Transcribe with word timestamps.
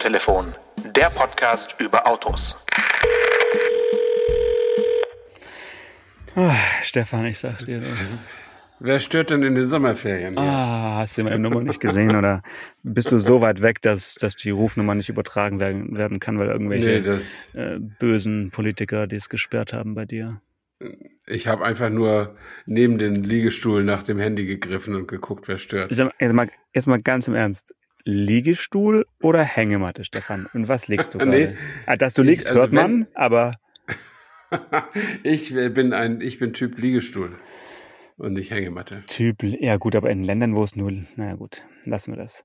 Autotelefon, 0.00 0.54
der 0.96 1.10
Podcast 1.10 1.76
über 1.78 2.06
Autos. 2.06 2.58
Ah, 6.34 6.54
Stefan, 6.82 7.26
ich 7.26 7.38
sag's 7.38 7.66
dir. 7.66 7.82
Wer 8.78 8.98
stört 8.98 9.28
denn 9.28 9.42
in 9.42 9.54
den 9.56 9.66
Sommerferien? 9.66 10.38
Ah, 10.38 11.00
hast 11.00 11.18
du 11.18 11.24
meine 11.24 11.38
Nummer 11.38 11.60
nicht 11.60 11.80
gesehen 11.80 12.16
oder 12.16 12.42
bist 12.82 13.12
du 13.12 13.18
so 13.18 13.42
weit 13.42 13.60
weg, 13.60 13.82
dass, 13.82 14.14
dass 14.14 14.36
die 14.36 14.48
Rufnummer 14.48 14.94
nicht 14.94 15.10
übertragen 15.10 15.60
werden, 15.60 15.94
werden 15.94 16.18
kann, 16.18 16.38
weil 16.38 16.48
irgendwelche 16.48 17.20
nee, 17.52 17.60
äh, 17.60 17.78
bösen 17.78 18.50
Politiker 18.50 19.06
die 19.06 19.16
es 19.16 19.28
gesperrt 19.28 19.74
haben 19.74 19.94
bei 19.94 20.06
dir? 20.06 20.40
Ich 21.26 21.46
habe 21.46 21.62
einfach 21.62 21.90
nur 21.90 22.36
neben 22.64 22.96
den 22.96 23.22
Liegestuhl 23.22 23.84
nach 23.84 24.02
dem 24.02 24.18
Handy 24.18 24.46
gegriffen 24.46 24.94
und 24.94 25.08
geguckt, 25.08 25.46
wer 25.46 25.58
stört. 25.58 25.90
Jetzt 25.90 26.32
mal, 26.32 26.48
jetzt 26.72 26.86
mal 26.86 27.02
ganz 27.02 27.28
im 27.28 27.34
Ernst. 27.34 27.74
Liegestuhl 28.04 29.06
oder 29.22 29.42
Hängematte, 29.42 30.04
Stefan? 30.04 30.46
Und 30.52 30.68
was 30.68 30.88
legst 30.88 31.14
du 31.14 31.18
gerade? 31.18 31.30
nee, 31.30 31.56
ah, 31.86 31.96
dass 31.96 32.14
du 32.14 32.22
liegst, 32.22 32.46
ich, 32.46 32.50
also 32.50 32.62
hört 32.62 32.72
man, 32.72 33.06
aber. 33.14 33.52
ich 35.22 35.54
bin 35.54 35.92
ein, 35.92 36.20
ich 36.20 36.38
bin 36.38 36.52
Typ 36.52 36.78
Liegestuhl 36.78 37.38
und 38.16 38.34
nicht 38.34 38.50
Hängematte. 38.50 39.02
Typ, 39.04 39.42
ja 39.42 39.76
gut, 39.76 39.96
aber 39.96 40.10
in 40.10 40.24
Ländern, 40.24 40.54
wo 40.54 40.62
es 40.62 40.76
nur, 40.76 40.92
naja 41.16 41.34
gut, 41.34 41.64
lassen 41.84 42.12
wir 42.12 42.18
das. 42.18 42.44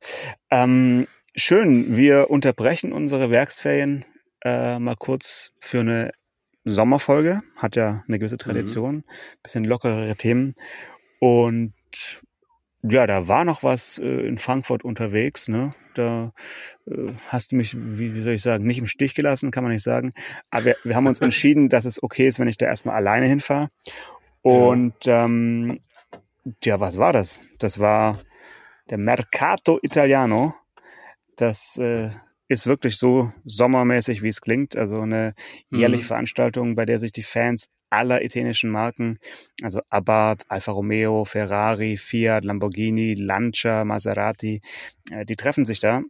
Ähm, 0.52 1.08
schön, 1.36 1.98
wir 1.98 2.30
unterbrechen 2.30 2.94
unsere 2.94 3.30
Werksferien 3.30 4.06
äh, 4.44 4.80
mal 4.80 4.96
kurz 4.96 5.52
für 5.60 5.80
eine 5.82 6.12
Sommerfolge. 6.64 7.42
Hat 7.56 7.76
ja 7.76 8.04
eine 8.08 8.20
gewisse 8.20 8.38
Tradition, 8.38 8.98
mhm. 8.98 9.04
bisschen 9.44 9.66
lockerere 9.66 10.16
Themen. 10.16 10.56
Und 11.20 11.74
ja, 12.90 13.08
da 13.08 13.28
war 13.28 13.46
noch 13.46 13.64
was 13.64 13.98
äh, 13.98 14.06
in 14.06 14.38
Frankfurt 14.38 14.84
unterwegs. 14.84 15.48
Ne? 15.48 15.74
Da 15.94 16.34
äh, 16.88 17.14
hast 17.28 17.52
du 17.52 17.56
mich, 17.56 17.76
wie, 17.76 18.14
wie, 18.14 18.22
soll 18.22 18.34
ich 18.34 18.42
sagen, 18.42 18.66
nicht 18.66 18.78
im 18.78 18.86
Stich 18.86 19.16
gelassen, 19.16 19.52
kann 19.52 19.64
man 19.64 19.74
nicht 19.74 19.84
sagen. 19.84 20.12
Aber 20.52 20.66
wir, 20.66 20.76
wir 20.84 20.96
haben 20.96 21.08
uns 21.08 21.20
entschieden, 21.22 21.70
dass 21.70 21.86
es 21.86 22.02
okay 22.02 22.28
ist, 22.28 22.40
wenn 22.40 22.48
ich 22.48 22.58
da 22.58 22.66
erstmal 22.66 22.96
alleine 22.96 23.28
hinfahre. 23.28 23.70
Und 24.42 24.96
ähm, 25.08 25.80
ja, 26.64 26.80
was 26.80 26.98
war 26.98 27.14
das? 27.14 27.44
Das 27.60 27.80
war 27.80 28.20
der 28.90 28.98
Mercato 28.98 29.80
Italiano. 29.82 30.54
Das 31.38 31.78
äh, 31.78 32.10
ist 32.48 32.68
wirklich 32.68 32.98
so 32.98 33.32
sommermäßig, 33.46 34.22
wie 34.22 34.30
es 34.30 34.42
klingt. 34.42 34.76
Also 34.76 35.02
eine 35.02 35.34
jährliche 35.72 36.04
mhm. 36.04 36.08
Veranstaltung, 36.08 36.76
bei 36.76 36.86
der 36.86 37.00
sich 37.00 37.12
die 37.12 37.24
Fans 37.24 37.66
aller 37.96 38.24
italienischen 38.24 38.70
Marken, 38.70 39.18
also 39.62 39.82
Abarth, 39.90 40.44
Alfa 40.50 40.72
Romeo, 40.72 41.26
Ferrari, 41.26 41.98
Fiat, 41.98 42.44
Lamborghini, 42.44 43.14
Lancia, 43.16 43.86
Maserati, 43.86 44.62
äh, 45.12 45.26
die 45.26 45.36
treffen 45.36 45.66
sich 45.66 45.80
da 45.80 46.02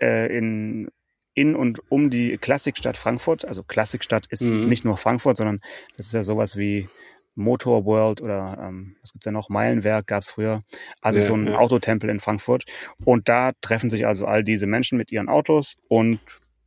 äh, 0.00 0.36
in 0.36 0.88
in 1.36 1.56
und 1.56 1.80
um 1.90 2.10
die 2.10 2.38
Klassikstadt 2.38 2.96
Frankfurt. 2.96 3.44
Also 3.44 3.64
Klassikstadt 3.64 4.26
ist 4.28 4.42
mhm. 4.42 4.68
nicht 4.68 4.84
nur 4.84 4.96
Frankfurt, 4.96 5.36
sondern 5.36 5.58
das 5.96 6.06
ist 6.06 6.12
ja 6.12 6.22
sowas 6.22 6.56
wie 6.56 6.88
Motor 7.34 7.84
World 7.84 8.22
oder 8.22 8.56
ähm, 8.60 8.96
was 9.02 9.12
gibt's 9.12 9.26
ja 9.26 9.32
noch? 9.32 9.48
Meilenwerk 9.48 10.06
gab's 10.06 10.30
früher. 10.30 10.62
Also 11.00 11.18
ja, 11.18 11.24
so 11.24 11.34
ein 11.34 11.48
ja. 11.48 11.58
Autotempel 11.58 12.08
in 12.08 12.20
Frankfurt. 12.20 12.64
Und 13.04 13.28
da 13.28 13.52
treffen 13.60 13.90
sich 13.90 14.06
also 14.06 14.26
all 14.26 14.44
diese 14.44 14.66
Menschen 14.66 14.96
mit 14.96 15.10
ihren 15.10 15.28
Autos 15.28 15.74
und 15.88 16.20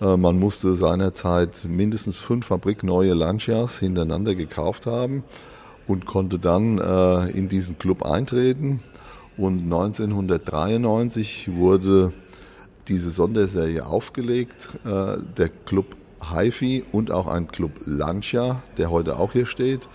Äh, 0.00 0.16
man 0.16 0.38
musste 0.38 0.76
seinerzeit 0.76 1.64
mindestens 1.64 2.18
fünf 2.18 2.46
fabrikneue 2.46 3.14
Lancias 3.14 3.78
hintereinander 3.78 4.34
gekauft 4.34 4.86
haben 4.86 5.24
und 5.86 6.06
konnte 6.06 6.38
dann 6.38 6.78
äh, 6.78 7.30
in 7.30 7.48
diesen 7.48 7.78
Club 7.78 8.04
eintreten. 8.04 8.80
Und 9.36 9.64
1993 9.64 11.50
wurde 11.54 12.12
diese 12.88 13.10
Sonderserie 13.10 13.86
aufgelegt. 13.86 14.68
Äh, 14.84 15.18
der 15.36 15.48
Club 15.48 15.96
HiFi 16.22 16.84
und 16.92 17.10
auch 17.10 17.26
ein 17.26 17.48
Club 17.48 17.72
Lancia, 17.84 18.62
der 18.76 18.90
heute 18.90 19.18
auch 19.18 19.32
hier 19.32 19.46
steht. 19.46 19.88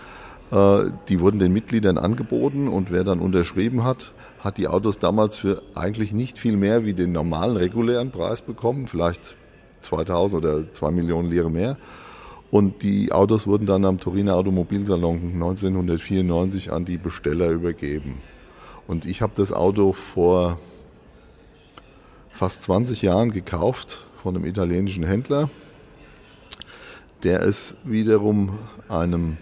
Äh, 0.51 0.91
die 1.09 1.19
wurden 1.19 1.39
den 1.39 1.53
Mitgliedern 1.53 1.97
angeboten 1.97 2.67
und 2.67 2.91
wer 2.91 3.03
dann 3.03 3.19
unterschrieben 3.19 3.84
hat, 3.84 4.13
hat 4.39 4.57
die 4.57 4.67
Autos 4.67 5.00
damals 5.00 5.38
für 5.38 5.61
eigentlich 5.75 6.13
nicht 6.13 6.38
viel 6.38 6.57
mehr 6.57 6.85
wie 6.85 6.94
den 6.94 7.11
normalen 7.11 7.57
regulären 7.57 8.11
Preis 8.11 8.41
bekommen, 8.41 8.88
vielleicht 8.88 9.35
2000 9.81 10.44
oder 10.44 10.73
2 10.73 10.91
Millionen 10.91 11.29
Lire 11.29 11.50
mehr. 11.50 11.78
Und 12.51 12.84
die 12.84 13.11
Autos 13.11 13.47
wurden 13.47 13.66
dann 13.66 13.84
am 13.84 14.00
Turiner 14.00 14.35
Automobilsalon 14.35 15.34
1994 15.34 16.72
an 16.72 16.85
die 16.85 16.97
Besteller 16.97 17.50
übergeben. 17.50 18.17
Und 18.85 19.05
ich 19.05 19.23
habe 19.23 19.34
das 19.35 19.51
Auto 19.51 19.94
vor 19.94 20.59
fast 22.31 22.61
20 22.63 23.01
Jahren 23.01 23.31
gekauft 23.31 24.05
von 24.22 24.35
einem 24.35 24.45
italienischen 24.45 25.03
Händler 25.03 25.50
der 27.23 27.41
es 27.44 27.75
wiederum 27.84 28.59
einem 28.89 29.38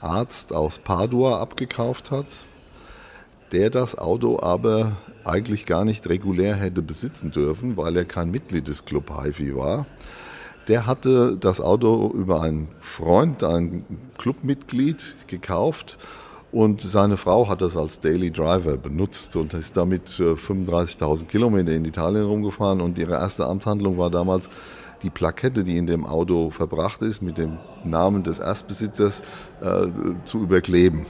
Arzt 0.00 0.52
aus 0.52 0.78
Padua 0.78 1.40
abgekauft 1.40 2.10
hat, 2.10 2.26
der 3.52 3.70
das 3.70 3.96
Auto 3.96 4.40
aber 4.40 4.92
eigentlich 5.24 5.66
gar 5.66 5.84
nicht 5.84 6.08
regulär 6.08 6.54
hätte 6.54 6.82
besitzen 6.82 7.30
dürfen, 7.30 7.76
weil 7.76 7.96
er 7.96 8.04
kein 8.04 8.30
Mitglied 8.30 8.68
des 8.68 8.84
Club 8.84 9.10
HiFi 9.10 9.56
war. 9.56 9.86
Der 10.68 10.86
hatte 10.86 11.36
das 11.38 11.60
Auto 11.62 12.12
über 12.14 12.42
einen 12.42 12.68
Freund, 12.80 13.42
ein 13.42 13.84
Clubmitglied, 14.18 15.16
gekauft 15.26 15.98
und 16.52 16.80
seine 16.80 17.16
Frau 17.16 17.48
hat 17.48 17.62
das 17.62 17.76
als 17.76 18.00
Daily 18.00 18.30
Driver 18.30 18.76
benutzt 18.76 19.36
und 19.36 19.54
ist 19.54 19.76
damit 19.76 20.08
35.000 20.08 21.26
Kilometer 21.26 21.72
in 21.72 21.84
Italien 21.84 22.24
rumgefahren 22.24 22.80
und 22.80 22.98
ihre 22.98 23.14
erste 23.14 23.46
Amtshandlung 23.46 23.98
war 23.98 24.10
damals, 24.10 24.48
die 25.02 25.10
Plakette, 25.10 25.64
die 25.64 25.76
in 25.76 25.86
dem 25.86 26.06
Auto 26.06 26.50
verbracht 26.50 27.02
ist, 27.02 27.22
mit 27.22 27.38
dem 27.38 27.58
Namen 27.84 28.22
des 28.22 28.38
Erstbesitzers 28.38 29.22
äh, 29.60 29.86
zu 30.24 30.42
überkleben. 30.42 31.06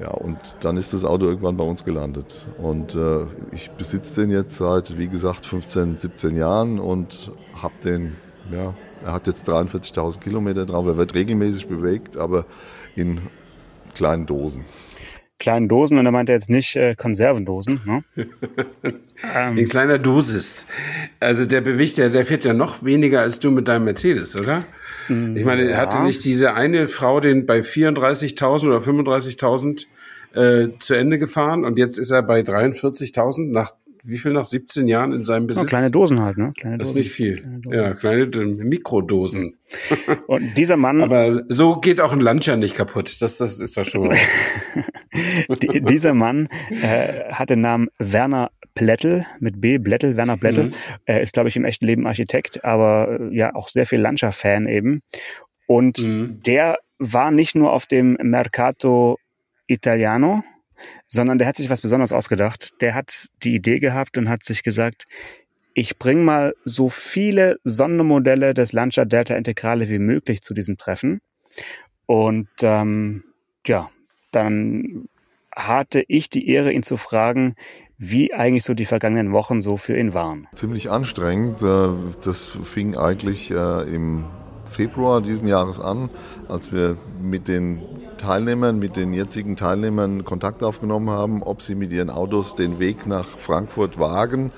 Ja, 0.00 0.12
und 0.12 0.38
dann 0.60 0.78
ist 0.78 0.94
das 0.94 1.04
Auto 1.04 1.26
irgendwann 1.26 1.58
bei 1.58 1.64
uns 1.64 1.84
gelandet. 1.84 2.46
Und 2.56 2.94
äh, 2.94 3.26
ich 3.52 3.70
besitze 3.72 4.22
den 4.22 4.30
jetzt 4.30 4.56
seit, 4.56 4.96
wie 4.96 5.08
gesagt, 5.08 5.44
15, 5.44 5.98
17 5.98 6.36
Jahren 6.36 6.80
und 6.80 7.32
habe 7.52 7.74
den, 7.84 8.16
ja, 8.50 8.74
er 9.04 9.12
hat 9.12 9.26
jetzt 9.26 9.46
43.000 9.48 10.20
Kilometer 10.20 10.64
drauf. 10.64 10.86
Er 10.86 10.96
wird 10.96 11.14
regelmäßig 11.14 11.68
bewegt, 11.68 12.16
aber 12.16 12.46
in 12.96 13.20
kleinen 13.94 14.24
Dosen 14.24 14.64
kleinen 15.40 15.66
Dosen 15.66 15.98
und 15.98 16.06
er 16.06 16.12
meinte 16.12 16.32
jetzt 16.32 16.50
nicht 16.50 16.76
äh, 16.76 16.94
Konservendosen. 16.94 17.80
Ne? 17.84 18.04
ähm, 19.34 19.58
In 19.58 19.68
kleiner 19.68 19.98
Dosis. 19.98 20.68
Also 21.18 21.46
der 21.46 21.62
bewegt 21.62 21.96
ja, 21.96 22.08
der 22.08 22.24
fährt 22.24 22.44
ja 22.44 22.52
noch 22.52 22.84
weniger 22.84 23.22
als 23.22 23.40
du 23.40 23.50
mit 23.50 23.66
deinem 23.66 23.84
Mercedes, 23.84 24.36
oder? 24.36 24.60
Mm, 25.08 25.36
ich 25.36 25.44
meine, 25.44 25.70
ja. 25.70 25.76
hatte 25.78 26.02
nicht 26.02 26.24
diese 26.24 26.54
eine 26.54 26.86
Frau 26.86 27.18
den 27.18 27.46
bei 27.46 27.60
34.000 27.60 28.66
oder 28.66 28.78
35.000 28.78 29.86
äh, 30.34 30.68
zu 30.78 30.94
Ende 30.94 31.18
gefahren 31.18 31.64
und 31.64 31.76
jetzt 31.78 31.98
ist 31.98 32.12
er 32.12 32.22
bei 32.22 32.40
43.000 32.40 33.50
nach 33.50 33.72
wie 34.04 34.18
viel 34.18 34.32
nach 34.32 34.44
17 34.44 34.88
Jahren 34.88 35.12
in 35.12 35.22
seinem 35.22 35.46
Besitz? 35.46 35.64
Oh, 35.64 35.66
kleine 35.66 35.90
Dosen 35.90 36.20
halt, 36.20 36.38
ne? 36.38 36.52
Kleine 36.56 36.78
das 36.78 36.88
ist 36.88 36.96
nicht 36.96 37.10
viel. 37.10 37.36
Kleine 37.36 37.60
ja, 37.70 37.94
kleine 37.94 38.26
Mikrodosen. 38.26 39.58
Und 40.26 40.56
dieser 40.56 40.76
Mann. 40.76 41.02
Aber 41.02 41.44
so 41.48 41.76
geht 41.76 42.00
auch 42.00 42.12
ein 42.12 42.20
Lancia 42.20 42.56
nicht 42.56 42.74
kaputt. 42.74 43.20
Das, 43.20 43.38
das 43.38 43.58
ist 43.58 43.76
doch 43.76 43.84
schon 43.84 44.08
mal 44.08 44.16
Die, 45.62 45.82
Dieser 45.82 46.14
Mann 46.14 46.48
äh, 46.82 47.32
hat 47.32 47.50
den 47.50 47.60
Namen 47.60 47.88
Werner 47.98 48.50
Plättel 48.74 49.26
mit 49.40 49.60
B, 49.60 49.78
Blättel, 49.78 50.16
Werner 50.16 50.36
Blättel. 50.36 50.66
Mhm. 50.66 50.74
Er 51.04 51.20
ist, 51.20 51.32
glaube 51.32 51.48
ich, 51.48 51.56
im 51.56 51.64
echten 51.64 51.86
Leben 51.86 52.06
Architekt, 52.06 52.64
aber 52.64 53.20
äh, 53.20 53.36
ja 53.36 53.54
auch 53.54 53.68
sehr 53.68 53.86
viel 53.86 54.00
Lancia-Fan 54.00 54.66
eben. 54.66 55.02
Und 55.66 56.02
mhm. 56.02 56.40
der 56.44 56.78
war 56.98 57.30
nicht 57.30 57.54
nur 57.54 57.72
auf 57.72 57.86
dem 57.86 58.16
Mercato 58.22 59.18
Italiano, 59.66 60.42
sondern 61.10 61.38
der 61.38 61.48
hat 61.48 61.56
sich 61.56 61.68
was 61.68 61.82
Besonderes 61.82 62.12
ausgedacht. 62.12 62.80
Der 62.80 62.94
hat 62.94 63.28
die 63.42 63.54
Idee 63.54 63.80
gehabt 63.80 64.16
und 64.16 64.28
hat 64.28 64.44
sich 64.44 64.62
gesagt, 64.62 65.06
ich 65.74 65.98
bringe 65.98 66.22
mal 66.22 66.54
so 66.64 66.88
viele 66.88 67.58
Sondermodelle 67.64 68.54
des 68.54 68.72
Lancia 68.72 69.04
Delta 69.04 69.34
Integrale 69.34 69.88
wie 69.88 69.98
möglich 69.98 70.40
zu 70.40 70.54
diesen 70.54 70.78
Treffen. 70.78 71.20
Und 72.06 72.48
ähm, 72.62 73.24
ja, 73.66 73.90
dann 74.30 75.08
hatte 75.54 76.04
ich 76.08 76.30
die 76.30 76.48
Ehre, 76.48 76.72
ihn 76.72 76.82
zu 76.82 76.96
fragen, 76.96 77.54
wie 77.98 78.32
eigentlich 78.32 78.64
so 78.64 78.74
die 78.74 78.86
vergangenen 78.86 79.32
Wochen 79.32 79.60
so 79.60 79.76
für 79.76 79.96
ihn 79.96 80.14
waren. 80.14 80.48
Ziemlich 80.54 80.90
anstrengend. 80.90 81.60
Äh, 81.60 81.88
das 82.24 82.46
fing 82.46 82.96
eigentlich 82.96 83.50
äh, 83.50 83.94
im 83.94 84.24
Februar 84.70 85.20
diesen 85.20 85.48
Jahres 85.48 85.80
an, 85.80 86.10
als 86.48 86.72
wir 86.72 86.96
mit 87.20 87.48
den 87.48 87.82
Teilnehmern, 88.16 88.78
mit 88.78 88.96
den 88.96 89.12
jetzigen 89.12 89.56
Teilnehmern 89.56 90.24
Kontakt 90.24 90.62
aufgenommen 90.62 91.10
haben, 91.10 91.42
ob 91.42 91.62
sie 91.62 91.74
mit 91.74 91.92
ihren 91.92 92.10
Autos 92.10 92.54
den 92.54 92.78
Weg 92.78 93.06
nach 93.06 93.26
Frankfurt 93.26 93.98
wagen 93.98 94.52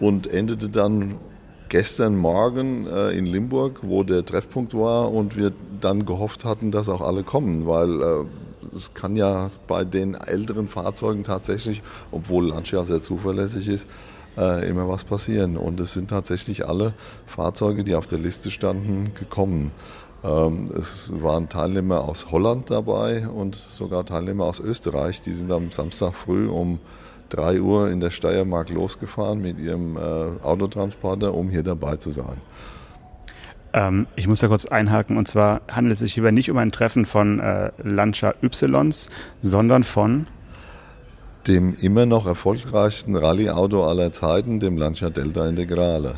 und 0.00 0.26
endete 0.26 0.68
dann 0.68 1.16
gestern 1.68 2.16
Morgen 2.16 2.86
äh, 2.86 3.10
in 3.10 3.26
Limburg, 3.26 3.80
wo 3.82 4.02
der 4.02 4.24
Treffpunkt 4.24 4.74
war 4.74 5.12
und 5.12 5.36
wir 5.36 5.52
dann 5.80 6.06
gehofft 6.06 6.44
hatten, 6.44 6.70
dass 6.70 6.88
auch 6.88 7.00
alle 7.00 7.22
kommen, 7.22 7.66
weil 7.66 8.02
äh, 8.02 8.24
es 8.76 8.94
kann 8.94 9.16
ja 9.16 9.50
bei 9.66 9.84
den 9.84 10.14
älteren 10.14 10.68
Fahrzeugen 10.68 11.24
tatsächlich, 11.24 11.82
obwohl 12.10 12.48
Lancia 12.48 12.84
sehr 12.84 13.02
zuverlässig 13.02 13.68
ist, 13.68 13.88
äh, 14.38 14.68
immer 14.68 14.88
was 14.88 15.04
passieren. 15.04 15.56
Und 15.56 15.80
es 15.80 15.92
sind 15.92 16.08
tatsächlich 16.08 16.68
alle 16.68 16.94
Fahrzeuge, 17.26 17.84
die 17.84 17.94
auf 17.94 18.06
der 18.06 18.18
Liste 18.18 18.50
standen, 18.50 19.12
gekommen. 19.14 19.72
Ähm, 20.24 20.70
es 20.76 21.12
waren 21.22 21.48
Teilnehmer 21.48 22.02
aus 22.02 22.30
Holland 22.30 22.70
dabei 22.70 23.28
und 23.28 23.56
sogar 23.56 24.04
Teilnehmer 24.04 24.44
aus 24.44 24.60
Österreich. 24.60 25.20
Die 25.22 25.32
sind 25.32 25.50
am 25.52 25.72
Samstag 25.72 26.14
früh 26.14 26.48
um 26.48 26.80
3 27.30 27.60
Uhr 27.60 27.90
in 27.90 28.00
der 28.00 28.10
Steiermark 28.10 28.70
losgefahren 28.70 29.40
mit 29.40 29.58
ihrem 29.58 29.96
äh, 29.96 30.00
Autotransporter, 30.42 31.34
um 31.34 31.50
hier 31.50 31.62
dabei 31.62 31.96
zu 31.96 32.10
sein. 32.10 32.38
Ähm, 33.74 34.06
ich 34.16 34.26
muss 34.26 34.40
da 34.40 34.48
kurz 34.48 34.64
einhaken 34.64 35.16
und 35.18 35.28
zwar 35.28 35.60
handelt 35.70 35.94
es 35.94 35.98
sich 36.00 36.14
hierbei 36.14 36.30
nicht 36.30 36.50
um 36.50 36.56
ein 36.56 36.72
Treffen 36.72 37.04
von 37.04 37.38
äh, 37.38 37.70
Lancia 37.82 38.34
Ys, 38.42 39.10
sondern 39.42 39.84
von 39.84 40.26
dem 41.48 41.74
immer 41.80 42.06
noch 42.06 42.26
erfolgreichsten 42.26 43.16
Rallye-Auto 43.16 43.82
aller 43.82 44.12
Zeiten, 44.12 44.60
dem 44.60 44.76
Lancia 44.76 45.10
Delta 45.10 45.48
Integrale. 45.48 46.14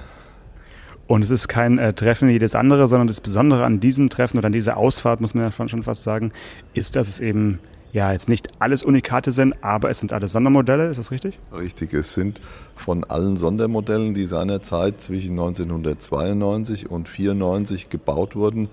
Und 1.07 1.23
es 1.23 1.31
ist 1.31 1.49
kein 1.49 1.79
äh, 1.79 1.93
Treffen 1.93 2.29
wie 2.29 2.33
jedes 2.33 2.55
andere, 2.55 2.87
sondern 2.87 3.09
das 3.09 3.21
Besondere 3.21 3.65
an 3.65 3.81
diesem 3.81 4.11
Treffen 4.11 4.39
oder 4.39 4.47
an 4.47 4.53
dieser 4.53 4.77
Ausfahrt, 4.77 5.21
muss 5.21 5.35
man 5.35 5.51
ja 5.51 5.69
schon 5.69 5.83
fast 5.83 6.03
sagen, 6.03 6.33
ist, 6.75 6.95
dass 6.95 7.09
es 7.09 7.21
eben 7.21 7.59
ja 7.93 8.13
jetzt 8.13 8.29
nicht 8.29 8.49
alles 8.61 8.85
Unikate 8.85 9.33
sind, 9.33 9.55
aber 9.63 9.91
es 9.91 9.99
sind 9.99 10.13
alle 10.13 10.29
Sondermodelle, 10.29 10.89
ist 10.89 10.99
das 10.99 11.11
richtig? 11.11 11.39
Richtig, 11.53 11.95
es 11.95 12.15
sind 12.15 12.41
von 12.77 13.05
allen 13.05 13.37
Sondermodellen, 13.37 14.15
die 14.15 14.27
seinerzeit 14.27 15.01
zwischen 15.01 15.33
1992 15.33 16.91
und 16.91 17.09
1994 17.09 17.89
gebaut 17.89 18.37
wurden, 18.37 18.69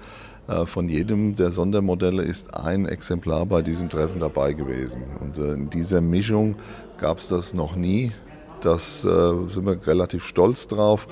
von 0.65 0.88
jedem 0.88 1.35
der 1.35 1.51
Sondermodelle 1.51 2.23
ist 2.23 2.55
ein 2.55 2.85
Exemplar 2.85 3.45
bei 3.45 3.61
diesem 3.61 3.89
Treffen 3.89 4.19
dabei 4.19 4.53
gewesen. 4.53 5.03
Und 5.19 5.38
äh, 5.38 5.53
in 5.53 5.69
dieser 5.69 6.01
Mischung 6.01 6.55
gab 6.97 7.19
es 7.19 7.27
das 7.27 7.53
noch 7.53 7.75
nie. 7.75 8.11
Das 8.61 9.05
äh, 9.05 9.33
sind 9.49 9.65
wir 9.65 9.85
relativ 9.85 10.25
stolz 10.25 10.67
drauf. 10.67 11.07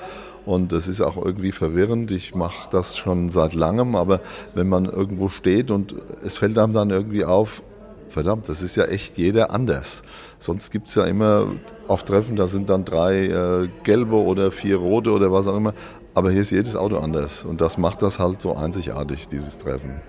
Und 0.46 0.72
das 0.72 0.88
ist 0.88 1.00
auch 1.00 1.16
irgendwie 1.16 1.52
verwirrend. 1.52 2.10
Ich 2.12 2.34
mache 2.34 2.68
das 2.70 2.96
schon 2.96 3.30
seit 3.30 3.52
langem, 3.52 3.96
aber 3.96 4.20
wenn 4.54 4.68
man 4.68 4.86
irgendwo 4.86 5.28
steht 5.28 5.70
und 5.70 5.96
es 6.24 6.36
fällt 6.36 6.56
einem 6.56 6.72
dann 6.72 6.90
irgendwie 6.90 7.24
auf, 7.24 7.62
verdammt, 8.08 8.48
das 8.48 8.62
ist 8.62 8.76
ja 8.76 8.84
echt 8.84 9.18
jeder 9.18 9.50
anders. 9.50 10.02
Sonst 10.38 10.70
gibt 10.70 10.88
es 10.88 10.94
ja 10.94 11.04
immer 11.04 11.48
auf 11.88 12.04
Treffen, 12.04 12.36
da 12.36 12.46
sind 12.46 12.70
dann 12.70 12.84
drei 12.84 13.26
äh, 13.26 13.68
gelbe 13.82 14.16
oder 14.16 14.52
vier 14.52 14.76
rote 14.76 15.10
oder 15.10 15.32
was 15.32 15.48
auch 15.48 15.56
immer. 15.56 15.74
Aber 16.16 16.30
hier 16.30 16.40
ist 16.40 16.50
jedes 16.50 16.76
Auto 16.76 16.96
anders 16.96 17.44
und 17.44 17.60
das 17.60 17.76
macht 17.76 18.00
das 18.00 18.18
halt 18.18 18.40
so 18.40 18.56
einzigartig, 18.56 19.28
dieses 19.28 19.58
Treffen. 19.58 20.00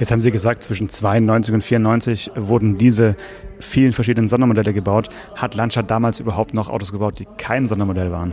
Jetzt 0.00 0.10
haben 0.10 0.18
Sie 0.18 0.30
gesagt, 0.30 0.62
zwischen 0.62 0.88
92 0.88 1.52
und 1.52 1.60
94 1.60 2.30
wurden 2.36 2.78
diese 2.78 3.16
vielen 3.60 3.92
verschiedenen 3.92 4.28
Sondermodelle 4.28 4.72
gebaut. 4.72 5.10
Hat 5.36 5.54
Lancia 5.54 5.82
damals 5.82 6.20
überhaupt 6.20 6.54
noch 6.54 6.70
Autos 6.70 6.90
gebaut, 6.90 7.18
die 7.18 7.26
kein 7.36 7.66
Sondermodell 7.66 8.10
waren? 8.10 8.32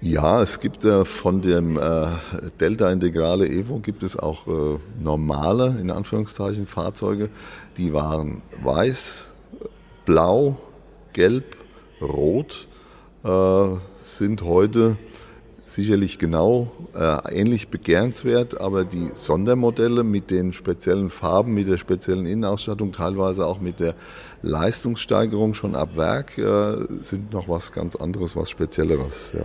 Ja, 0.00 0.40
es 0.40 0.58
gibt 0.58 0.86
äh, 0.86 1.04
von 1.04 1.42
dem 1.42 1.76
äh, 1.76 2.06
Delta 2.60 2.90
Integrale 2.90 3.46
Evo 3.46 3.80
gibt 3.80 4.02
es 4.02 4.18
auch 4.18 4.46
äh, 4.46 4.78
normale, 4.98 5.76
in 5.78 5.90
Anführungszeichen, 5.90 6.66
Fahrzeuge, 6.66 7.28
die 7.76 7.92
waren 7.92 8.40
weiß, 8.64 9.28
blau, 10.06 10.56
gelb, 11.12 11.56
rot, 12.00 12.68
äh, 13.22 13.66
sind 14.00 14.40
heute 14.40 14.96
sicherlich 15.66 16.18
genau 16.18 16.70
äh, 16.94 17.40
ähnlich 17.40 17.68
begehrenswert, 17.68 18.60
aber 18.60 18.84
die 18.84 19.10
Sondermodelle 19.14 20.04
mit 20.04 20.30
den 20.30 20.52
speziellen 20.52 21.10
Farben, 21.10 21.54
mit 21.54 21.68
der 21.68 21.76
speziellen 21.76 22.24
Innenausstattung, 22.24 22.92
teilweise 22.92 23.46
auch 23.46 23.60
mit 23.60 23.80
der 23.80 23.94
Leistungssteigerung 24.42 25.54
schon 25.54 25.74
ab 25.74 25.96
Werk, 25.96 26.38
äh, 26.38 27.02
sind 27.02 27.32
noch 27.32 27.48
was 27.48 27.72
ganz 27.72 27.96
anderes, 27.96 28.36
was 28.36 28.48
Spezielleres. 28.48 29.32
Ja. 29.34 29.44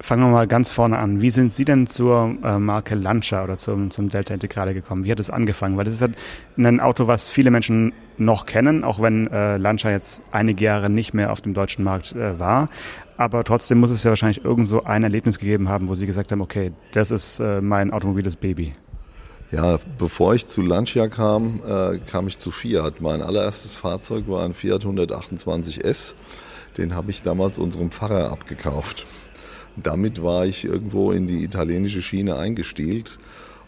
Fangen 0.00 0.24
wir 0.24 0.30
mal 0.30 0.46
ganz 0.46 0.70
vorne 0.70 0.98
an. 0.98 1.22
Wie 1.22 1.30
sind 1.30 1.54
Sie 1.54 1.64
denn 1.64 1.86
zur 1.86 2.36
äh, 2.44 2.58
Marke 2.58 2.94
Lancia 2.94 3.42
oder 3.42 3.56
zum, 3.56 3.90
zum 3.90 4.10
Delta 4.10 4.34
Integrale 4.34 4.74
gekommen? 4.74 5.04
Wie 5.04 5.10
hat 5.10 5.20
es 5.20 5.30
angefangen? 5.30 5.78
Weil 5.78 5.84
das 5.84 5.94
ist 5.94 6.02
halt 6.02 6.16
ein 6.58 6.80
Auto, 6.80 7.06
was 7.06 7.28
viele 7.28 7.50
Menschen 7.50 7.94
noch 8.18 8.44
kennen, 8.44 8.84
auch 8.84 9.00
wenn 9.00 9.28
äh, 9.28 9.56
Lancia 9.56 9.90
jetzt 9.90 10.22
einige 10.30 10.64
Jahre 10.64 10.90
nicht 10.90 11.14
mehr 11.14 11.32
auf 11.32 11.40
dem 11.40 11.54
deutschen 11.54 11.84
Markt 11.84 12.12
äh, 12.12 12.38
war. 12.38 12.68
Aber 13.16 13.44
trotzdem 13.44 13.78
muss 13.78 13.90
es 13.90 14.02
ja 14.02 14.10
wahrscheinlich 14.10 14.44
irgend 14.44 14.66
so 14.66 14.84
ein 14.84 15.04
Erlebnis 15.04 15.38
gegeben 15.38 15.68
haben, 15.68 15.88
wo 15.88 15.94
Sie 15.94 16.06
gesagt 16.06 16.32
haben, 16.32 16.40
okay, 16.40 16.72
das 16.92 17.10
ist 17.10 17.38
äh, 17.40 17.60
mein 17.60 17.92
automobiles 17.92 18.36
Baby. 18.36 18.74
Ja, 19.52 19.78
bevor 19.98 20.34
ich 20.34 20.48
zu 20.48 20.62
Lancia 20.62 21.06
kam, 21.06 21.62
äh, 21.66 21.98
kam 22.10 22.26
ich 22.26 22.38
zu 22.38 22.50
Fiat. 22.50 23.00
Mein 23.00 23.22
allererstes 23.22 23.76
Fahrzeug 23.76 24.26
war 24.26 24.44
ein 24.44 24.52
Fiat 24.52 24.84
128S. 24.84 26.14
Den 26.76 26.96
habe 26.96 27.12
ich 27.12 27.22
damals 27.22 27.58
unserem 27.58 27.92
Pfarrer 27.92 28.32
abgekauft. 28.32 29.06
Damit 29.76 30.22
war 30.22 30.44
ich 30.44 30.64
irgendwo 30.64 31.12
in 31.12 31.28
die 31.28 31.44
italienische 31.44 32.02
Schiene 32.02 32.36
eingestielt. 32.36 33.18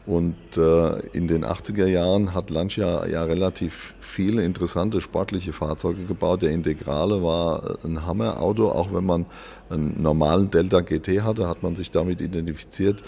Und 0.07 0.37
äh, 0.57 1.01
in 1.13 1.27
den 1.27 1.45
80er 1.45 1.87
Jahren 1.87 2.33
hat 2.33 2.51
Lancia 2.51 3.07
ja 3.07 3.25
relativ 3.25 3.95
viele 3.99 4.45
interessante 4.45 5.01
sportliche 5.01 5.53
Fahrzeuge 5.53 6.05
gebaut. 6.05 6.43
Der 6.43 6.53
Integrale 6.53 7.25
war 7.25 7.79
ein 7.85 8.07
Hammerauto, 8.07 8.71
auch 8.71 8.95
wenn 8.95 9.05
man 9.05 9.27
einen 9.69 10.01
normalen 10.01 10.51
Delta 10.51 10.81
GT 10.81 11.23
hatte, 11.23 11.49
hat 11.49 11.65
man 11.65 11.75
sich 11.75 11.91
damit 11.91 12.21
identifiziert. 12.21 13.03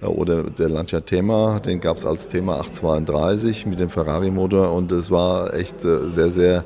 Äh, 0.00 0.06
oder 0.06 0.44
der 0.44 0.68
Lancia 0.68 1.00
Thema, 1.00 1.58
den 1.58 1.80
gab 1.80 1.96
es 1.96 2.06
als 2.06 2.28
Thema 2.28 2.60
832 2.60 3.66
mit 3.66 3.80
dem 3.80 3.90
Ferrari-Motor 3.90 4.72
und 4.72 4.92
es 4.92 5.10
war 5.10 5.54
echt 5.54 5.84
äh, 5.84 6.08
sehr, 6.08 6.30
sehr 6.30 6.64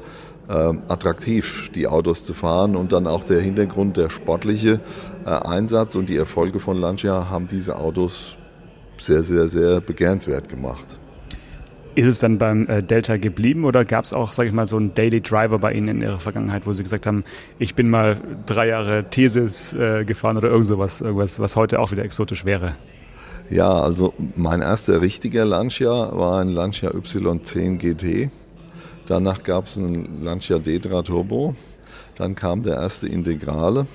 äh, 0.49 0.53
attraktiv, 0.89 1.71
die 1.75 1.87
Autos 1.87 2.25
zu 2.25 2.35
fahren 2.35 2.77
und 2.77 2.93
dann 2.93 3.07
auch 3.07 3.25
der 3.25 3.41
Hintergrund, 3.41 3.97
der 3.97 4.11
sportliche 4.11 4.81
äh, 5.25 5.31
Einsatz 5.31 5.95
und 5.95 6.09
die 6.09 6.17
Erfolge 6.17 6.61
von 6.61 6.79
Lancia 6.79 7.31
haben 7.31 7.47
diese 7.47 7.79
Autos 7.79 8.37
sehr, 9.01 9.23
sehr, 9.23 9.49
sehr 9.49 9.81
begehrenswert 9.81 10.49
gemacht. 10.49 10.99
Ist 11.95 12.07
es 12.07 12.21
dann 12.21 12.39
beim 12.39 12.69
äh, 12.69 12.83
Delta 12.83 13.17
geblieben 13.17 13.65
oder 13.65 13.85
gab 13.85 14.05
es 14.05 14.13
auch, 14.13 14.33
sage 14.33 14.49
ich 14.49 14.55
mal, 14.55 14.67
so 14.67 14.77
einen 14.77 14.95
Daily 14.95 15.21
Driver 15.21 15.59
bei 15.59 15.73
Ihnen 15.73 15.89
in 15.89 16.01
Ihrer 16.03 16.21
Vergangenheit, 16.21 16.65
wo 16.65 16.73
Sie 16.73 16.85
gesagt 16.85 17.07
haben, 17.07 17.25
ich 17.59 17.75
bin 17.75 17.91
mal 17.91 18.17
drei 18.47 18.69
Jahre 18.69 19.11
Thesis 19.11 19.73
äh, 19.73 20.05
gefahren 20.05 20.37
oder 20.37 20.49
irgend 20.49 20.67
sowas, 20.67 21.01
irgendwas, 21.01 21.41
was 21.41 21.57
heute 21.57 21.81
auch 21.81 21.91
wieder 21.91 22.05
exotisch 22.05 22.45
wäre? 22.45 22.77
Ja, 23.51 23.81
also 23.81 24.13
mein 24.37 24.61
erster 24.61 25.01
richtiger 25.01 25.45
Lancia 25.45 25.91
war 26.17 26.41
ein 26.41 26.51
Lancia 26.51 26.91
Y10 26.91 27.79
GT. 27.79 28.31
Danach 29.07 29.43
gab 29.43 29.67
es 29.67 29.79
einen 29.79 30.23
Lancia 30.23 30.59
Detra 30.59 31.03
Turbo. 31.03 31.57
Dann 32.15 32.35
kam 32.35 32.63
der 32.63 32.75
erste 32.75 33.09
Integrale. 33.09 33.87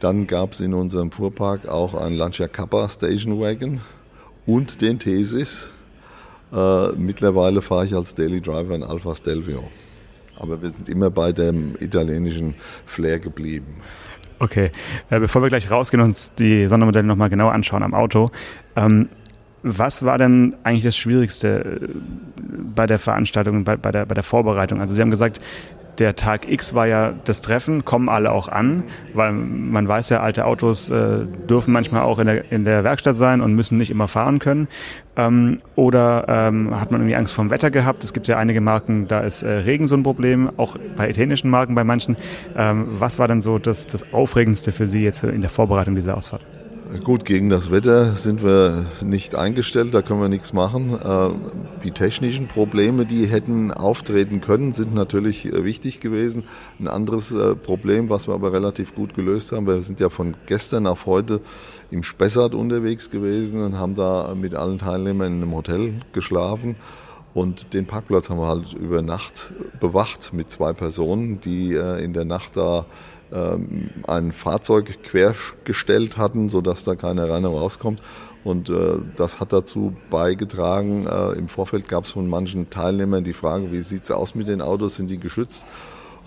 Dann 0.00 0.26
gab 0.26 0.52
es 0.52 0.60
in 0.60 0.74
unserem 0.74 1.10
Fuhrpark 1.10 1.66
auch 1.66 1.94
einen 1.94 2.14
Lancia 2.14 2.46
Kappa 2.46 2.88
Station 2.88 3.40
Wagon 3.40 3.80
und 4.48 4.80
den 4.80 4.98
Thesis. 4.98 5.70
Äh, 6.52 6.88
mittlerweile 6.96 7.60
fahre 7.60 7.84
ich 7.84 7.94
als 7.94 8.14
Daily 8.14 8.40
Driver 8.40 8.74
ein 8.74 8.82
Alpha 8.82 9.14
Stelvio. 9.14 9.62
Aber 10.38 10.60
wir 10.62 10.70
sind 10.70 10.88
immer 10.88 11.10
bei 11.10 11.32
dem 11.32 11.76
italienischen 11.78 12.54
Flair 12.86 13.18
geblieben. 13.18 13.76
Okay, 14.38 14.70
äh, 15.10 15.20
bevor 15.20 15.42
wir 15.42 15.48
gleich 15.50 15.70
rausgehen 15.70 16.00
und 16.00 16.10
uns 16.10 16.32
die 16.34 16.66
Sondermodelle 16.66 17.06
nochmal 17.06 17.28
genauer 17.28 17.52
anschauen 17.52 17.82
am 17.82 17.92
Auto, 17.92 18.30
ähm, 18.76 19.08
was 19.62 20.04
war 20.04 20.16
denn 20.16 20.56
eigentlich 20.62 20.84
das 20.84 20.96
Schwierigste 20.96 21.80
äh, 21.82 21.88
bei 22.74 22.86
der 22.86 22.98
Veranstaltung, 22.98 23.64
bei, 23.64 23.76
bei, 23.76 23.90
der, 23.90 24.06
bei 24.06 24.14
der 24.14 24.22
Vorbereitung? 24.22 24.80
Also 24.80 24.94
Sie 24.94 25.00
haben 25.02 25.10
gesagt, 25.10 25.40
der 25.98 26.16
Tag 26.16 26.50
X 26.50 26.74
war 26.74 26.86
ja 26.86 27.12
das 27.24 27.40
Treffen, 27.40 27.84
kommen 27.84 28.08
alle 28.08 28.30
auch 28.32 28.48
an, 28.48 28.84
weil 29.14 29.32
man 29.32 29.86
weiß 29.88 30.10
ja, 30.10 30.20
alte 30.20 30.44
Autos 30.44 30.90
äh, 30.90 31.26
dürfen 31.48 31.72
manchmal 31.72 32.02
auch 32.02 32.18
in 32.18 32.26
der, 32.26 32.52
in 32.52 32.64
der 32.64 32.84
Werkstatt 32.84 33.16
sein 33.16 33.40
und 33.40 33.54
müssen 33.54 33.78
nicht 33.78 33.90
immer 33.90 34.08
fahren 34.08 34.38
können. 34.38 34.68
Ähm, 35.16 35.60
oder 35.74 36.26
ähm, 36.28 36.78
hat 36.78 36.90
man 36.90 37.00
irgendwie 37.00 37.16
Angst 37.16 37.34
vom 37.34 37.50
Wetter 37.50 37.70
gehabt? 37.70 38.04
Es 38.04 38.12
gibt 38.12 38.28
ja 38.28 38.38
einige 38.38 38.60
Marken, 38.60 39.08
da 39.08 39.20
ist 39.20 39.42
äh, 39.42 39.50
Regen 39.50 39.86
so 39.86 39.96
ein 39.96 40.02
Problem, 40.02 40.50
auch 40.56 40.76
bei 40.96 41.08
italienischen 41.08 41.50
Marken 41.50 41.74
bei 41.74 41.84
manchen. 41.84 42.16
Ähm, 42.56 42.86
was 42.90 43.18
war 43.18 43.28
denn 43.28 43.40
so 43.40 43.58
das, 43.58 43.86
das 43.86 44.12
Aufregendste 44.12 44.72
für 44.72 44.86
Sie 44.86 45.02
jetzt 45.02 45.24
in 45.24 45.40
der 45.40 45.50
Vorbereitung 45.50 45.94
dieser 45.94 46.16
Ausfahrt? 46.16 46.42
Gut, 47.04 47.26
gegen 47.26 47.50
das 47.50 47.70
Wetter 47.70 48.16
sind 48.16 48.42
wir 48.42 48.86
nicht 49.02 49.34
eingestellt, 49.34 49.92
da 49.92 50.00
können 50.00 50.22
wir 50.22 50.30
nichts 50.30 50.54
machen. 50.54 50.98
Äh, 50.98 51.28
die 51.84 51.90
technischen 51.90 52.48
Probleme, 52.48 53.04
die 53.04 53.26
hätten 53.26 53.70
auftreten 53.72 54.40
können, 54.40 54.72
sind 54.72 54.94
natürlich 54.94 55.44
äh, 55.44 55.64
wichtig 55.66 56.00
gewesen. 56.00 56.44
Ein 56.80 56.88
anderes 56.88 57.30
äh, 57.30 57.54
Problem, 57.54 58.08
was 58.08 58.26
wir 58.26 58.34
aber 58.34 58.54
relativ 58.54 58.94
gut 58.94 59.12
gelöst 59.12 59.52
haben, 59.52 59.66
wir 59.66 59.82
sind 59.82 60.00
ja 60.00 60.08
von 60.08 60.34
gestern 60.46 60.86
auf 60.86 61.04
heute 61.04 61.42
im 61.90 62.02
Spessart 62.02 62.54
unterwegs 62.54 63.10
gewesen 63.10 63.62
und 63.62 63.78
haben 63.78 63.94
da 63.94 64.34
mit 64.34 64.54
allen 64.54 64.78
Teilnehmern 64.78 65.36
in 65.36 65.42
einem 65.42 65.54
Hotel 65.54 65.92
geschlafen. 66.14 66.76
Und 67.34 67.74
den 67.74 67.84
Parkplatz 67.84 68.30
haben 68.30 68.38
wir 68.38 68.46
halt 68.46 68.72
über 68.72 69.02
Nacht 69.02 69.52
bewacht 69.78 70.32
mit 70.32 70.50
zwei 70.50 70.72
Personen, 70.72 71.38
die 71.40 71.74
in 71.74 72.14
der 72.14 72.24
Nacht 72.24 72.56
da 72.56 72.86
ähm, 73.32 73.90
ein 74.06 74.32
Fahrzeug 74.32 75.02
quergestellt 75.02 76.16
hatten, 76.16 76.48
sodass 76.48 76.84
da 76.84 76.94
keiner 76.94 77.28
rein 77.28 77.44
und 77.44 77.54
rauskommt. 77.54 78.00
Und 78.44 78.70
äh, 78.70 78.96
das 79.16 79.40
hat 79.40 79.52
dazu 79.52 79.94
beigetragen, 80.10 81.06
äh, 81.06 81.32
im 81.32 81.48
Vorfeld 81.48 81.88
gab 81.88 82.04
es 82.04 82.12
von 82.12 82.28
manchen 82.28 82.70
Teilnehmern 82.70 83.24
die 83.24 83.32
Frage, 83.32 83.72
wie 83.72 83.80
sieht 83.80 84.04
es 84.04 84.10
aus 84.10 84.34
mit 84.34 84.48
den 84.48 84.62
Autos, 84.62 84.96
sind 84.96 85.08
die 85.08 85.18
geschützt? 85.18 85.66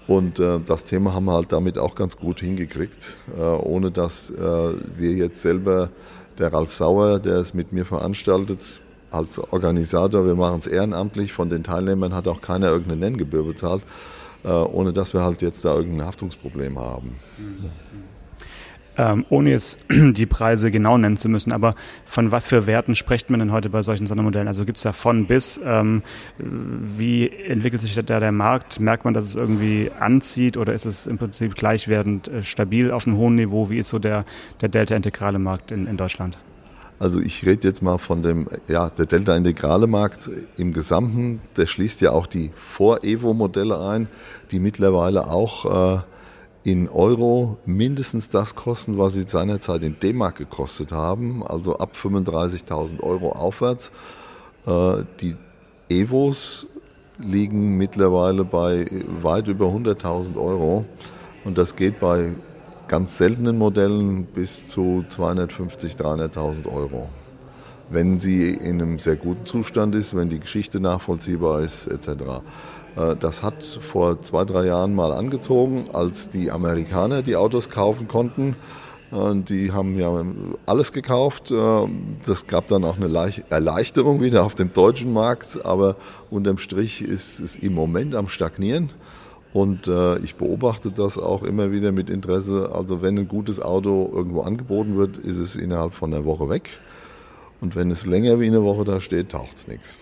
Und 0.07 0.39
äh, 0.39 0.59
das 0.59 0.85
Thema 0.85 1.13
haben 1.13 1.25
wir 1.25 1.33
halt 1.33 1.51
damit 1.51 1.77
auch 1.77 1.95
ganz 1.95 2.17
gut 2.17 2.39
hingekriegt, 2.39 3.17
äh, 3.37 3.41
ohne 3.41 3.91
dass 3.91 4.29
äh, 4.29 4.73
wir 4.97 5.11
jetzt 5.11 5.41
selber, 5.41 5.89
der 6.37 6.53
Ralf 6.53 6.73
Sauer, 6.73 7.19
der 7.19 7.35
es 7.35 7.53
mit 7.53 7.71
mir 7.71 7.85
veranstaltet, 7.85 8.81
als 9.11 9.39
Organisator, 9.39 10.25
wir 10.25 10.35
machen 10.35 10.59
es 10.59 10.67
ehrenamtlich, 10.67 11.33
von 11.33 11.49
den 11.49 11.63
Teilnehmern 11.63 12.15
hat 12.15 12.27
auch 12.27 12.41
keiner 12.41 12.69
irgendeine 12.69 13.01
Nenngebühr 13.01 13.43
bezahlt, 13.43 13.83
ohne 14.43 14.93
dass 14.93 15.13
wir 15.13 15.21
halt 15.21 15.41
jetzt 15.41 15.63
da 15.65 15.75
irgendein 15.75 16.07
Haftungsproblem 16.07 16.79
haben. 16.79 17.15
Ähm, 18.97 19.25
ohne 19.29 19.51
jetzt 19.51 19.79
die 19.89 20.25
Preise 20.25 20.69
genau 20.69 20.97
nennen 20.97 21.15
zu 21.15 21.29
müssen, 21.29 21.53
aber 21.53 21.75
von 22.05 22.31
was 22.31 22.47
für 22.47 22.67
Werten 22.67 22.93
spricht 22.93 23.29
man 23.29 23.39
denn 23.39 23.51
heute 23.51 23.69
bei 23.69 23.83
solchen 23.83 24.05
Sondermodellen? 24.05 24.49
Also 24.49 24.65
gibt 24.65 24.77
es 24.77 24.83
da 24.83 24.91
von 24.91 25.27
bis? 25.27 25.59
Ähm, 25.63 26.03
wie 26.37 27.29
entwickelt 27.29 27.81
sich 27.81 27.95
da 27.95 28.19
der 28.19 28.31
Markt? 28.31 28.79
Merkt 28.79 29.05
man, 29.05 29.13
dass 29.13 29.25
es 29.25 29.35
irgendwie 29.35 29.91
anzieht 29.97 30.57
oder 30.57 30.73
ist 30.73 30.85
es 30.85 31.07
im 31.07 31.17
Prinzip 31.17 31.55
gleichwertend 31.55 32.27
äh, 32.27 32.43
stabil 32.43 32.91
auf 32.91 33.07
einem 33.07 33.17
hohen 33.17 33.35
Niveau? 33.35 33.69
Wie 33.69 33.77
ist 33.77 33.89
so 33.89 33.97
der, 33.97 34.25
der 34.59 34.69
Delta-integrale 34.69 35.39
Markt 35.39 35.71
in, 35.71 35.87
in 35.87 35.95
Deutschland? 35.95 36.37
Also 37.01 37.19
ich 37.19 37.43
rede 37.47 37.67
jetzt 37.67 37.81
mal 37.81 37.97
von 37.97 38.21
dem, 38.21 38.47
ja, 38.67 38.91
der 38.91 39.07
Delta-integrale 39.07 39.87
Markt 39.87 40.29
im 40.57 40.71
Gesamten. 40.71 41.41
Der 41.57 41.65
schließt 41.65 41.99
ja 42.01 42.11
auch 42.11 42.27
die 42.27 42.51
Vor-Evo-Modelle 42.53 43.79
ein, 43.79 44.07
die 44.51 44.59
mittlerweile 44.59 45.25
auch 45.25 45.95
äh, 45.95 46.01
in 46.63 46.87
Euro 46.89 47.57
mindestens 47.65 48.29
das 48.29 48.53
kosten, 48.53 48.99
was 48.99 49.13
sie 49.13 49.23
seinerzeit 49.27 49.81
in 49.81 49.97
D-Mark 49.97 50.35
gekostet 50.35 50.91
haben, 50.91 51.41
also 51.43 51.75
ab 51.77 51.95
35.000 51.99 53.01
Euro 53.01 53.31
aufwärts. 53.31 53.91
Äh, 54.67 54.97
die 55.21 55.35
Evos 55.89 56.67
liegen 57.17 57.77
mittlerweile 57.77 58.45
bei 58.45 58.85
weit 59.23 59.47
über 59.47 59.69
100.000 59.69 60.37
Euro 60.37 60.85
und 61.45 61.57
das 61.57 61.75
geht 61.75 61.99
bei 61.99 62.35
ganz 62.91 63.17
seltenen 63.17 63.57
Modellen 63.57 64.25
bis 64.25 64.67
zu 64.67 65.05
250.000, 65.09 65.95
300.000 66.33 66.67
Euro. 66.67 67.07
Wenn 67.89 68.19
sie 68.19 68.49
in 68.49 68.81
einem 68.81 68.99
sehr 68.99 69.15
guten 69.15 69.45
Zustand 69.45 69.95
ist, 69.95 70.13
wenn 70.13 70.27
die 70.27 70.41
Geschichte 70.41 70.81
nachvollziehbar 70.81 71.61
ist, 71.61 71.87
etc. 71.87 72.09
Äh, 72.97 73.15
das 73.17 73.43
hat 73.43 73.63
vor 73.63 74.21
zwei, 74.21 74.43
drei 74.43 74.65
Jahren 74.65 74.93
mal 74.93 75.13
angezogen, 75.13 75.85
als 75.93 76.27
die 76.27 76.51
Amerikaner 76.51 77.21
die 77.21 77.37
Autos 77.37 77.69
kaufen 77.69 78.09
konnten. 78.09 78.57
Äh, 79.13 79.35
die 79.35 79.71
haben 79.71 79.97
ja 79.97 80.25
alles 80.65 80.91
gekauft. 80.91 81.49
Äh, 81.49 81.87
das 82.25 82.45
gab 82.45 82.67
dann 82.67 82.83
auch 82.83 82.97
eine 82.97 83.07
Erleichterung 83.49 84.21
wieder 84.21 84.43
auf 84.43 84.55
dem 84.55 84.73
deutschen 84.73 85.13
Markt, 85.13 85.63
aber 85.63 85.95
unterm 86.29 86.57
Strich 86.57 87.01
ist 87.01 87.39
es 87.39 87.55
im 87.55 87.73
Moment 87.73 88.15
am 88.15 88.27
Stagnieren. 88.27 88.89
Und 89.53 89.87
äh, 89.87 90.17
ich 90.19 90.35
beobachte 90.35 90.91
das 90.91 91.17
auch 91.17 91.43
immer 91.43 91.71
wieder 91.71 91.91
mit 91.91 92.09
Interesse. 92.09 92.71
Also 92.73 93.01
wenn 93.01 93.17
ein 93.17 93.27
gutes 93.27 93.61
Auto 93.61 94.09
irgendwo 94.13 94.41
angeboten 94.41 94.97
wird, 94.97 95.17
ist 95.17 95.37
es 95.37 95.55
innerhalb 95.55 95.93
von 95.93 96.13
einer 96.13 96.23
Woche 96.23 96.49
weg. 96.49 96.79
Und 97.59 97.75
wenn 97.75 97.91
es 97.91 98.05
länger 98.05 98.39
wie 98.39 98.47
eine 98.47 98.63
Woche 98.63 98.85
da 98.85 99.01
steht, 99.01 99.29
taucht 99.29 99.55
es 99.55 99.67
nichts. 99.67 99.97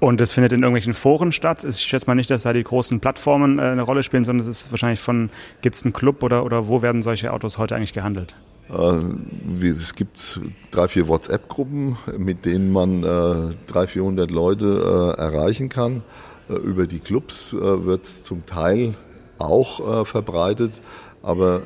Und 0.00 0.20
es 0.22 0.32
findet 0.32 0.52
in 0.52 0.60
irgendwelchen 0.60 0.94
Foren 0.94 1.30
statt. 1.30 1.62
Ich 1.62 1.78
schätze 1.80 2.06
mal 2.06 2.14
nicht, 2.14 2.30
dass 2.30 2.42
da 2.42 2.54
die 2.54 2.64
großen 2.64 3.00
Plattformen 3.00 3.58
äh, 3.58 3.62
eine 3.62 3.82
Rolle 3.82 4.02
spielen, 4.02 4.24
sondern 4.24 4.48
es 4.48 4.62
ist 4.62 4.72
wahrscheinlich 4.72 5.00
von, 5.00 5.28
gibt 5.60 5.76
es 5.76 5.84
einen 5.84 5.92
Club 5.92 6.22
oder, 6.22 6.44
oder 6.44 6.68
wo 6.68 6.80
werden 6.80 7.02
solche 7.02 7.32
Autos 7.32 7.58
heute 7.58 7.76
eigentlich 7.76 7.92
gehandelt? 7.92 8.34
Äh, 8.70 9.66
es 9.66 9.94
gibt 9.94 10.40
drei, 10.70 10.88
vier 10.88 11.06
WhatsApp-Gruppen, 11.06 11.96
mit 12.16 12.46
denen 12.46 12.72
man 12.72 13.02
äh, 13.02 13.54
300, 13.66 13.90
400 13.90 14.30
Leute 14.30 15.16
äh, 15.18 15.20
erreichen 15.20 15.68
kann. 15.68 16.02
Äh, 16.50 16.56
über 16.56 16.86
die 16.86 17.00
Clubs 17.00 17.52
äh, 17.52 17.84
wird 17.84 18.04
es 18.04 18.22
zum 18.24 18.46
Teil 18.46 18.94
auch 19.38 20.02
äh, 20.02 20.04
verbreitet, 20.04 20.82
aber 21.22 21.62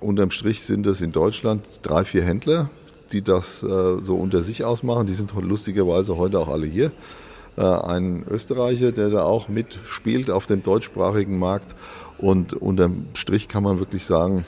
unterm 0.00 0.30
Strich 0.30 0.62
sind 0.62 0.86
es 0.86 1.00
in 1.00 1.12
Deutschland 1.12 1.64
drei, 1.82 2.04
vier 2.04 2.22
Händler, 2.22 2.70
die 3.10 3.22
das 3.22 3.58
so 3.58 4.14
unter 4.14 4.42
sich 4.42 4.64
ausmachen. 4.64 5.08
Die 5.08 5.12
sind 5.12 5.32
lustigerweise 5.34 6.16
heute 6.16 6.38
auch 6.38 6.46
alle 6.46 6.66
hier. 6.66 6.92
Ein 7.56 8.24
Österreicher, 8.30 8.92
der 8.92 9.10
da 9.10 9.24
auch 9.24 9.48
mitspielt 9.48 10.30
auf 10.30 10.46
dem 10.46 10.62
deutschsprachigen 10.62 11.40
Markt. 11.40 11.74
Und 12.18 12.52
unterm 12.52 13.06
Strich 13.14 13.48
kann 13.48 13.64
man 13.64 13.80
wirklich 13.80 14.04
sagen, 14.04 14.44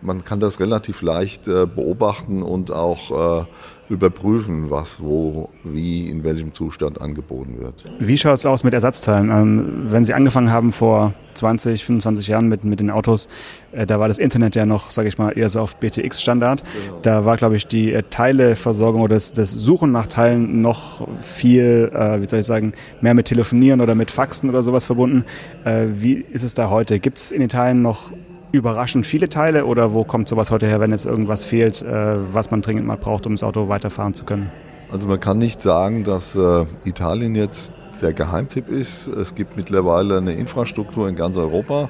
man 0.00 0.24
kann 0.24 0.40
das 0.40 0.60
relativ 0.60 1.02
leicht 1.02 1.44
beobachten 1.44 2.42
und 2.42 2.72
auch 2.72 3.46
überprüfen, 3.88 4.70
was 4.70 5.02
wo, 5.02 5.50
wie, 5.62 6.08
in 6.08 6.24
welchem 6.24 6.54
Zustand 6.54 7.00
angeboten 7.00 7.58
wird. 7.60 7.84
Wie 7.98 8.16
schaut 8.16 8.36
es 8.36 8.46
aus 8.46 8.64
mit 8.64 8.72
Ersatzteilen? 8.72 9.30
Ähm, 9.30 9.82
wenn 9.88 10.04
Sie 10.04 10.14
angefangen 10.14 10.50
haben 10.50 10.72
vor 10.72 11.12
20, 11.34 11.84
25 11.84 12.28
Jahren 12.28 12.48
mit, 12.48 12.64
mit 12.64 12.80
den 12.80 12.90
Autos, 12.90 13.28
äh, 13.72 13.86
da 13.86 14.00
war 14.00 14.08
das 14.08 14.18
Internet 14.18 14.56
ja 14.56 14.64
noch, 14.64 14.90
sage 14.90 15.08
ich 15.08 15.18
mal, 15.18 15.36
eher 15.36 15.50
so 15.50 15.60
auf 15.60 15.76
BTX-Standard. 15.76 16.62
Genau. 16.62 16.98
Da 17.02 17.24
war, 17.24 17.36
glaube 17.36 17.56
ich, 17.56 17.66
die 17.66 17.92
äh, 17.92 18.02
Teileversorgung 18.08 19.02
oder 19.02 19.16
das, 19.16 19.32
das 19.32 19.50
Suchen 19.50 19.92
nach 19.92 20.06
Teilen 20.06 20.62
noch 20.62 21.06
viel, 21.20 21.90
äh, 21.92 22.22
wie 22.22 22.26
soll 22.26 22.40
ich 22.40 22.46
sagen, 22.46 22.72
mehr 23.02 23.14
mit 23.14 23.26
Telefonieren 23.26 23.80
oder 23.80 23.94
mit 23.94 24.10
Faxen 24.10 24.48
oder 24.48 24.62
sowas 24.62 24.86
verbunden. 24.86 25.24
Äh, 25.64 25.86
wie 25.96 26.14
ist 26.14 26.42
es 26.42 26.54
da 26.54 26.70
heute? 26.70 27.00
Gibt 27.00 27.18
es 27.18 27.32
in 27.32 27.42
Italien 27.42 27.82
noch 27.82 28.12
überraschend 28.54 29.04
viele 29.04 29.28
Teile 29.28 29.66
oder 29.66 29.92
wo 29.92 30.04
kommt 30.04 30.28
sowas 30.28 30.50
heute 30.50 30.66
her, 30.66 30.80
wenn 30.80 30.92
jetzt 30.92 31.06
irgendwas 31.06 31.44
fehlt, 31.44 31.82
äh, 31.82 32.16
was 32.32 32.50
man 32.50 32.62
dringend 32.62 32.86
mal 32.86 32.96
braucht, 32.96 33.26
um 33.26 33.34
das 33.34 33.42
Auto 33.42 33.68
weiterfahren 33.68 34.14
zu 34.14 34.24
können? 34.24 34.50
Also 34.90 35.08
man 35.08 35.18
kann 35.18 35.38
nicht 35.38 35.60
sagen, 35.60 36.04
dass 36.04 36.36
äh, 36.36 36.64
Italien 36.84 37.34
jetzt 37.34 37.72
der 38.00 38.12
Geheimtipp 38.12 38.68
ist. 38.68 39.06
Es 39.08 39.34
gibt 39.34 39.56
mittlerweile 39.56 40.18
eine 40.18 40.32
Infrastruktur 40.32 41.08
in 41.08 41.16
ganz 41.16 41.36
Europa. 41.36 41.88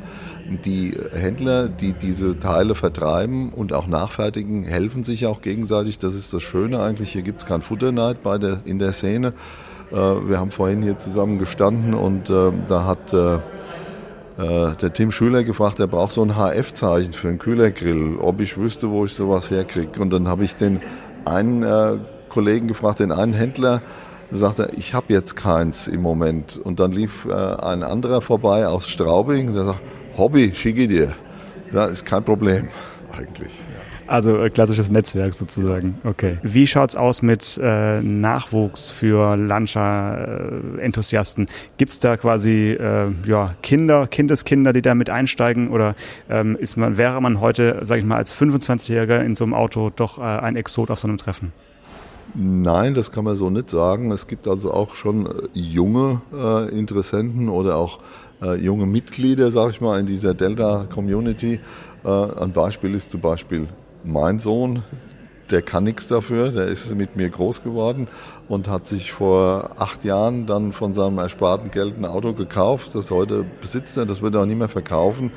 Die 0.64 0.94
Händler, 1.12 1.68
die 1.68 1.92
diese 1.92 2.38
Teile 2.38 2.74
vertreiben 2.74 3.52
und 3.52 3.72
auch 3.72 3.86
nachfertigen, 3.86 4.64
helfen 4.64 5.02
sich 5.02 5.26
auch 5.26 5.42
gegenseitig. 5.42 5.98
Das 5.98 6.14
ist 6.14 6.32
das 6.32 6.42
Schöne 6.42 6.80
eigentlich. 6.80 7.12
Hier 7.12 7.22
gibt 7.22 7.42
es 7.42 7.46
kein 7.46 7.62
Futterneid 7.62 8.22
bei 8.22 8.38
der, 8.38 8.60
in 8.64 8.78
der 8.78 8.92
Szene. 8.92 9.34
Äh, 9.90 9.96
wir 9.96 10.38
haben 10.38 10.50
vorhin 10.50 10.82
hier 10.82 10.98
zusammen 10.98 11.38
gestanden 11.38 11.94
und 11.94 12.30
da 12.30 12.84
hat 12.84 13.14
der 14.36 14.92
Tim 14.92 15.12
Schüler 15.12 15.44
gefragt, 15.44 15.78
er 15.78 15.86
braucht 15.86 16.12
so 16.12 16.22
ein 16.22 16.36
HF-Zeichen 16.36 17.12
für 17.12 17.28
einen 17.28 17.38
Kühlergrill, 17.38 18.16
ob 18.18 18.40
ich 18.40 18.56
wüsste, 18.58 18.90
wo 18.90 19.04
ich 19.04 19.12
sowas 19.12 19.50
herkriege. 19.50 20.00
Und 20.00 20.10
dann 20.10 20.26
habe 20.26 20.44
ich 20.44 20.56
den 20.56 20.80
einen 21.24 21.62
äh, 21.62 21.98
Kollegen 22.28 22.66
gefragt, 22.66 22.98
den 22.98 23.12
einen 23.12 23.32
Händler, 23.32 23.80
da 24.30 24.36
sagte 24.36 24.62
er, 24.64 24.78
ich 24.78 24.94
habe 24.94 25.12
jetzt 25.12 25.36
keins 25.36 25.86
im 25.86 26.02
Moment. 26.02 26.56
Und 26.56 26.80
dann 26.80 26.90
lief 26.90 27.26
äh, 27.26 27.32
ein 27.32 27.82
anderer 27.84 28.20
vorbei 28.20 28.66
aus 28.66 28.88
Straubing, 28.88 29.54
der 29.54 29.66
sagt, 29.66 29.80
Hobby, 30.18 30.52
schicke 30.54 30.88
dir. 30.88 31.14
Ja, 31.72 31.86
ist 31.86 32.04
kein 32.04 32.24
Problem. 32.24 32.68
eigentlich. 33.12 33.52
Also 34.06 34.38
äh, 34.38 34.50
klassisches 34.50 34.90
Netzwerk 34.90 35.34
sozusagen. 35.34 35.98
Okay. 36.04 36.38
Wie 36.42 36.66
schaut's 36.66 36.96
aus 36.96 37.22
mit 37.22 37.58
äh, 37.62 38.00
Nachwuchs 38.02 38.90
für 38.90 39.36
Lancia-Enthusiasten? 39.36 41.46
Äh, 41.46 41.50
Gibt's 41.78 41.98
da 41.98 42.16
quasi 42.16 42.72
äh, 42.72 43.10
ja, 43.26 43.54
Kinder, 43.62 44.06
Kindeskinder, 44.06 44.72
die 44.72 44.82
da 44.82 44.94
mit 44.94 45.10
einsteigen? 45.10 45.70
Oder 45.70 45.94
ähm, 46.28 46.56
ist 46.56 46.76
man, 46.76 46.96
wäre 46.96 47.20
man 47.20 47.40
heute, 47.40 47.80
sage 47.82 48.00
ich 48.00 48.06
mal, 48.06 48.16
als 48.16 48.34
25-Jähriger 48.34 49.24
in 49.24 49.36
so 49.36 49.44
einem 49.44 49.54
Auto 49.54 49.90
doch 49.94 50.18
äh, 50.18 50.22
ein 50.22 50.56
Exot 50.56 50.90
auf 50.90 51.00
so 51.00 51.08
einem 51.08 51.18
Treffen? 51.18 51.52
Nein, 52.36 52.94
das 52.94 53.12
kann 53.12 53.24
man 53.24 53.36
so 53.36 53.48
nicht 53.48 53.70
sagen. 53.70 54.10
Es 54.10 54.26
gibt 54.26 54.48
also 54.48 54.72
auch 54.72 54.96
schon 54.96 55.26
äh, 55.26 55.30
junge 55.52 56.20
äh, 56.34 56.68
Interessenten 56.76 57.48
oder 57.48 57.76
auch 57.76 58.00
äh, 58.42 58.56
junge 58.56 58.86
Mitglieder, 58.86 59.52
sage 59.52 59.70
ich 59.70 59.80
mal, 59.80 60.00
in 60.00 60.06
dieser 60.06 60.34
Delta-Community. 60.34 61.60
Äh, 62.04 62.08
ein 62.08 62.52
Beispiel 62.52 62.92
ist 62.94 63.12
zum 63.12 63.20
Beispiel 63.20 63.68
mein 64.04 64.38
Sohn. 64.38 64.82
Der 65.50 65.60
kann 65.60 65.84
nichts 65.84 66.08
dafür, 66.08 66.50
der 66.50 66.66
ist 66.66 66.94
mit 66.94 67.16
mir 67.16 67.28
groß 67.28 67.62
geworden 67.62 68.08
und 68.48 68.66
hat 68.66 68.86
sich 68.86 69.12
vor 69.12 69.72
acht 69.76 70.02
Jahren 70.02 70.46
dann 70.46 70.72
von 70.72 70.94
seinem 70.94 71.18
ersparten 71.18 71.70
Geld 71.70 71.98
ein 71.98 72.06
Auto 72.06 72.32
gekauft, 72.32 72.94
das 72.94 73.10
heute 73.10 73.44
besitzt 73.60 73.98
er, 73.98 74.06
das 74.06 74.22
wird 74.22 74.34
er 74.34 74.40
auch 74.40 74.46
nie 74.46 74.54
mehr 74.54 74.70
verkaufen. 74.70 75.32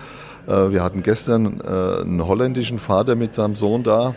Äh, 0.47 0.71
wir 0.71 0.81
hatten 0.81 1.03
gestern 1.03 1.59
äh, 1.59 2.01
einen 2.01 2.25
holländischen 2.25 2.79
Vater 2.79 3.15
mit 3.15 3.35
seinem 3.35 3.55
Sohn 3.55 3.83
da, 3.83 4.15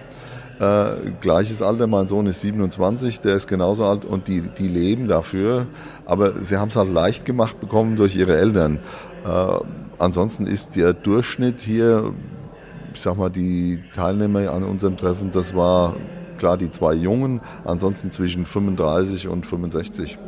äh, 0.61 1.13
gleiches 1.23 1.63
Alter, 1.63 1.87
mein 1.87 2.07
Sohn 2.07 2.27
ist 2.27 2.43
27, 2.43 3.21
der 3.21 3.35
ist 3.35 3.49
genauso 3.49 3.87
alt 3.87 4.05
und 4.05 4.29
die, 4.29 4.43
die 4.43 4.69
leben 4.69 5.07
dafür. 5.07 5.67
Aber 6.05 6.33
sie 6.33 6.59
haben 6.59 6.69
es 6.69 6.77
halt 6.77 6.93
leicht 6.93 7.25
gemacht 7.25 7.59
bekommen 7.61 7.97
durch 7.97 8.15
ihre 8.15 8.37
Eltern. 8.37 8.79
Äh, 9.25 9.65
ansonsten 9.99 10.47
ist 10.47 10.77
der 10.77 10.93
Durchschnitt 10.93 11.63
hier, 11.63 12.13
ich 12.93 13.01
sag 13.01 13.17
mal, 13.17 13.31
die 13.31 13.81
Teilnehmer 13.95 14.51
an 14.53 14.63
unserem 14.63 14.97
Treffen, 14.97 15.31
das 15.31 15.55
war 15.55 15.97
klar 16.39 16.57
die 16.57 16.71
zwei 16.71 16.95
Jungen, 16.95 17.41
ansonsten 17.65 18.11
zwischen 18.11 18.47
35 18.47 19.29
und 19.29 19.47
65 19.47 20.19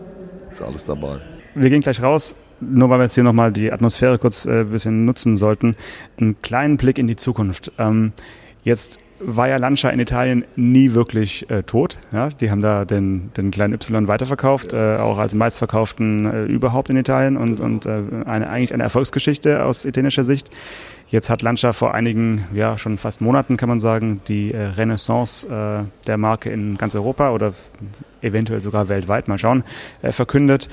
ist 0.50 0.62
alles 0.62 0.84
dabei. 0.84 1.20
Wir 1.54 1.70
gehen 1.70 1.80
gleich 1.80 2.02
raus 2.02 2.34
nur 2.62 2.88
weil 2.90 2.98
wir 2.98 3.04
jetzt 3.04 3.14
hier 3.14 3.24
nochmal 3.24 3.52
die 3.52 3.72
Atmosphäre 3.72 4.18
kurz 4.18 4.46
äh, 4.46 4.60
ein 4.60 4.70
bisschen 4.70 5.04
nutzen 5.04 5.36
sollten, 5.36 5.76
einen 6.18 6.40
kleinen 6.42 6.76
Blick 6.76 6.98
in 6.98 7.08
die 7.08 7.16
Zukunft. 7.16 7.72
Ähm, 7.78 8.12
jetzt 8.62 8.98
war 9.24 9.48
ja 9.48 9.56
Lancia 9.56 9.90
in 9.90 10.00
Italien 10.00 10.44
nie 10.56 10.94
wirklich 10.94 11.48
äh, 11.50 11.62
tot. 11.62 11.98
Ja? 12.12 12.28
Die 12.28 12.50
haben 12.50 12.60
da 12.60 12.84
den, 12.84 13.30
den 13.36 13.50
kleinen 13.50 13.74
Y 13.74 14.08
weiterverkauft, 14.08 14.72
äh, 14.72 14.96
auch 14.96 15.18
als 15.18 15.34
meistverkauften 15.34 16.26
äh, 16.26 16.44
überhaupt 16.44 16.90
in 16.90 16.96
Italien 16.96 17.36
und, 17.36 17.60
und 17.60 17.86
äh, 17.86 18.02
eine, 18.26 18.48
eigentlich 18.48 18.74
eine 18.74 18.82
Erfolgsgeschichte 18.82 19.64
aus 19.64 19.84
italienischer 19.84 20.24
Sicht. 20.24 20.50
Jetzt 21.08 21.28
hat 21.28 21.42
Lancia 21.42 21.72
vor 21.72 21.94
einigen, 21.94 22.46
ja 22.54 22.78
schon 22.78 22.96
fast 22.96 23.20
Monaten 23.20 23.56
kann 23.56 23.68
man 23.68 23.80
sagen, 23.80 24.22
die 24.28 24.52
äh, 24.52 24.62
Renaissance 24.62 25.46
äh, 25.46 25.84
der 26.06 26.16
Marke 26.16 26.50
in 26.50 26.78
ganz 26.78 26.94
Europa 26.94 27.32
oder 27.32 27.52
eventuell 28.22 28.62
sogar 28.62 28.88
weltweit, 28.88 29.28
mal 29.28 29.38
schauen, 29.38 29.62
äh, 30.00 30.12
verkündet. 30.12 30.68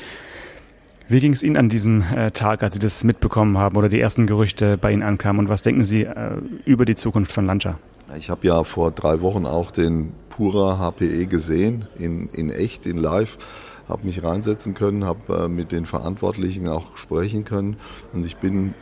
Wie 1.12 1.20
ging 1.20 1.34
es 1.34 1.42
Ihnen 1.42 1.58
an 1.58 1.70
diesem 1.70 2.04
äh, 2.16 2.30
Tag, 2.30 2.62
als 2.62 2.76
Sie 2.76 2.80
das 2.80 3.04
mitbekommen 3.04 3.58
haben 3.58 3.76
oder 3.78 3.90
die 3.90 4.00
ersten 4.00 4.28
Gerüchte 4.28 4.78
bei 4.78 4.92
Ihnen 4.92 5.02
ankamen 5.02 5.40
und 5.40 5.50
was 5.50 5.64
denken 5.64 5.84
Sie 5.84 6.04
äh, 6.04 6.38
über 6.66 6.86
die 6.86 6.94
Zukunft 6.94 7.32
von 7.32 7.48
Lancia? 7.48 7.80
Ich 8.16 8.30
habe 8.30 8.46
ja 8.46 8.64
vor 8.64 8.92
drei 8.92 9.20
Wochen 9.22 9.48
auch 9.48 9.72
den 9.72 10.12
Pura 10.30 10.78
HPE 10.78 11.26
gesehen, 11.26 11.88
in, 11.98 12.30
in 12.30 12.52
echt, 12.52 12.86
in 12.86 12.98
live 12.98 13.40
habe 13.88 14.06
mich 14.06 14.24
reinsetzen 14.24 14.76
können, 14.76 15.04
habe 15.04 15.46
äh, 15.46 15.48
mit 15.48 15.72
den 15.72 15.88
Verantwortlichen 15.88 16.68
auch 16.68 16.96
sprechen 16.96 17.44
können 17.44 17.78
und 18.14 18.24
ich 18.24 18.38
bin 18.38 18.76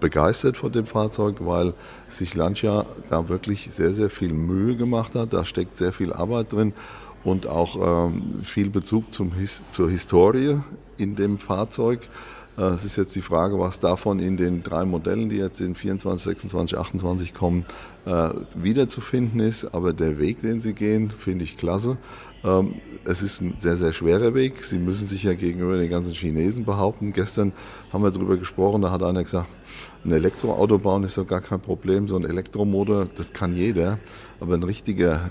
begeistert 0.00 0.56
von 0.56 0.72
dem 0.72 0.86
Fahrzeug, 0.86 1.36
weil 1.40 1.74
sich 2.08 2.34
Lancia 2.34 2.86
da 3.10 3.28
wirklich 3.28 3.68
sehr, 3.72 3.92
sehr 3.92 4.08
viel 4.08 4.32
Mühe 4.32 4.76
gemacht 4.76 5.14
hat. 5.14 5.32
Da 5.32 5.44
steckt 5.44 5.76
sehr 5.76 5.92
viel 5.92 6.12
Arbeit 6.12 6.52
drin 6.52 6.72
und 7.24 7.46
auch 7.46 8.08
ähm, 8.08 8.42
viel 8.42 8.70
Bezug 8.70 9.12
zum 9.12 9.32
zur 9.70 9.90
Historie 9.90 10.60
in 10.96 11.16
dem 11.16 11.38
Fahrzeug. 11.38 12.00
Äh, 12.56 12.62
es 12.66 12.84
ist 12.84 12.96
jetzt 12.96 13.14
die 13.16 13.22
Frage, 13.22 13.58
was 13.58 13.80
davon 13.80 14.18
in 14.18 14.36
den 14.36 14.62
drei 14.62 14.84
Modellen, 14.84 15.28
die 15.28 15.36
jetzt 15.36 15.60
in 15.60 15.74
24, 15.74 16.24
26, 16.24 16.78
28 16.78 17.34
kommen, 17.34 17.64
äh, 18.04 18.30
wiederzufinden 18.56 19.40
ist. 19.40 19.74
Aber 19.74 19.92
der 19.92 20.18
Weg, 20.18 20.42
den 20.42 20.60
sie 20.60 20.74
gehen, 20.74 21.10
finde 21.10 21.44
ich 21.44 21.56
klasse. 21.56 21.96
Ähm, 22.44 22.74
es 23.04 23.22
ist 23.22 23.40
ein 23.40 23.56
sehr, 23.58 23.76
sehr 23.76 23.92
schwerer 23.92 24.34
Weg. 24.34 24.62
Sie 24.64 24.78
müssen 24.78 25.06
sich 25.06 25.24
ja 25.24 25.34
gegenüber 25.34 25.76
den 25.76 25.90
ganzen 25.90 26.14
Chinesen 26.14 26.64
behaupten. 26.64 27.12
Gestern 27.12 27.52
haben 27.92 28.04
wir 28.04 28.10
darüber 28.10 28.36
gesprochen, 28.36 28.82
da 28.82 28.90
hat 28.90 29.02
einer 29.02 29.24
gesagt, 29.24 29.48
ein 30.04 30.12
Elektroauto 30.12 30.78
bauen 30.78 31.04
ist 31.04 31.16
doch 31.16 31.26
gar 31.26 31.40
kein 31.40 31.60
Problem. 31.60 32.08
So 32.08 32.16
ein 32.16 32.24
Elektromotor, 32.24 33.08
das 33.14 33.32
kann 33.32 33.54
jeder. 33.54 33.98
Aber 34.40 34.54
ein 34.54 34.62
richtiger, 34.62 35.30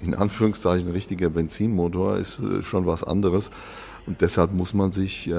in 0.00 0.14
Anführungszeichen, 0.14 0.88
ein 0.88 0.92
richtiger 0.94 1.28
Benzinmotor 1.30 2.16
ist 2.16 2.40
äh, 2.40 2.62
schon 2.62 2.86
was 2.86 3.04
anderes. 3.04 3.50
Und 4.06 4.20
deshalb 4.20 4.52
muss 4.52 4.74
man 4.74 4.92
sich 4.92 5.32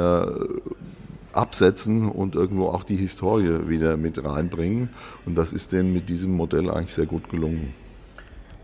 absetzen 1.36 2.10
und 2.10 2.36
irgendwo 2.36 2.68
auch 2.68 2.84
die 2.84 2.96
Historie 2.96 3.68
wieder 3.68 3.98
mit 3.98 4.24
reinbringen. 4.24 4.90
Und 5.26 5.38
das 5.38 5.54
ist 5.54 5.72
denen 5.72 5.94
mit 5.94 6.10
diesem 6.10 6.34
Modell 6.34 6.70
eigentlich 6.70 6.94
sehr 6.94 7.06
gut 7.06 7.30
gelungen. 7.30 7.74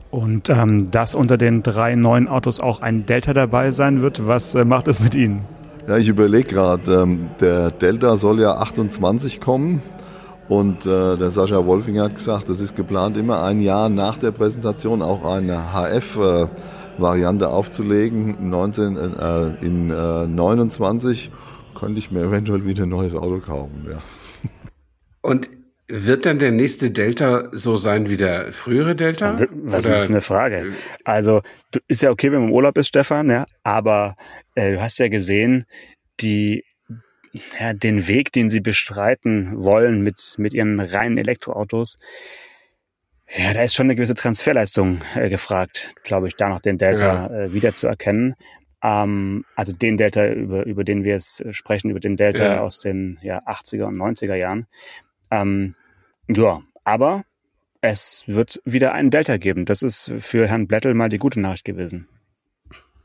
Und 0.09 0.49
ähm, 0.49 0.91
dass 0.91 1.15
unter 1.15 1.37
den 1.37 1.63
drei 1.63 1.95
neuen 1.95 2.27
Autos 2.27 2.59
auch 2.59 2.81
ein 2.81 3.05
Delta 3.05 3.33
dabei 3.33 3.71
sein 3.71 4.01
wird, 4.01 4.27
was 4.27 4.55
äh, 4.55 4.65
macht 4.65 4.87
es 4.87 4.99
mit 4.99 5.15
Ihnen? 5.15 5.43
Ja, 5.87 5.97
ich 5.97 6.09
überlege 6.09 6.49
gerade, 6.49 6.93
ähm, 6.93 7.29
der 7.39 7.71
Delta 7.71 8.17
soll 8.17 8.41
ja 8.41 8.55
28 8.55 9.39
kommen. 9.39 9.81
Und 10.47 10.85
äh, 10.85 11.17
der 11.17 11.29
Sascha 11.29 11.65
Wolfing 11.65 11.99
hat 11.99 12.15
gesagt, 12.15 12.49
das 12.49 12.59
ist 12.59 12.75
geplant, 12.75 13.15
immer 13.15 13.43
ein 13.43 13.59
Jahr 13.59 13.89
nach 13.89 14.17
der 14.17 14.31
Präsentation 14.31 15.01
auch 15.01 15.23
eine 15.23 15.73
HF-Variante 15.73 17.45
äh, 17.45 17.47
aufzulegen, 17.47 18.49
19, 18.49 18.97
äh, 18.97 19.65
in 19.65 19.89
äh, 19.89 20.27
29 20.27 21.31
könnte 21.79 21.99
ich 21.99 22.11
mir 22.11 22.23
eventuell 22.23 22.65
wieder 22.65 22.83
ein 22.83 22.89
neues 22.89 23.15
Auto 23.15 23.39
kaufen, 23.39 23.87
ja. 23.89 24.01
Und 25.21 25.49
wird 25.87 26.25
dann 26.25 26.39
der 26.39 26.51
nächste 26.51 26.89
Delta 26.89 27.49
so 27.51 27.75
sein 27.75 28.09
wie 28.09 28.17
der 28.17 28.53
frühere 28.53 28.95
Delta? 28.95 29.35
Was 29.51 29.85
Oder? 29.85 29.97
ist 29.97 30.09
eine 30.09 30.21
Frage? 30.21 30.73
Also, 31.03 31.41
du, 31.71 31.79
ist 31.87 32.01
ja 32.01 32.11
okay, 32.11 32.31
wenn 32.31 32.39
man 32.39 32.49
im 32.49 32.55
Urlaub 32.55 32.77
ist, 32.77 32.87
Stefan, 32.87 33.29
ja, 33.29 33.45
aber 33.63 34.15
äh, 34.55 34.73
du 34.73 34.81
hast 34.81 34.99
ja 34.99 35.09
gesehen, 35.09 35.65
die, 36.21 36.63
ja, 37.59 37.73
den 37.73 38.07
Weg, 38.07 38.31
den 38.31 38.49
sie 38.49 38.59
bestreiten 38.59 39.63
wollen 39.63 40.01
mit, 40.01 40.35
mit 40.37 40.53
ihren 40.53 40.79
reinen 40.79 41.17
Elektroautos, 41.17 41.97
ja, 43.35 43.53
da 43.53 43.63
ist 43.63 43.75
schon 43.75 43.85
eine 43.85 43.95
gewisse 43.95 44.15
Transferleistung 44.15 45.01
äh, 45.15 45.29
gefragt, 45.29 45.95
glaube 46.03 46.27
ich, 46.27 46.35
da 46.35 46.49
noch 46.49 46.59
den 46.59 46.77
Delta 46.77 47.29
ja. 47.29 47.43
äh, 47.43 47.53
wiederzuerkennen. 47.53 48.35
Ähm, 48.83 49.45
also 49.55 49.71
den 49.71 49.95
Delta, 49.95 50.27
über, 50.27 50.65
über 50.65 50.83
den 50.83 51.03
wir 51.05 51.13
jetzt 51.13 51.43
sprechen, 51.51 51.89
über 51.89 52.01
den 52.01 52.17
Delta 52.17 52.43
ja. 52.43 52.61
aus 52.61 52.79
den 52.79 53.19
ja, 53.21 53.39
80er 53.47 53.85
und 53.85 53.95
90er 53.95 54.35
Jahren. 54.35 54.67
Ähm, 55.29 55.75
ja, 56.27 56.61
aber 56.83 57.23
es 57.79 58.25
wird 58.27 58.61
wieder 58.65 58.93
einen 58.93 59.11
Delta 59.11 59.37
geben. 59.37 59.65
Das 59.65 59.81
ist 59.81 60.11
für 60.19 60.47
Herrn 60.47 60.67
Blättel 60.67 60.93
mal 60.93 61.09
die 61.09 61.17
gute 61.17 61.39
Nachricht 61.39 61.65
gewesen. 61.65 62.09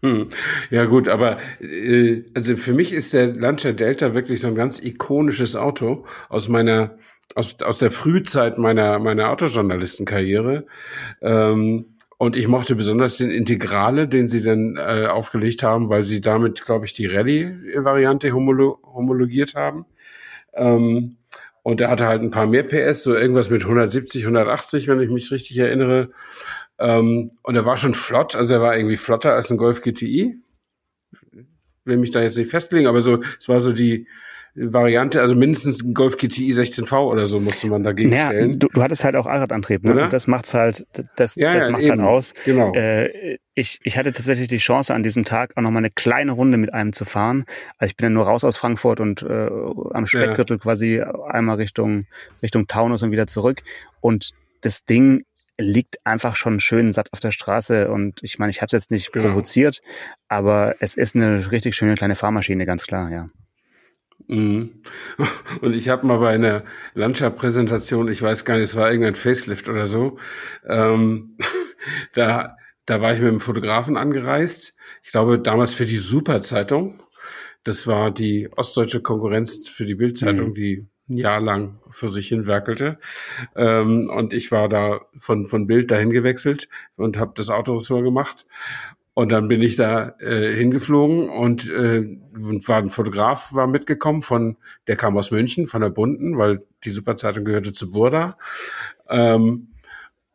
Hm. 0.06 0.28
Ja 0.70 0.84
gut, 0.84 1.08
aber 1.08 1.38
äh, 1.60 2.22
also 2.34 2.56
für 2.56 2.72
mich 2.72 2.92
ist 2.92 3.12
der 3.12 3.34
Lancia 3.34 3.72
Delta 3.72 4.14
wirklich 4.14 4.40
so 4.40 4.46
ein 4.46 4.54
ganz 4.54 4.78
ikonisches 4.78 5.56
Auto 5.56 6.06
aus 6.28 6.48
meiner 6.48 6.96
aus, 7.34 7.56
aus 7.62 7.78
der 7.78 7.90
Frühzeit 7.90 8.56
meiner 8.56 9.00
meiner 9.00 9.30
Autojournalistenkarriere. 9.30 10.66
Ähm, 11.22 11.96
und 12.18 12.36
ich 12.36 12.48
mochte 12.48 12.76
besonders 12.76 13.18
den 13.18 13.30
Integrale, 13.30 14.08
den 14.08 14.28
sie 14.28 14.42
dann 14.42 14.76
äh, 14.76 15.06
aufgelegt 15.06 15.62
haben, 15.62 15.90
weil 15.90 16.02
sie 16.02 16.20
damit, 16.20 16.64
glaube 16.64 16.86
ich, 16.86 16.94
die 16.94 17.06
Rallye-Variante 17.06 18.32
homolo 18.32 18.78
homologiert 18.84 19.54
haben. 19.54 19.86
Ähm, 20.54 21.16
und 21.62 21.80
er 21.80 21.90
hatte 21.90 22.06
halt 22.06 22.22
ein 22.22 22.30
paar 22.30 22.46
mehr 22.46 22.62
PS, 22.62 23.02
so 23.02 23.14
irgendwas 23.14 23.50
mit 23.50 23.62
170, 23.62 24.22
180, 24.22 24.86
wenn 24.86 25.00
ich 25.00 25.10
mich 25.10 25.32
richtig 25.32 25.58
erinnere. 25.58 26.10
Ähm, 26.78 27.32
und 27.42 27.56
er 27.56 27.64
war 27.64 27.76
schon 27.76 27.94
flott, 27.94 28.36
also 28.36 28.54
er 28.54 28.60
war 28.60 28.76
irgendwie 28.76 28.96
flotter 28.96 29.32
als 29.32 29.50
ein 29.50 29.56
Golf 29.56 29.82
GTI. 29.82 30.36
Will 31.84 31.96
mich 31.96 32.10
da 32.10 32.20
jetzt 32.20 32.36
nicht 32.36 32.50
festlegen, 32.50 32.86
aber 32.86 33.02
so, 33.02 33.22
es 33.38 33.48
war 33.48 33.60
so 33.60 33.72
die, 33.72 34.06
Variante, 34.58 35.20
also 35.20 35.34
mindestens 35.34 35.84
ein 35.84 35.92
Golf 35.92 36.16
GTI 36.16 36.50
16V 36.52 36.96
oder 37.10 37.26
so 37.26 37.40
musste 37.40 37.66
man 37.66 37.82
dagegen 37.82 38.08
naja, 38.08 38.28
stellen. 38.28 38.58
Du, 38.58 38.68
du 38.72 38.82
hattest 38.82 39.04
halt 39.04 39.14
auch 39.14 39.26
Allradantrieb, 39.26 39.84
ne? 39.84 40.04
Und 40.04 40.12
das 40.12 40.26
macht's 40.26 40.54
halt, 40.54 40.86
das, 41.16 41.34
ja, 41.34 41.52
das 41.52 41.66
ja, 41.66 41.70
macht's 41.70 41.88
halt 41.88 41.98
eben. 41.98 42.06
halt 42.06 42.16
aus. 42.16 42.34
Genau. 42.46 42.72
Äh, 42.72 43.36
ich, 43.52 43.80
ich 43.82 43.98
hatte 43.98 44.12
tatsächlich 44.12 44.48
die 44.48 44.56
Chance, 44.56 44.94
an 44.94 45.02
diesem 45.02 45.24
Tag 45.24 45.52
auch 45.56 45.62
nochmal 45.62 45.80
eine 45.80 45.90
kleine 45.90 46.32
Runde 46.32 46.56
mit 46.56 46.72
einem 46.72 46.94
zu 46.94 47.04
fahren. 47.04 47.44
Also 47.76 47.90
ich 47.90 47.96
bin 47.96 48.06
dann 48.06 48.12
nur 48.14 48.24
raus 48.24 48.44
aus 48.44 48.56
Frankfurt 48.56 48.98
und 48.98 49.22
äh, 49.22 49.50
am 49.92 50.06
Speckgürtel 50.06 50.56
ja. 50.56 50.62
quasi 50.62 51.02
einmal 51.28 51.56
Richtung, 51.56 52.06
Richtung 52.42 52.66
Taunus 52.66 53.02
und 53.02 53.10
wieder 53.10 53.26
zurück. 53.26 53.60
Und 54.00 54.30
das 54.62 54.86
Ding 54.86 55.24
liegt 55.58 56.04
einfach 56.04 56.36
schon 56.36 56.60
schön 56.60 56.92
satt 56.92 57.12
auf 57.12 57.20
der 57.20 57.30
Straße 57.30 57.90
und 57.90 58.22
ich 58.22 58.38
meine, 58.38 58.50
ich 58.50 58.60
habe 58.60 58.66
es 58.66 58.72
jetzt 58.72 58.90
nicht 58.90 59.12
genau. 59.12 59.28
provoziert, 59.28 59.80
aber 60.28 60.76
es 60.80 60.96
ist 60.96 61.16
eine 61.16 61.50
richtig 61.50 61.74
schöne 61.76 61.94
kleine 61.94 62.16
Fahrmaschine, 62.16 62.66
ganz 62.66 62.86
klar, 62.86 63.10
ja. 63.10 63.26
Mhm. 64.28 64.82
Und 65.60 65.74
ich 65.74 65.88
habe 65.88 66.06
mal 66.06 66.18
bei 66.18 66.30
einer 66.30 66.64
Landschaftspräsentation, 66.94 68.08
ich 68.08 68.22
weiß 68.22 68.44
gar 68.44 68.54
nicht, 68.54 68.64
es 68.64 68.76
war 68.76 68.90
irgendein 68.90 69.14
Facelift 69.14 69.68
oder 69.68 69.86
so, 69.86 70.18
ähm, 70.66 71.36
da, 72.14 72.56
da 72.86 73.00
war 73.00 73.12
ich 73.12 73.20
mit 73.20 73.28
einem 73.28 73.40
Fotografen 73.40 73.96
angereist. 73.96 74.76
Ich 75.02 75.10
glaube, 75.10 75.38
damals 75.38 75.74
für 75.74 75.86
die 75.86 75.98
Superzeitung. 75.98 77.02
Das 77.64 77.88
war 77.88 78.12
die 78.12 78.48
ostdeutsche 78.56 79.02
Konkurrenz 79.02 79.68
für 79.68 79.86
die 79.86 79.96
Bildzeitung, 79.96 80.50
mhm. 80.50 80.54
die 80.54 80.86
ein 81.08 81.18
Jahr 81.18 81.40
lang 81.40 81.78
für 81.90 82.08
sich 82.08 82.28
hin 82.28 82.46
werkelte. 82.46 82.98
Ähm, 83.54 84.10
und 84.10 84.32
ich 84.32 84.50
war 84.50 84.68
da 84.68 85.00
von, 85.18 85.46
von 85.46 85.66
Bild 85.66 85.90
dahin 85.90 86.10
gewechselt 86.10 86.68
und 86.96 87.18
habe 87.18 87.32
das 87.34 87.48
Autoressort 87.48 88.04
gemacht. 88.04 88.46
Und 89.14 89.32
dann 89.32 89.48
bin 89.48 89.62
ich 89.62 89.76
da 89.76 90.14
äh, 90.20 90.54
hingeflogen 90.54 91.30
und, 91.30 91.70
äh, 91.70 92.18
war 92.32 92.76
ein 92.76 92.90
Fotograf 92.90 93.54
war 93.54 93.66
mitgekommen 93.66 94.20
von, 94.20 94.58
der 94.88 94.96
kam 94.96 95.16
aus 95.16 95.30
München, 95.30 95.68
von 95.68 95.80
der 95.80 95.88
Bunden, 95.88 96.36
weil 96.36 96.66
die 96.84 96.90
Superzeitung 96.90 97.46
gehörte 97.46 97.72
zu 97.72 97.90
Burda. 97.90 98.36
Ähm, 99.08 99.68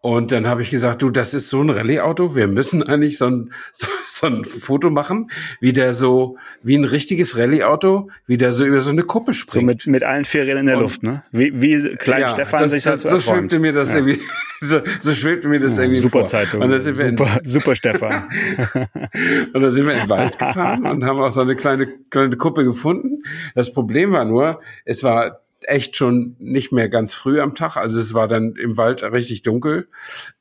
und 0.04 0.32
dann 0.32 0.48
habe 0.48 0.64
ich 0.64 0.72
gesagt, 0.72 1.04
du, 1.04 1.12
das 1.12 1.36
ist 1.36 1.50
so 1.50 1.62
ein 1.62 1.70
Rallye-Auto, 1.70 2.34
wir 2.34 2.48
müssen 2.48 2.82
eigentlich 2.82 3.20
so 3.20 3.28
ein, 3.28 3.54
so, 3.72 3.86
so 4.08 4.28
ein 4.28 4.46
Foto 4.46 4.90
machen, 4.90 5.30
wie 5.60 5.74
der 5.74 5.94
so, 5.94 6.38
wie 6.64 6.76
ein 6.76 6.86
richtiges 6.86 7.38
Rallye-Auto, 7.38 8.10
wie 8.26 8.38
der 8.38 8.52
so 8.52 8.66
über 8.66 8.82
so 8.82 8.90
eine 8.90 9.04
Kuppe 9.04 9.36
springt. 9.36 9.62
So 9.62 9.66
mit, 9.66 9.88
mit 9.88 10.04
allen 10.04 10.26
vier 10.26 10.42
Rädern 10.42 10.62
in 10.62 10.66
der 10.66 10.78
und, 10.78 10.84
Luft, 10.84 11.04
ne? 11.04 11.24
Wie, 11.32 11.62
wie 11.62 11.96
Klein 11.98 12.22
ja, 12.22 12.30
Stefan 12.30 12.62
das, 12.62 12.72
sich 12.72 12.84
das, 12.84 13.04
so 13.04 13.20
schwebte 13.20 13.60
mir 13.60 13.74
das 13.74 13.92
ja. 13.92 13.98
irgendwie, 13.98 14.20
so, 14.62 14.82
so 15.02 15.14
schwebte 15.14 15.48
mir 15.48 15.60
das 15.60 15.78
ja, 15.78 15.84
irgendwie 15.84 16.00
Super 16.00 16.20
vor. 16.22 16.28
Zeitung. 16.28 16.62
Und 16.62 16.72
dann 16.72 16.82
sind 16.82 16.98
wir 16.98 17.10
super, 17.10 17.40
in, 17.40 17.48
super 17.48 17.76
Stefan. 17.76 18.24
und 19.54 19.62
dann 19.62 19.70
sind 19.70 19.86
wir 19.86 19.94
in 19.94 20.00
den 20.00 20.10
Wald 20.10 20.40
gefahren 20.40 20.88
und 20.88 21.04
haben 21.04 21.20
auch 21.20 21.30
so 21.30 21.42
eine 21.42 21.56
kleine, 21.56 21.88
kleine 22.10 22.38
Kuppe 22.38 22.64
gefunden. 22.64 23.22
Das 23.54 23.72
Problem 23.72 24.14
war 24.14 24.26
nur, 24.26 24.62
es 24.84 25.04
war 25.04 25.42
echt 25.64 25.96
schon 25.96 26.36
nicht 26.40 26.72
mehr 26.72 26.90
ganz 26.90 27.14
früh 27.14 27.40
am 27.40 27.56
Tag. 27.56 27.78
Also 27.78 28.00
es 28.00 28.14
war 28.14 28.28
dann 28.28 28.56
im 28.56 28.78
Wald 28.78 29.04
richtig 29.04 29.42
dunkel. 29.42 29.88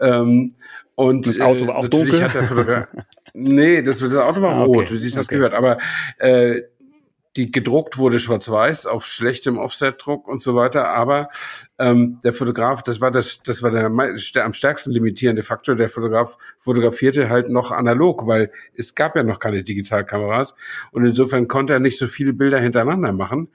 Ähm, 0.00 0.54
und 0.94 1.26
das 1.26 1.40
Auto 1.40 1.66
war 1.66 1.76
auch 1.76 1.88
dunkel. 1.88 2.22
Hat 2.22 2.35
der 2.35 2.88
nee, 3.35 3.83
das, 3.83 3.98
das 3.98 4.14
Auto 4.16 4.42
war 4.42 4.54
ah, 4.54 4.64
rot, 4.64 4.85
okay. 4.85 4.92
wie 4.92 4.98
sich 4.98 5.14
das 5.14 5.26
okay. 5.26 5.37
gehört. 5.37 5.54
Aber 5.54 5.78
äh, 6.18 6.62
die 7.37 7.52
gedruckt 7.52 7.96
wurde 7.96 8.18
schwarz-weiß 8.18 8.87
auf 8.87 9.06
schlechtem 9.06 9.56
Offset-Druck 9.56 10.26
und 10.26 10.42
so 10.42 10.56
weiter. 10.56 10.88
Aber 10.88 11.28
ähm, 11.78 12.18
der 12.24 12.33
Fotograf, 12.33 12.83
das 12.83 13.00
war 13.00 13.12
das, 13.12 13.42
das 13.42 13.62
war 13.62 13.70
der, 13.70 13.88
der 14.35 14.44
am 14.44 14.52
stärksten 14.52 14.90
limitierende 14.90 15.44
Faktor. 15.44 15.76
Der 15.76 15.88
Fotograf 15.88 16.37
fotografierte 16.59 17.28
halt 17.28 17.48
noch 17.48 17.70
analog, 17.70 18.26
weil 18.26 18.50
es 18.74 18.96
gab 18.96 19.14
ja 19.14 19.22
noch 19.22 19.38
keine 19.38 19.62
Digitalkameras 19.62 20.56
und 20.90 21.04
insofern 21.04 21.46
konnte 21.46 21.72
er 21.72 21.80
nicht 21.80 21.98
so 21.98 22.09
viele 22.09 22.33
Bilder 22.33 22.59
hintereinander 22.59 23.12
machen. 23.12 23.48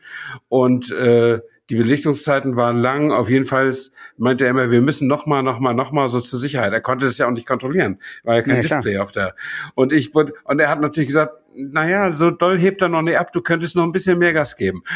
Und 0.48 0.92
äh, 0.92 1.42
die 1.70 1.76
Belichtungszeiten 1.76 2.56
waren 2.56 2.78
lang. 2.78 3.12
Auf 3.12 3.30
jeden 3.30 3.46
Fall 3.46 3.74
meinte 4.18 4.46
er 4.46 4.52
immer, 4.52 4.72
wir 4.72 4.82
müssen 4.82 5.08
noch 5.08 5.26
mal, 5.26 5.42
noch 5.42 5.60
mal, 5.60 5.74
noch 5.74 5.92
mal 5.92 6.10
so 6.10 6.22
zur 6.22 6.40
Sicherheit. 6.40 6.74
Er 6.74 6.82
konnte 6.82 7.06
das 7.06 7.18
ja 7.18 7.28
auch 7.28 7.32
nicht 7.32 7.48
kontrollieren, 7.48 8.00
war 8.24 8.36
ja 8.36 8.42
kein 8.42 8.56
ja, 8.58 8.62
Display 8.62 8.94
klar. 8.94 9.04
auf 9.04 9.12
der. 9.12 9.36
Und 9.74 9.94
ich 9.94 10.14
wurde, 10.14 10.34
und 10.44 10.60
er 10.60 10.70
hat 10.70 10.82
natürlich 10.82 11.08
gesagt, 11.08 11.34
naja, 11.56 12.12
so 12.12 12.32
doll 12.32 12.60
hebt 12.60 12.82
er 12.82 12.90
noch 12.90 13.02
nicht 13.02 13.18
ab, 13.18 13.32
du 13.32 13.42
könntest 13.42 13.76
noch 13.76 13.84
ein 13.84 13.92
bisschen 13.92 14.20
mehr 14.20 14.34
Gas 14.34 14.58
geben. 14.58 14.84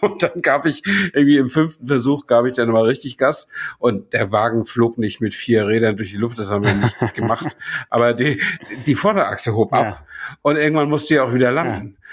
Und 0.00 0.22
dann 0.22 0.42
gab 0.42 0.66
ich 0.66 0.82
irgendwie 1.14 1.38
im 1.38 1.48
fünften 1.48 1.86
Versuch 1.86 2.26
gab 2.26 2.44
ich 2.44 2.52
dann 2.52 2.68
mal 2.68 2.84
richtig 2.84 3.16
Gas 3.16 3.48
und 3.78 4.12
der 4.12 4.30
Wagen 4.32 4.66
flog 4.66 4.98
nicht 4.98 5.22
mit 5.22 5.32
vier 5.32 5.66
Rädern 5.66 5.96
durch 5.96 6.10
die 6.10 6.18
Luft, 6.18 6.38
das 6.38 6.50
haben 6.50 6.62
wir 6.62 6.74
nicht 6.74 6.94
gemacht. 7.14 7.56
Aber 7.88 8.12
die, 8.12 8.42
die 8.84 8.96
Vorderachse 8.96 9.54
hob 9.54 9.72
ab 9.72 9.86
ja. 9.86 10.06
und 10.42 10.56
irgendwann 10.56 10.90
musste 10.90 11.14
er 11.14 11.24
auch 11.24 11.32
wieder 11.32 11.50
landen. 11.50 11.96
Ja. 11.96 12.04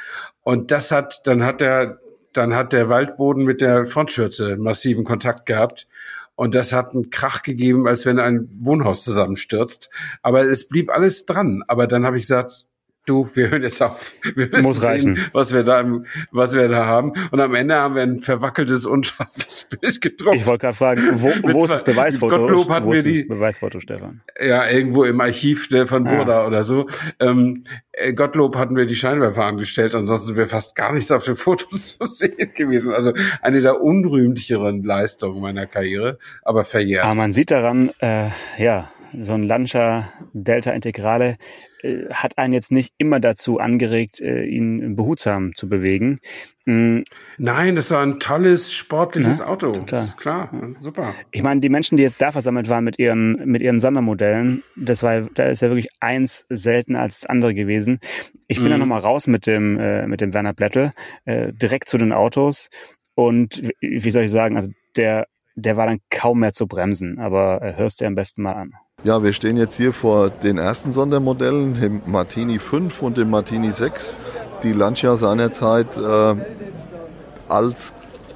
Und 0.43 0.71
das 0.71 0.91
hat, 0.91 1.27
dann 1.27 1.43
hat 1.43 1.61
er 1.61 1.99
dann 2.33 2.55
hat 2.55 2.73
der 2.73 2.89
Waldboden 2.89 3.43
mit 3.43 3.61
der 3.61 3.85
Frontschürze 3.85 4.57
massiven 4.57 5.03
Kontakt 5.03 5.45
gehabt. 5.45 5.87
Und 6.35 6.55
das 6.55 6.73
hat 6.73 6.93
einen 6.93 7.09
Krach 7.09 7.43
gegeben, 7.43 7.87
als 7.87 8.05
wenn 8.05 8.17
ein 8.19 8.49
Wohnhaus 8.59 9.03
zusammenstürzt. 9.03 9.91
Aber 10.21 10.43
es 10.43 10.67
blieb 10.67 10.89
alles 10.89 11.25
dran. 11.25 11.63
Aber 11.67 11.87
dann 11.87 12.05
habe 12.05 12.17
ich 12.17 12.23
gesagt, 12.23 12.65
du, 13.05 13.29
wir 13.33 13.49
hören 13.49 13.63
jetzt 13.63 13.81
auf. 13.81 14.15
Wir 14.35 14.47
müssen 14.47 14.63
Muss 14.63 14.83
reichen. 14.83 15.15
sehen, 15.15 15.29
was 15.33 15.53
wir 15.53 15.63
da, 15.63 15.83
was 16.31 16.53
wir 16.53 16.67
da 16.67 16.85
haben. 16.85 17.13
Und 17.31 17.39
am 17.39 17.55
Ende 17.55 17.75
haben 17.75 17.95
wir 17.95 18.03
ein 18.03 18.19
verwackeltes, 18.19 18.85
unscharfes 18.85 19.67
Bild 19.81 20.01
gedruckt. 20.01 20.37
Ich 20.37 20.47
wollte 20.47 20.65
gerade 20.65 20.77
fragen, 20.77 21.01
wo, 21.15 21.29
wo 21.53 21.63
ist 21.63 21.71
das 21.71 21.83
Beweisfoto? 21.83 22.37
Gottlob 22.37 22.69
hatten 22.69 22.85
wo 22.85 22.93
wir 22.93 23.03
die, 23.03 23.23
Beweisfoto, 23.23 23.79
Stefan? 23.79 24.21
Ja, 24.39 24.69
irgendwo 24.69 25.03
im 25.03 25.19
Archiv 25.19 25.69
der 25.69 25.87
von 25.87 26.03
Burda 26.03 26.41
ah. 26.41 26.47
oder 26.47 26.63
so. 26.63 26.87
Ähm, 27.19 27.63
äh, 27.93 28.13
Gottlob 28.13 28.55
hatten 28.55 28.75
wir 28.75 28.85
die 28.85 28.95
Scheinwerfer 28.95 29.45
angestellt, 29.45 29.95
ansonsten 29.95 30.35
wäre 30.35 30.47
fast 30.47 30.75
gar 30.75 30.93
nichts 30.93 31.11
auf 31.11 31.23
den 31.23 31.35
Fotos 31.35 31.97
zu 31.99 32.05
sehen 32.07 32.53
gewesen. 32.53 32.93
Also 32.93 33.13
eine 33.41 33.61
der 33.61 33.81
unrühmlicheren 33.81 34.83
Leistungen 34.83 35.41
meiner 35.41 35.65
Karriere, 35.65 36.19
aber 36.43 36.63
verjährt. 36.63 37.05
Aber 37.05 37.15
man 37.15 37.31
sieht 37.31 37.51
daran, 37.51 37.91
äh, 37.99 38.29
ja, 38.57 38.89
so 39.19 39.33
ein 39.33 39.43
Lancia 39.43 40.11
Delta 40.33 40.71
Integrale 40.71 41.37
äh, 41.81 42.05
hat 42.11 42.37
einen 42.37 42.53
jetzt 42.53 42.71
nicht 42.71 42.93
immer 42.97 43.19
dazu 43.19 43.59
angeregt, 43.59 44.21
äh, 44.21 44.43
ihn 44.43 44.95
behutsam 44.95 45.53
zu 45.55 45.67
bewegen. 45.67 46.19
Mhm. 46.65 47.03
Nein, 47.37 47.75
das 47.75 47.91
war 47.91 48.03
ein 48.03 48.19
tolles 48.19 48.73
sportliches 48.73 49.39
ja, 49.39 49.47
Auto. 49.47 49.71
Total. 49.71 50.13
Klar, 50.17 50.51
super. 50.79 51.15
Ich 51.31 51.43
meine, 51.43 51.59
die 51.61 51.69
Menschen, 51.69 51.97
die 51.97 52.03
jetzt 52.03 52.21
da 52.21 52.31
versammelt 52.31 52.69
waren 52.69 52.83
mit 52.83 52.99
ihren 52.99 53.45
mit 53.45 53.61
ihren 53.61 53.79
Sondermodellen, 53.79 54.63
das 54.75 55.03
war, 55.03 55.21
da 55.33 55.45
ist 55.45 55.61
ja 55.61 55.69
wirklich 55.69 55.89
eins 55.99 56.45
seltener 56.49 57.01
als 57.01 57.21
das 57.21 57.29
andere 57.29 57.53
gewesen. 57.53 57.99
Ich 58.47 58.57
bin 58.57 58.67
mhm. 58.67 58.71
dann 58.71 58.79
nochmal 58.79 59.01
raus 59.01 59.27
mit 59.27 59.47
dem 59.47 59.79
äh, 59.79 60.07
mit 60.07 60.21
dem 60.21 60.33
Werner 60.33 60.53
Blättel 60.53 60.91
äh, 61.25 61.51
direkt 61.53 61.89
zu 61.89 61.97
den 61.97 62.13
Autos 62.13 62.69
und 63.15 63.61
wie 63.81 64.11
soll 64.11 64.23
ich 64.23 64.31
sagen, 64.31 64.55
also 64.55 64.71
der 64.95 65.25
der 65.55 65.77
war 65.77 65.87
dann 65.87 65.99
kaum 66.09 66.39
mehr 66.39 66.53
zu 66.53 66.67
bremsen, 66.67 67.19
aber 67.19 67.61
äh, 67.61 67.75
hörst 67.75 68.01
dir 68.01 68.07
am 68.07 68.15
besten 68.15 68.41
mal 68.41 68.53
an. 68.53 68.73
Ja, 69.03 69.23
wir 69.23 69.33
stehen 69.33 69.57
jetzt 69.57 69.77
hier 69.77 69.93
vor 69.93 70.29
den 70.29 70.59
ersten 70.59 70.91
Sondermodellen, 70.91 71.73
dem 71.73 72.03
Martini 72.05 72.59
5 72.59 73.01
und 73.01 73.17
dem 73.17 73.31
Martini 73.31 73.71
6, 73.71 74.15
die 74.61 74.73
Lancia 74.73 75.15
seinerzeit 75.17 75.97
äh, 75.97 76.35
als 77.49 77.95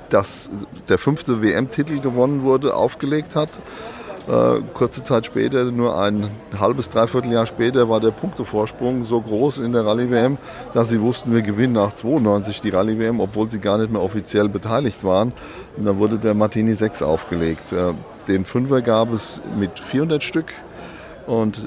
das, 0.09 0.49
der 0.89 0.97
fünfte 0.97 1.43
WM-Titel 1.43 1.99
gewonnen 1.99 2.41
wurde, 2.41 2.73
aufgelegt 2.73 3.35
hat. 3.35 3.61
Äh, 4.27 4.61
kurze 4.73 5.03
Zeit 5.03 5.27
später, 5.27 5.65
nur 5.65 5.99
ein 6.01 6.31
halbes, 6.59 6.89
dreiviertel 6.89 7.31
Jahr 7.31 7.45
später, 7.45 7.87
war 7.87 7.99
der 7.99 8.09
Punktevorsprung 8.09 9.05
so 9.05 9.21
groß 9.21 9.59
in 9.59 9.71
der 9.71 9.85
Rallye-WM, 9.85 10.39
dass 10.73 10.89
sie 10.89 10.99
wussten, 10.99 11.31
wir 11.31 11.43
gewinnen 11.43 11.73
nach 11.73 11.93
92 11.93 12.61
die 12.61 12.71
Rallye-WM, 12.71 13.19
obwohl 13.19 13.51
sie 13.51 13.59
gar 13.59 13.77
nicht 13.77 13.91
mehr 13.91 14.01
offiziell 14.01 14.49
beteiligt 14.49 15.03
waren. 15.03 15.31
Und 15.77 15.85
dann 15.85 15.99
wurde 15.99 16.17
der 16.17 16.33
Martini 16.33 16.73
6 16.73 17.03
aufgelegt. 17.03 17.71
Äh, 17.71 17.93
den 18.27 18.45
Fünfer 18.45 18.81
gab 18.81 19.11
es 19.11 19.41
mit 19.57 19.79
400 19.79 20.23
Stück 20.23 20.53
und 21.27 21.59
äh, 21.59 21.61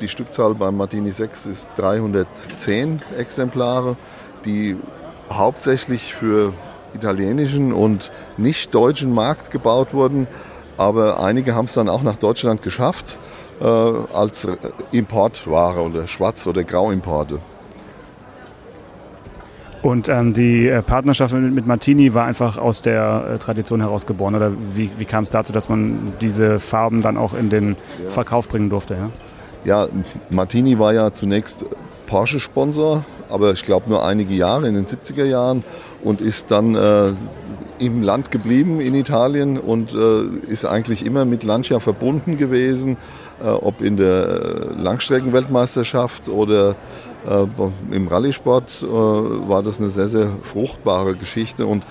die 0.00 0.08
Stückzahl 0.08 0.54
beim 0.54 0.76
Martini 0.76 1.10
6 1.10 1.46
ist 1.46 1.68
310 1.76 3.02
Exemplare, 3.18 3.96
die 4.44 4.76
hauptsächlich 5.32 6.14
für 6.14 6.52
italienischen 6.94 7.72
und 7.72 8.10
nicht 8.36 8.74
deutschen 8.74 9.12
Markt 9.12 9.50
gebaut 9.50 9.92
wurden. 9.92 10.28
Aber 10.76 11.20
einige 11.20 11.54
haben 11.54 11.64
es 11.64 11.74
dann 11.74 11.88
auch 11.88 12.02
nach 12.02 12.16
Deutschland 12.16 12.62
geschafft 12.62 13.18
äh, 13.60 13.64
als 13.64 14.46
Importware 14.92 15.80
oder 15.80 16.06
Schwarz- 16.06 16.46
oder 16.46 16.64
Grauimporte. 16.64 17.40
Und 19.82 20.08
ähm, 20.08 20.32
die 20.32 20.68
äh, 20.68 20.82
Partnerschaft 20.82 21.34
mit, 21.34 21.52
mit, 21.52 21.66
Martini 21.66 22.14
war 22.14 22.24
einfach 22.24 22.58
aus 22.58 22.82
der 22.82 23.34
äh, 23.34 23.38
Tradition 23.38 23.80
heraus 23.80 24.06
geboren. 24.06 24.34
Oder 24.34 24.52
wie, 24.74 24.90
wie 24.98 25.04
kam 25.04 25.24
es 25.24 25.30
dazu, 25.30 25.52
dass 25.52 25.68
man 25.68 26.14
diese 26.20 26.58
Farben 26.60 27.02
dann 27.02 27.16
auch 27.16 27.34
in 27.34 27.50
den 27.50 27.76
ja. 28.02 28.10
Verkauf 28.10 28.48
bringen 28.48 28.70
durfte? 28.70 28.94
Ja? 28.94 29.10
ja, 29.66 29.88
Martini 30.30 30.78
war 30.78 30.94
ja 30.94 31.12
zunächst 31.12 31.66
Porsche-Sponsor, 32.06 33.04
aber 33.28 33.52
ich 33.52 33.64
glaube 33.64 33.90
nur 33.90 34.06
einige 34.06 34.32
Jahre 34.32 34.68
in 34.68 34.74
den 34.74 34.86
70er 34.86 35.24
Jahren 35.24 35.64
und 36.04 36.20
ist 36.20 36.50
dann 36.50 36.76
äh, 36.76 37.12
im 37.78 38.02
Land 38.02 38.30
geblieben 38.30 38.80
in 38.80 38.94
Italien 38.94 39.58
und 39.58 39.92
äh, 39.92 40.22
ist 40.48 40.64
eigentlich 40.64 41.04
immer 41.04 41.24
mit 41.24 41.42
Lancia 41.42 41.80
verbunden 41.80 42.38
gewesen, 42.38 42.96
äh, 43.42 43.48
ob 43.48 43.82
in 43.82 43.96
der 43.96 44.28
äh, 44.28 44.80
Langstreckenweltmeisterschaft 44.80 46.28
oder 46.28 46.76
Im 47.90 48.08
Rallye-Sport 48.08 48.82
äh, 48.82 48.86
war 48.86 49.62
das 49.62 49.80
eine 49.80 49.88
sehr, 49.88 50.08
sehr 50.08 50.28
fruchtbare 50.42 51.14
Geschichte 51.14 51.66
und 51.66 51.84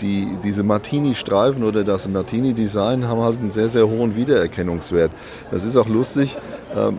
die, 0.00 0.26
diese 0.42 0.62
Martini-Streifen 0.62 1.62
oder 1.62 1.84
das 1.84 2.08
Martini-Design 2.08 3.06
haben 3.06 3.20
halt 3.20 3.38
einen 3.38 3.50
sehr, 3.50 3.68
sehr 3.68 3.88
hohen 3.88 4.16
Wiedererkennungswert. 4.16 5.12
Das 5.50 5.64
ist 5.64 5.76
auch 5.76 5.88
lustig. 5.88 6.38
Ähm, 6.74 6.98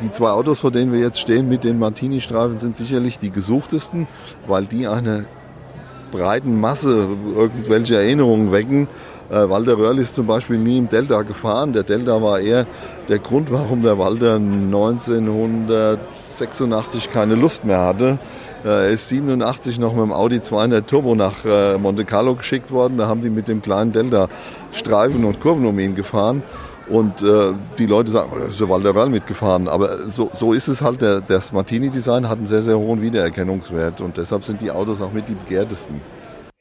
die 0.00 0.10
zwei 0.12 0.30
Autos, 0.30 0.60
vor 0.60 0.70
denen 0.70 0.92
wir 0.92 1.00
jetzt 1.00 1.20
stehen 1.20 1.48
mit 1.48 1.64
den 1.64 1.78
Martini-Streifen, 1.78 2.58
sind 2.58 2.76
sicherlich 2.76 3.18
die 3.18 3.30
gesuchtesten, 3.30 4.08
weil 4.46 4.66
die 4.66 4.86
eine 4.88 5.26
breiten 6.10 6.60
Masse 6.60 7.08
irgendwelche 7.34 7.96
Erinnerungen 7.96 8.52
wecken. 8.52 8.88
Äh, 9.32 9.48
Walter 9.48 9.78
Röhrl 9.78 9.98
ist 9.98 10.14
zum 10.14 10.26
Beispiel 10.26 10.58
nie 10.58 10.76
im 10.76 10.88
Delta 10.88 11.22
gefahren. 11.22 11.72
Der 11.72 11.84
Delta 11.84 12.20
war 12.20 12.38
eher 12.38 12.66
der 13.08 13.18
Grund, 13.18 13.50
warum 13.50 13.82
der 13.82 13.98
Walter 13.98 14.34
1986 14.36 17.10
keine 17.10 17.34
Lust 17.34 17.64
mehr 17.64 17.80
hatte, 17.80 18.18
Er 18.62 18.90
ist 18.90 19.08
87 19.08 19.78
noch 19.78 19.94
mit 19.94 20.02
dem 20.02 20.12
Audi 20.12 20.42
200 20.42 20.86
Turbo 20.86 21.14
nach 21.14 21.46
äh, 21.46 21.78
Monte 21.78 22.04
Carlo 22.04 22.34
geschickt 22.34 22.70
worden. 22.70 22.98
Da 22.98 23.06
haben 23.08 23.22
die 23.22 23.30
mit 23.30 23.48
dem 23.48 23.62
kleinen 23.62 23.92
Delta 23.92 24.28
Streifen 24.70 25.24
und 25.24 25.40
Kurven 25.40 25.64
um 25.64 25.78
ihn 25.78 25.94
gefahren. 25.94 26.42
Und 26.90 27.22
äh, 27.22 27.54
die 27.78 27.86
Leute 27.86 28.10
sagen, 28.10 28.32
oh, 28.34 28.38
das 28.38 28.48
ist 28.50 28.60
der 28.60 28.68
Valderal 28.68 29.08
mitgefahren. 29.08 29.66
Aber 29.66 30.04
so, 30.04 30.28
so 30.34 30.52
ist 30.52 30.68
es 30.68 30.82
halt. 30.82 31.00
Der, 31.00 31.22
das 31.22 31.54
Martini-Design 31.54 32.28
hat 32.28 32.36
einen 32.36 32.46
sehr, 32.46 32.60
sehr 32.60 32.78
hohen 32.78 33.00
Wiedererkennungswert. 33.00 34.02
Und 34.02 34.18
deshalb 34.18 34.44
sind 34.44 34.60
die 34.60 34.70
Autos 34.70 35.00
auch 35.00 35.12
mit 35.12 35.26
die 35.28 35.34
begehrtesten. 35.34 36.02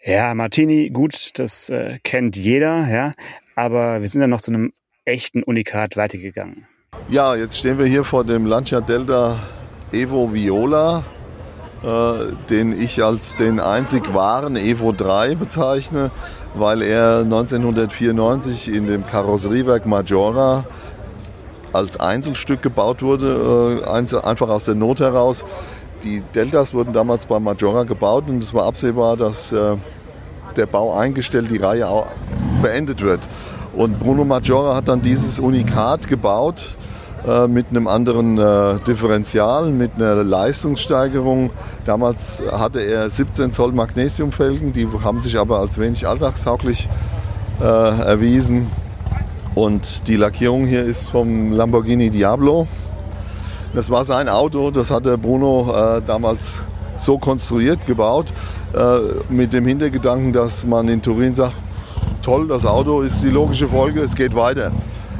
Ja, 0.03 0.33
Martini, 0.33 0.89
gut, 0.89 1.31
das 1.35 1.69
äh, 1.69 1.99
kennt 2.03 2.35
jeder, 2.35 2.87
ja. 2.87 3.13
Aber 3.55 4.01
wir 4.01 4.07
sind 4.07 4.21
dann 4.21 4.29
noch 4.29 4.41
zu 4.41 4.51
einem 4.51 4.73
echten 5.05 5.43
Unikat 5.43 5.97
weitergegangen. 5.97 6.67
Ja, 7.07 7.35
jetzt 7.35 7.57
stehen 7.57 7.77
wir 7.77 7.85
hier 7.85 8.03
vor 8.03 8.23
dem 8.23 8.45
Lancia 8.45 8.81
Delta 8.81 9.39
Evo 9.91 10.33
Viola 10.33 11.03
äh, 11.83 12.33
den 12.49 12.79
ich 12.79 13.03
als 13.03 13.35
den 13.35 13.59
einzig 13.59 14.13
wahren 14.13 14.55
Evo 14.55 14.91
3 14.91 15.33
bezeichne, 15.33 16.11
weil 16.53 16.83
er 16.83 17.21
1994 17.21 18.71
in 18.71 18.85
dem 18.85 19.03
Karosseriewerk 19.03 19.87
Majora 19.87 20.65
als 21.73 21.99
Einzelstück 21.99 22.61
gebaut 22.61 23.01
wurde, 23.01 23.81
äh, 23.83 24.19
einfach 24.19 24.49
aus 24.49 24.65
der 24.65 24.75
Not 24.75 24.99
heraus. 24.99 25.43
Die 26.03 26.23
Deltas 26.33 26.73
wurden 26.73 26.93
damals 26.93 27.25
bei 27.25 27.39
Majora 27.39 27.83
gebaut 27.83 28.25
und 28.27 28.41
es 28.41 28.53
war 28.53 28.65
absehbar, 28.65 29.17
dass 29.17 29.51
äh, 29.51 29.75
der 30.55 30.65
Bau 30.65 30.97
eingestellt, 30.97 31.51
die 31.51 31.57
Reihe 31.57 31.87
auch 31.87 32.07
beendet 32.61 33.01
wird. 33.01 33.19
Und 33.73 33.99
Bruno 33.99 34.25
Majora 34.25 34.75
hat 34.75 34.87
dann 34.87 35.01
dieses 35.01 35.39
Unikat 35.39 36.07
gebaut 36.07 36.75
äh, 37.27 37.47
mit 37.47 37.67
einem 37.69 37.87
anderen 37.87 38.37
äh, 38.37 38.79
Differential, 38.85 39.71
mit 39.71 39.91
einer 39.95 40.23
Leistungssteigerung. 40.23 41.51
Damals 41.85 42.41
hatte 42.51 42.81
er 42.81 43.09
17 43.09 43.51
Zoll 43.51 43.71
Magnesiumfelgen, 43.71 44.73
die 44.73 44.87
haben 45.03 45.21
sich 45.21 45.37
aber 45.37 45.59
als 45.59 45.79
wenig 45.79 46.07
alltagstauglich 46.07 46.89
äh, 47.61 47.63
erwiesen. 47.63 48.67
Und 49.53 50.07
die 50.07 50.15
Lackierung 50.15 50.65
hier 50.65 50.81
ist 50.81 51.09
vom 51.09 51.51
Lamborghini 51.51 52.09
Diablo. 52.09 52.67
Das 53.73 53.89
war 53.89 54.03
sein 54.03 54.27
Auto, 54.27 54.69
das 54.69 54.91
hatte 54.91 55.17
Bruno 55.17 55.71
äh, 55.73 56.01
damals 56.05 56.65
so 56.93 57.17
konstruiert, 57.17 57.85
gebaut, 57.85 58.33
äh, 58.73 59.33
mit 59.33 59.53
dem 59.53 59.65
Hintergedanken, 59.65 60.33
dass 60.33 60.65
man 60.65 60.89
in 60.89 61.01
Turin 61.01 61.33
sagt, 61.35 61.53
toll, 62.21 62.47
das 62.47 62.65
Auto 62.65 63.01
ist 63.01 63.23
die 63.23 63.29
logische 63.29 63.67
Folge, 63.67 64.01
es 64.01 64.15
geht 64.15 64.35
weiter. 64.35 64.71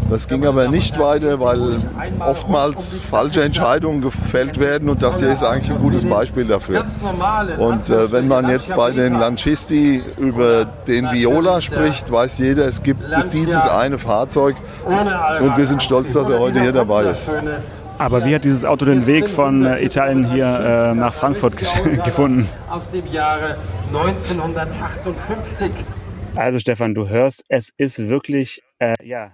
Das 0.09 0.27
ging 0.27 0.45
aber 0.45 0.67
nicht 0.67 0.99
weiter, 0.99 1.39
weil 1.39 1.79
oftmals 2.19 2.97
falsche 3.09 3.43
Entscheidungen 3.43 4.01
gefällt 4.01 4.59
werden 4.59 4.89
und 4.89 5.01
das 5.01 5.19
hier 5.19 5.31
ist 5.31 5.41
eigentlich 5.41 5.71
ein 5.71 5.81
gutes 5.81 6.03
Beispiel 6.03 6.43
dafür. 6.43 6.83
Und 7.57 7.89
äh, 7.89 8.11
wenn 8.11 8.27
man 8.27 8.49
jetzt 8.49 8.75
bei 8.75 8.91
den 8.91 9.17
Lancisti 9.17 10.03
über 10.17 10.65
den 10.65 11.09
Viola 11.13 11.61
spricht, 11.61 12.11
weiß 12.11 12.39
jeder, 12.39 12.67
es 12.67 12.83
gibt 12.83 13.07
dieses 13.31 13.65
eine 13.67 13.97
Fahrzeug 13.97 14.57
und 14.85 15.57
wir 15.57 15.65
sind 15.65 15.81
stolz, 15.81 16.11
dass 16.11 16.27
er 16.27 16.39
heute 16.39 16.59
hier 16.59 16.73
dabei 16.73 17.03
ist. 17.03 17.33
Aber 18.01 18.25
wie 18.25 18.33
hat 18.33 18.43
dieses 18.43 18.65
Auto 18.65 18.85
den 18.85 19.05
Weg 19.05 19.29
von 19.29 19.63
äh, 19.63 19.85
Italien 19.85 20.31
hier 20.31 20.45
äh, 20.45 20.95
nach 20.95 21.13
Frankfurt 21.13 21.55
gefunden? 22.03 22.49
Aus 22.67 22.89
dem 22.89 23.05
Jahre 23.05 23.59
1958. 23.89 25.69
Also 26.35 26.57
Stefan, 26.57 26.95
du 26.95 27.09
hörst, 27.09 27.45
es 27.47 27.71
ist 27.77 28.09
wirklich 28.09 28.63
äh, 28.79 28.95
ja, 29.03 29.33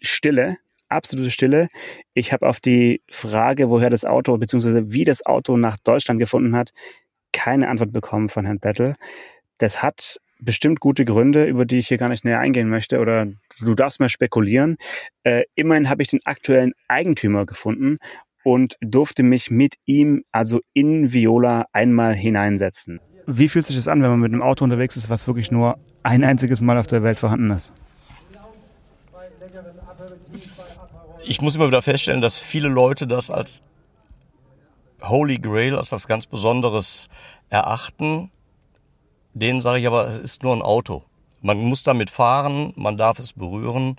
Stille, 0.00 0.58
absolute 0.88 1.32
Stille. 1.32 1.66
Ich 2.12 2.32
habe 2.32 2.48
auf 2.48 2.60
die 2.60 3.02
Frage, 3.10 3.68
woher 3.68 3.90
das 3.90 4.04
Auto 4.04 4.38
bzw. 4.38 4.84
wie 4.92 5.02
das 5.02 5.26
Auto 5.26 5.56
nach 5.56 5.76
Deutschland 5.82 6.20
gefunden 6.20 6.54
hat, 6.54 6.72
keine 7.32 7.68
Antwort 7.68 7.92
bekommen 7.92 8.28
von 8.28 8.44
Herrn 8.44 8.60
Bettel. 8.60 8.94
Das 9.58 9.82
hat 9.82 10.20
bestimmt 10.44 10.80
gute 10.80 11.04
Gründe, 11.04 11.44
über 11.44 11.64
die 11.64 11.78
ich 11.78 11.88
hier 11.88 11.98
gar 11.98 12.08
nicht 12.08 12.24
näher 12.24 12.40
eingehen 12.40 12.68
möchte 12.68 13.00
oder 13.00 13.26
du 13.60 13.74
darfst 13.74 14.00
mal 14.00 14.08
spekulieren. 14.08 14.76
Äh, 15.22 15.42
immerhin 15.54 15.88
habe 15.88 16.02
ich 16.02 16.08
den 16.08 16.20
aktuellen 16.24 16.72
Eigentümer 16.88 17.46
gefunden 17.46 17.98
und 18.42 18.76
durfte 18.80 19.22
mich 19.22 19.50
mit 19.50 19.74
ihm, 19.86 20.24
also 20.32 20.60
in 20.72 21.12
Viola, 21.12 21.66
einmal 21.72 22.14
hineinsetzen. 22.14 23.00
Wie 23.26 23.48
fühlt 23.48 23.64
sich 23.64 23.76
das 23.76 23.88
an, 23.88 24.02
wenn 24.02 24.10
man 24.10 24.20
mit 24.20 24.32
einem 24.32 24.42
Auto 24.42 24.64
unterwegs 24.64 24.96
ist, 24.96 25.08
was 25.08 25.26
wirklich 25.26 25.50
nur 25.50 25.78
ein 26.02 26.24
einziges 26.24 26.60
Mal 26.60 26.76
auf 26.76 26.86
der 26.86 27.02
Welt 27.02 27.18
vorhanden 27.18 27.50
ist? 27.50 27.72
ich 31.26 31.40
muss 31.40 31.56
immer 31.56 31.66
wieder 31.66 31.82
feststellen, 31.82 32.20
dass 32.20 32.38
viele 32.38 32.68
Leute 32.68 33.06
das 33.06 33.30
als 33.30 33.62
Holy 35.02 35.38
Grail, 35.38 35.76
als 35.76 35.92
was 35.92 36.06
ganz 36.06 36.26
Besonderes 36.26 37.08
erachten. 37.50 38.30
Denen 39.34 39.60
sage 39.60 39.80
ich 39.80 39.86
aber, 39.86 40.08
es 40.08 40.18
ist 40.18 40.42
nur 40.42 40.54
ein 40.54 40.62
Auto. 40.62 41.02
Man 41.42 41.58
muss 41.58 41.82
damit 41.82 42.08
fahren, 42.08 42.72
man 42.76 42.96
darf 42.96 43.18
es 43.18 43.34
berühren. 43.34 43.96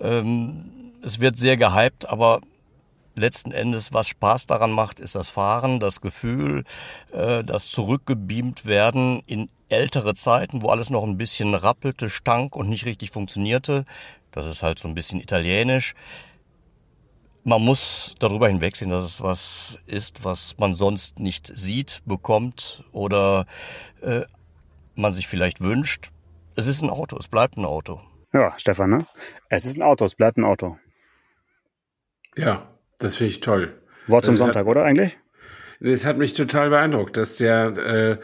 Ähm, 0.00 0.92
es 1.02 1.20
wird 1.20 1.38
sehr 1.38 1.56
gehypt, 1.56 2.08
aber 2.08 2.40
letzten 3.14 3.52
Endes, 3.52 3.92
was 3.92 4.08
Spaß 4.08 4.46
daran 4.46 4.72
macht, 4.72 4.98
ist 4.98 5.14
das 5.14 5.28
Fahren, 5.28 5.80
das 5.80 6.00
Gefühl, 6.00 6.64
äh, 7.12 7.44
das 7.44 7.70
zurückgebeamt 7.70 8.64
werden 8.64 9.22
in 9.26 9.48
ältere 9.68 10.14
Zeiten, 10.14 10.62
wo 10.62 10.68
alles 10.68 10.90
noch 10.90 11.04
ein 11.04 11.16
bisschen 11.16 11.54
rappelte, 11.54 12.10
stank 12.10 12.56
und 12.56 12.68
nicht 12.68 12.84
richtig 12.84 13.10
funktionierte. 13.10 13.84
Das 14.30 14.46
ist 14.46 14.62
halt 14.62 14.78
so 14.78 14.88
ein 14.88 14.94
bisschen 14.94 15.20
italienisch. 15.20 15.94
Man 17.44 17.62
muss 17.62 18.14
darüber 18.18 18.48
hinwegsehen, 18.48 18.90
dass 18.90 19.04
es 19.04 19.20
was 19.20 19.78
ist, 19.86 20.24
was 20.24 20.56
man 20.58 20.74
sonst 20.74 21.18
nicht 21.18 21.50
sieht, 21.54 22.02
bekommt 22.06 22.84
oder 22.92 23.46
äh, 24.00 24.22
man 24.94 25.12
sich 25.12 25.28
vielleicht 25.28 25.62
wünscht. 25.62 26.10
Es 26.54 26.66
ist 26.66 26.82
ein 26.82 26.90
Auto, 26.90 27.16
es 27.16 27.28
bleibt 27.28 27.56
ein 27.56 27.64
Auto. 27.64 28.00
Ja, 28.32 28.54
Stefan, 28.58 28.90
ne? 28.90 29.06
Es 29.48 29.66
ist 29.66 29.76
ein 29.76 29.82
Auto, 29.82 30.04
es 30.04 30.14
bleibt 30.14 30.38
ein 30.38 30.44
Auto. 30.44 30.78
Ja, 32.36 32.70
das 32.98 33.16
finde 33.16 33.32
ich 33.32 33.40
toll. 33.40 33.78
Wort 34.06 34.24
zum 34.24 34.36
Sonntag, 34.36 34.66
oder 34.66 34.84
eigentlich? 34.84 35.18
Das 35.84 36.06
hat 36.06 36.16
mich 36.16 36.34
total 36.34 36.70
beeindruckt, 36.70 37.16
dass 37.16 37.38
der, 37.38 38.20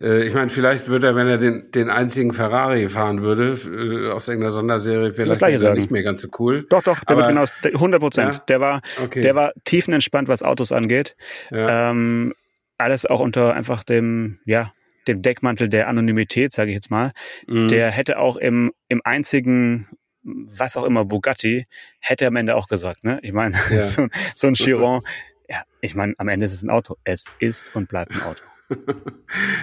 äh, 0.00 0.04
äh, 0.04 0.26
ich 0.26 0.34
meine, 0.34 0.50
vielleicht 0.50 0.88
würde 0.88 1.06
er, 1.06 1.16
wenn 1.16 1.26
er 1.26 1.38
den, 1.38 1.70
den 1.70 1.88
einzigen 1.88 2.34
Ferrari 2.34 2.88
fahren 2.90 3.22
würde, 3.22 3.52
äh, 3.52 4.10
aus 4.10 4.28
irgendeiner 4.28 4.50
Sonderserie, 4.50 5.14
vielleicht 5.14 5.40
wäre 5.40 5.68
er 5.68 5.74
nicht 5.74 5.90
mehr 5.90 6.02
ganz 6.02 6.20
so 6.20 6.28
cool. 6.38 6.66
Doch, 6.68 6.82
doch, 6.82 7.02
der 7.04 7.16
Aber, 7.16 7.28
wird 7.28 7.52
genau 7.62 7.74
100 7.74 8.00
Prozent. 8.00 8.34
Ja? 8.34 8.42
Der 8.48 8.60
war, 8.60 8.82
okay. 9.02 9.22
der 9.22 9.34
war 9.34 9.52
tiefenentspannt, 9.64 10.28
was 10.28 10.42
Autos 10.42 10.70
angeht. 10.70 11.16
Ja. 11.50 11.90
Ähm, 11.90 12.34
alles 12.76 13.06
auch 13.06 13.20
unter 13.20 13.54
einfach 13.54 13.84
dem, 13.84 14.38
ja, 14.44 14.70
dem 15.08 15.22
Deckmantel 15.22 15.68
der 15.68 15.88
Anonymität, 15.88 16.52
sage 16.52 16.70
ich 16.70 16.76
jetzt 16.76 16.90
mal. 16.90 17.12
Mhm. 17.46 17.68
Der 17.68 17.90
hätte 17.90 18.18
auch 18.18 18.36
im, 18.36 18.72
im 18.88 19.00
einzigen 19.04 19.88
was 20.22 20.76
auch 20.76 20.84
immer, 20.84 21.04
Bugatti, 21.04 21.66
hätte 22.00 22.26
am 22.26 22.36
Ende 22.36 22.56
auch 22.56 22.68
gesagt, 22.68 23.04
ne? 23.04 23.18
Ich 23.22 23.32
meine, 23.32 23.56
ja. 23.70 23.80
so, 23.80 24.08
so 24.34 24.46
ein 24.48 24.54
Chiron, 24.54 25.02
ja, 25.48 25.62
ich 25.80 25.94
meine, 25.94 26.14
am 26.18 26.28
Ende 26.28 26.46
ist 26.46 26.52
es 26.52 26.62
ein 26.62 26.70
Auto. 26.70 26.96
Es 27.04 27.24
ist 27.38 27.74
und 27.74 27.88
bleibt 27.88 28.12
ein 28.12 28.22
Auto. 28.22 28.42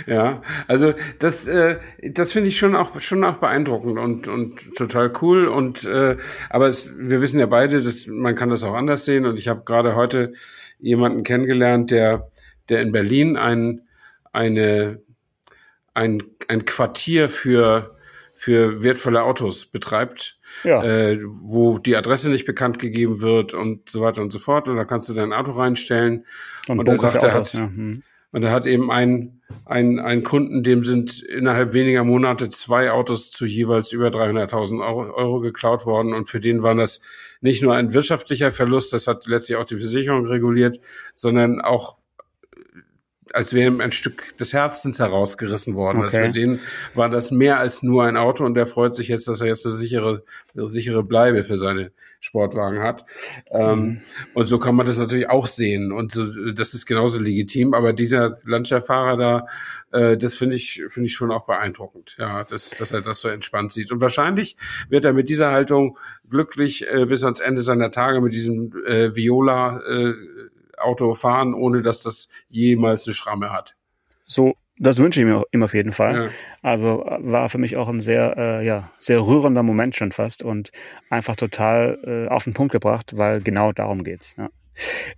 ja, 0.08 0.41
also 0.67 0.93
das, 1.19 1.47
äh, 1.47 1.77
das 2.01 2.31
finde 2.31 2.49
ich 2.49 2.58
schon 2.58 2.75
auch 2.75 2.99
schon 3.01 3.23
auch 3.23 3.36
beeindruckend 3.36 3.99
und 3.99 4.27
und 4.27 4.73
total 4.73 5.13
cool 5.21 5.47
und 5.47 5.84
äh, 5.84 6.17
aber 6.49 6.67
es, 6.67 6.91
wir 6.97 7.21
wissen 7.21 7.39
ja 7.39 7.45
beide, 7.45 7.84
dass 7.84 8.08
man 8.08 8.34
kann 8.34 8.49
das 8.49 8.63
auch 8.63 8.73
anders 8.73 9.05
sehen 9.05 9.27
und 9.27 9.38
ich 9.38 9.47
habe 9.47 9.62
gerade 9.63 9.95
heute 9.95 10.34
jemanden 10.79 11.21
kennengelernt, 11.23 11.91
der 11.91 12.31
der 12.69 12.81
in 12.81 12.91
Berlin 12.91 13.38
ein 13.38 13.81
eine 14.34 15.03
ein 15.95 16.21
ein 16.47 16.65
Quartier 16.65 17.29
für 17.29 17.95
für 18.36 18.84
wertvolle 18.84 19.23
Autos 19.23 19.65
betreibt 19.65 20.38
ja. 20.63 20.84
äh, 20.84 21.19
wo 21.23 21.77
die 21.79 21.95
Adresse 21.95 22.29
nicht 22.29 22.45
bekannt 22.45 22.79
gegeben 22.79 23.21
wird 23.21 23.53
und 23.53 23.89
so 23.89 24.01
weiter 24.01 24.21
und 24.21 24.31
so 24.31 24.39
fort. 24.39 24.67
Und 24.67 24.77
da 24.77 24.86
kannst 24.86 25.10
du 25.10 25.13
dein 25.13 25.34
Auto 25.34 25.51
reinstellen. 25.51 26.25
Und, 26.67 26.79
und 26.79 26.88
er 26.88 26.97
sagt, 26.97 27.23
er 27.23 27.34
hat, 27.34 27.53
ja. 27.53 27.62
hm. 27.62 28.01
und 28.31 28.43
er 28.43 28.51
hat 28.51 28.65
eben 28.65 28.91
einen, 28.91 29.41
einen, 29.65 29.99
einen 29.99 30.23
Kunden, 30.23 30.63
dem 30.63 30.84
sind 30.84 31.21
innerhalb 31.21 31.73
weniger 31.73 32.03
Monate 32.03 32.49
zwei 32.49 32.91
Autos 32.91 33.31
zu 33.31 33.45
jeweils 33.45 33.91
über 33.91 34.08
300.000 34.08 34.86
Euro, 34.86 35.13
Euro 35.13 35.39
geklaut 35.39 35.86
worden. 35.86 36.13
Und 36.13 36.29
für 36.29 36.39
den 36.39 36.63
war 36.63 36.75
das 36.75 37.01
nicht 37.41 37.62
nur 37.62 37.75
ein 37.75 37.93
wirtschaftlicher 37.93 38.51
Verlust, 38.51 38.93
das 38.93 39.08
hat 39.08 39.27
letztlich 39.27 39.58
auch 39.58 39.65
die 39.65 39.77
Versicherung 39.77 40.25
reguliert, 40.25 40.79
sondern 41.13 41.62
auch 41.62 41.97
als 43.36 43.54
wäre 43.54 43.67
ihm 43.67 43.82
ein 43.82 43.91
Stück 43.91 44.38
des 44.38 44.54
Herzens 44.54 45.00
herausgerissen 45.00 45.76
worden. 45.76 46.02
Also 46.02 46.17
okay. 46.17 46.28
Also 46.28 46.39
für 46.39 46.39
den 46.39 46.60
war 46.93 47.10
das 47.10 47.32
mehr 47.32 47.60
als 47.60 47.84
nur 47.84 48.06
ein 48.06 48.17
Auto 48.17 48.45
und 48.45 48.56
der 48.56 48.65
freut 48.65 48.95
sich 48.95 49.10
jetzt, 49.10 49.28
dass 49.28 49.41
er 49.41 49.48
jetzt 49.48 49.65
eine 49.65 49.76
sichere, 49.76 50.24
eine 50.56 50.67
sichere 50.67 51.04
Bleibe 51.04 51.43
für 51.43 51.58
seine 51.58 51.91
Sportwagen 52.26 52.80
hat. 52.80 53.06
Ähm, 53.52 53.80
mhm. 53.80 54.02
und 54.34 54.48
so 54.48 54.58
kann 54.58 54.74
man 54.76 54.88
das 54.88 54.98
natürlich 54.98 55.30
auch 55.30 55.45
sehen. 55.45 55.91
Und 55.91 56.12
so, 56.12 56.52
das 56.54 56.74
ist 56.74 56.88
genauso 56.88 57.19
legitim. 57.19 57.74
Aber 57.74 57.93
dieser 57.93 58.39
Landschaftsfahrer 58.45 59.17
da, 59.17 59.48
äh, 59.91 60.17
das 60.17 60.36
finde 60.36 60.56
ich, 60.56 60.82
finde 60.88 61.08
ich 61.08 61.13
schon 61.13 61.32
auch 61.32 61.45
beeindruckend. 61.45 62.15
Ja, 62.17 62.43
dass, 62.43 62.71
dass 62.71 62.91
er 62.91 63.02
das 63.02 63.21
so 63.21 63.28
entspannt 63.28 63.74
sieht. 63.74 63.91
Und 63.91 64.02
wahrscheinlich 64.02 64.58
wird 64.89 65.06
er 65.06 65.13
mit 65.13 65.30
dieser 65.30 65.52
Haltung 65.52 66.00
glücklich 66.28 66.88
äh, 66.88 67.06
bis 67.06 67.24
ans 67.24 67.41
Ende 67.41 67.62
seiner 67.62 67.91
Tage 67.91 68.21
mit 68.21 68.34
diesem 68.34 68.74
äh, 68.88 69.15
Viola 69.15 69.82
äh, 69.88 70.13
Auto 70.78 71.14
fahren, 71.14 71.54
ohne 71.54 71.82
dass 71.82 72.04
das 72.04 72.30
jemals 72.48 73.06
eine 73.08 73.14
Schramme 73.14 73.52
hat. 73.52 73.76
so 74.26 74.56
das 74.78 74.98
wünsche 75.00 75.22
ich 75.22 75.26
mir 75.26 75.44
ihm 75.52 75.64
auf 75.64 75.74
jeden 75.74 75.94
Fall. 75.94 76.26
Ja. 76.26 76.30
Also 76.62 77.06
äh, 77.06 77.18
war 77.22 77.50
für 77.50 77.58
mich 77.58 77.78
auch 77.78 77.88
ein 77.88 78.02
sehr, 78.02 78.36
äh, 78.38 78.66
ja, 78.66 78.92
sehr 79.00 79.26
rührender 79.26 79.64
Moment 79.64 79.96
schon 79.96 80.12
fast 80.12 80.44
und 80.44 80.72
einfach 81.10 81.36
total 81.36 81.98
äh, 82.06 82.30
auf 82.30 82.44
den 82.44 82.54
Punkt 82.54 82.74
gebracht, 82.74 83.18
weil 83.18 83.42
genau 83.42 83.72
darum 83.72 84.04
geht's. 84.04 84.36
Ja. 84.38 84.50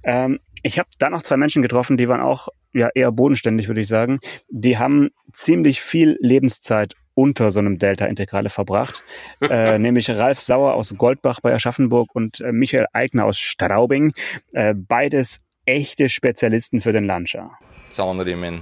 Ähm, 0.04 0.40
ich 0.62 0.78
habe 0.78 0.90
da 1.00 1.10
noch 1.10 1.24
zwei 1.24 1.38
Menschen 1.38 1.62
getroffen, 1.62 1.98
die 1.98 2.08
waren 2.08 2.22
auch 2.22 2.50
ja 2.74 2.90
eher 2.94 3.12
bodenständig, 3.12 3.68
würde 3.68 3.82
ich 3.82 3.88
sagen. 3.88 4.20
Die 4.50 4.78
haben 4.78 5.10
ziemlich 5.34 5.82
viel 5.82 6.18
Lebenszeit 6.20 6.94
unter 7.16 7.52
so 7.52 7.60
einem 7.60 7.80
Delta-Integrale 7.80 8.52
verbracht, 8.52 9.04
äh, 9.42 9.80
nämlich 9.80 10.10
Ralf 10.10 10.40
Sauer 10.40 10.76
aus 10.76 10.94
Goldbach 10.98 11.40
bei 11.42 11.54
Aschaffenburg 11.54 12.14
und 12.14 12.42
äh, 12.42 12.52
Michael 12.52 12.86
Eigner 12.94 13.26
aus 13.26 13.40
Straubing. 13.40 14.14
Äh, 14.54 14.76
beides 14.76 15.40
echte 15.68 16.10
Spezialisten 16.10 16.82
für 16.82 16.94
den 16.94 17.06
Launcher. 17.06 17.52
Zahnriemen, 17.90 18.62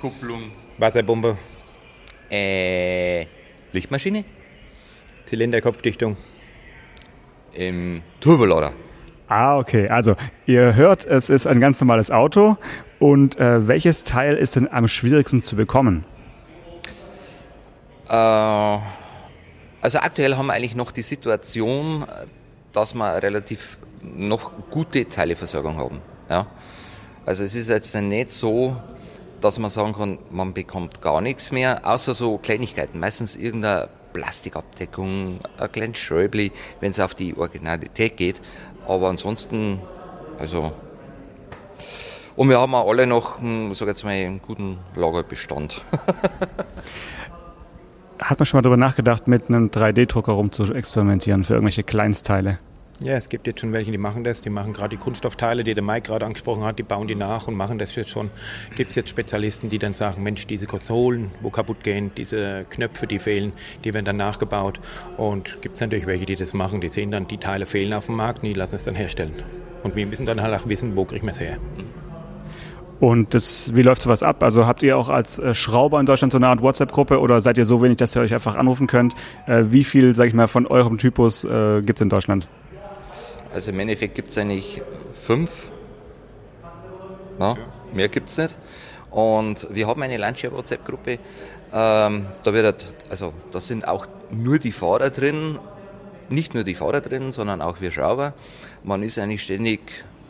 Kupplung, 0.00 0.52
Wasserbombe, 0.78 1.36
äh, 2.30 3.26
Lichtmaschine, 3.72 4.24
Zylinderkopfdichtung, 5.24 6.16
im 7.54 8.02
Turbolader. 8.20 8.74
Ah, 9.28 9.58
okay. 9.58 9.88
Also 9.88 10.14
ihr 10.44 10.74
hört, 10.74 11.04
es 11.04 11.30
ist 11.30 11.46
ein 11.46 11.60
ganz 11.60 11.80
normales 11.80 12.10
Auto. 12.10 12.56
Und 12.98 13.38
äh, 13.38 13.66
welches 13.66 14.04
Teil 14.04 14.36
ist 14.36 14.56
denn 14.56 14.68
am 14.70 14.86
schwierigsten 14.88 15.42
zu 15.42 15.56
bekommen? 15.56 16.04
Äh, 18.08 18.12
also 18.12 19.98
aktuell 19.98 20.36
haben 20.36 20.46
wir 20.46 20.52
eigentlich 20.52 20.76
noch 20.76 20.92
die 20.92 21.02
Situation, 21.02 22.04
dass 22.72 22.94
wir 22.94 23.22
relativ 23.22 23.78
noch 24.02 24.52
gute 24.70 25.08
Teileversorgung 25.08 25.76
haben. 25.76 26.00
Ja? 26.28 26.46
Also 27.24 27.44
es 27.44 27.54
ist 27.54 27.68
jetzt 27.68 27.94
nicht 27.94 28.32
so, 28.32 28.76
dass 29.40 29.58
man 29.58 29.70
sagen 29.70 29.94
kann, 29.94 30.18
man 30.30 30.54
bekommt 30.54 31.00
gar 31.02 31.20
nichts 31.20 31.52
mehr, 31.52 31.80
außer 31.84 32.14
so 32.14 32.38
Kleinigkeiten. 32.38 32.98
Meistens 32.98 33.36
irgendeine 33.36 33.88
Plastikabdeckung, 34.12 35.40
ein 35.58 35.72
kleines 35.72 35.98
Schräubli, 35.98 36.52
wenn 36.80 36.90
es 36.90 37.00
auf 37.00 37.14
die 37.14 37.36
Originalität 37.36 38.16
geht. 38.16 38.40
Aber 38.86 39.08
ansonsten, 39.08 39.82
also. 40.38 40.72
Und 42.34 42.48
wir 42.48 42.60
haben 42.60 42.74
auch 42.74 42.88
alle 42.88 43.06
noch, 43.06 43.38
sag 43.72 43.88
jetzt 43.88 44.04
mal, 44.04 44.10
einen 44.12 44.40
guten 44.40 44.78
Lagerbestand. 44.94 45.82
Hat 48.22 48.38
man 48.38 48.46
schon 48.46 48.58
mal 48.58 48.62
darüber 48.62 48.78
nachgedacht, 48.78 49.28
mit 49.28 49.48
einem 49.48 49.68
3D-Drucker 49.68 50.32
rum 50.32 50.50
zu 50.50 50.64
experimentieren 50.72 51.44
für 51.44 51.54
irgendwelche 51.54 51.82
Kleinstteile? 51.82 52.58
Ja, 53.00 53.12
es 53.14 53.28
gibt 53.28 53.46
jetzt 53.46 53.60
schon 53.60 53.74
welche, 53.74 53.92
die 53.92 53.98
machen 53.98 54.24
das. 54.24 54.40
Die 54.40 54.48
machen 54.48 54.72
gerade 54.72 54.90
die 54.90 54.96
Kunststoffteile, 54.96 55.64
die 55.64 55.74
der 55.74 55.84
Mike 55.84 56.08
gerade 56.08 56.24
angesprochen 56.24 56.64
hat, 56.64 56.78
die 56.78 56.82
bauen 56.82 57.06
die 57.06 57.14
nach 57.14 57.46
und 57.46 57.54
machen 57.54 57.78
das 57.78 57.94
jetzt 57.94 58.08
schon. 58.10 58.30
Gibt 58.74 58.90
es 58.90 58.96
jetzt 58.96 59.10
Spezialisten, 59.10 59.68
die 59.68 59.78
dann 59.78 59.92
sagen, 59.92 60.22
Mensch, 60.22 60.46
diese 60.46 60.66
Konsolen, 60.66 61.30
wo 61.42 61.50
kaputt 61.50 61.82
gehen, 61.82 62.10
diese 62.16 62.64
Knöpfe, 62.70 63.06
die 63.06 63.18
fehlen, 63.18 63.52
die 63.84 63.92
werden 63.92 64.06
dann 64.06 64.16
nachgebaut. 64.16 64.80
Und 65.18 65.60
gibt 65.60 65.74
es 65.74 65.80
natürlich 65.82 66.06
welche, 66.06 66.24
die 66.24 66.36
das 66.36 66.54
machen, 66.54 66.80
die 66.80 66.88
sehen 66.88 67.10
dann, 67.10 67.28
die 67.28 67.38
Teile 67.38 67.66
fehlen 67.66 67.92
auf 67.92 68.06
dem 68.06 68.16
Markt 68.16 68.42
und 68.42 68.48
die 68.48 68.54
lassen 68.54 68.74
es 68.74 68.84
dann 68.84 68.94
herstellen. 68.94 69.34
Und 69.82 69.94
wir 69.94 70.06
müssen 70.06 70.24
dann 70.24 70.40
halt 70.40 70.58
auch 70.58 70.66
wissen, 70.66 70.96
wo 70.96 71.04
kriegen 71.04 71.26
wir 71.26 71.32
es 71.32 71.40
her. 71.40 71.58
Und 72.98 73.34
das, 73.34 73.74
wie 73.74 73.82
läuft 73.82 74.00
sowas 74.00 74.22
ab? 74.22 74.42
Also 74.42 74.66
habt 74.66 74.82
ihr 74.82 74.96
auch 74.96 75.10
als 75.10 75.38
äh, 75.38 75.54
Schrauber 75.54 76.00
in 76.00 76.06
Deutschland 76.06 76.32
so 76.32 76.38
eine 76.38 76.48
Art 76.48 76.62
WhatsApp-Gruppe 76.62 77.20
oder 77.20 77.42
seid 77.42 77.58
ihr 77.58 77.66
so 77.66 77.82
wenig, 77.82 77.98
dass 77.98 78.16
ihr 78.16 78.22
euch 78.22 78.32
einfach 78.32 78.56
anrufen 78.56 78.86
könnt? 78.86 79.14
Äh, 79.46 79.64
wie 79.68 79.84
viel, 79.84 80.14
sag 80.14 80.28
ich 80.28 80.34
mal, 80.34 80.48
von 80.48 80.66
eurem 80.66 80.96
Typus 80.96 81.44
äh, 81.44 81.82
gibt 81.82 81.98
es 81.98 82.02
in 82.02 82.08
Deutschland? 82.08 82.48
Also 83.52 83.70
im 83.70 83.80
Endeffekt 83.80 84.14
gibt 84.14 84.28
es 84.28 84.38
eigentlich 84.38 84.82
fünf. 85.14 85.72
Na, 87.38 87.56
mehr 87.92 88.08
gibt 88.08 88.28
es 88.28 88.38
nicht. 88.38 88.58
Und 89.10 89.66
wir 89.70 89.86
haben 89.86 90.02
eine 90.02 90.16
Landshare-WhatsApp-Gruppe. 90.16 91.18
Ähm, 91.72 92.26
da, 92.42 92.52
wird, 92.52 92.86
also, 93.08 93.32
da 93.52 93.60
sind 93.60 93.86
auch 93.88 94.06
nur 94.30 94.58
die 94.58 94.72
Fahrer 94.72 95.10
drin. 95.10 95.58
Nicht 96.28 96.54
nur 96.54 96.64
die 96.64 96.74
Fahrer 96.74 97.00
drin, 97.00 97.32
sondern 97.32 97.62
auch 97.62 97.80
wir 97.80 97.90
Schrauber. 97.90 98.34
Man 98.82 99.02
ist 99.02 99.18
eigentlich 99.18 99.42
ständig 99.42 99.80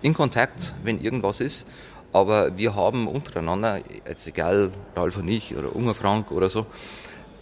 in 0.03 0.15
Kontakt, 0.15 0.75
wenn 0.85 1.01
irgendwas 1.01 1.41
ist. 1.41 1.67
Aber 2.13 2.57
wir 2.57 2.75
haben 2.75 3.09
untereinander, 3.09 3.81
jetzt 4.09 4.27
egal 4.27 4.71
Ralf 4.95 5.17
und 5.17 5.29
ich 5.29 5.57
oder 5.57 5.75
Unger 5.75 5.95
Frank 5.95 6.31
oder 6.31 6.49
so, 6.49 6.67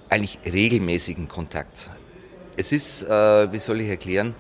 eigentlich 0.09 0.39
regelmäßigen 0.45 1.29
Kontakt. 1.29 1.91
Es 2.57 2.73
ist, 2.73 3.03
äh, 3.03 3.53
wie 3.53 3.59
soll 3.59 3.81
ich 3.81 3.89
erklären, 3.89 4.35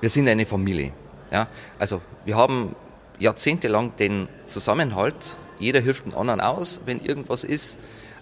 wir 0.00 0.10
sind 0.10 0.28
eine 0.28 0.46
Familie. 0.46 0.92
Ja? 1.30 1.48
Also 1.78 2.00
wir 2.24 2.36
haben 2.36 2.74
jahrzehntelang 3.18 3.96
den 3.96 4.28
Zusammenhalt, 4.46 5.36
jeder 5.58 5.80
hilft 5.80 6.06
den 6.06 6.14
anderen 6.14 6.40
aus, 6.40 6.80
wenn 6.84 7.00
irgendwas 7.00 7.44
ist. 7.44 7.78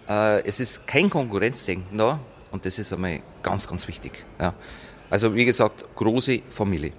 Äh, 0.09 0.45
es 0.45 0.61
ist 0.61 0.87
kein 0.87 1.11
Konkurrenzdenken 1.11 1.99
da 1.99 2.21
und 2.53 2.65
das 2.65 2.79
ist 2.79 2.93
einmal 2.93 3.21
ganz, 3.43 3.69
ganz 3.69 3.89
wichtig. 3.89 4.25
Ja? 4.41 4.55
Also 5.11 5.35
wie 5.35 5.45
gesagt, 5.45 5.85
große 5.97 6.43
Familie. 6.51 6.93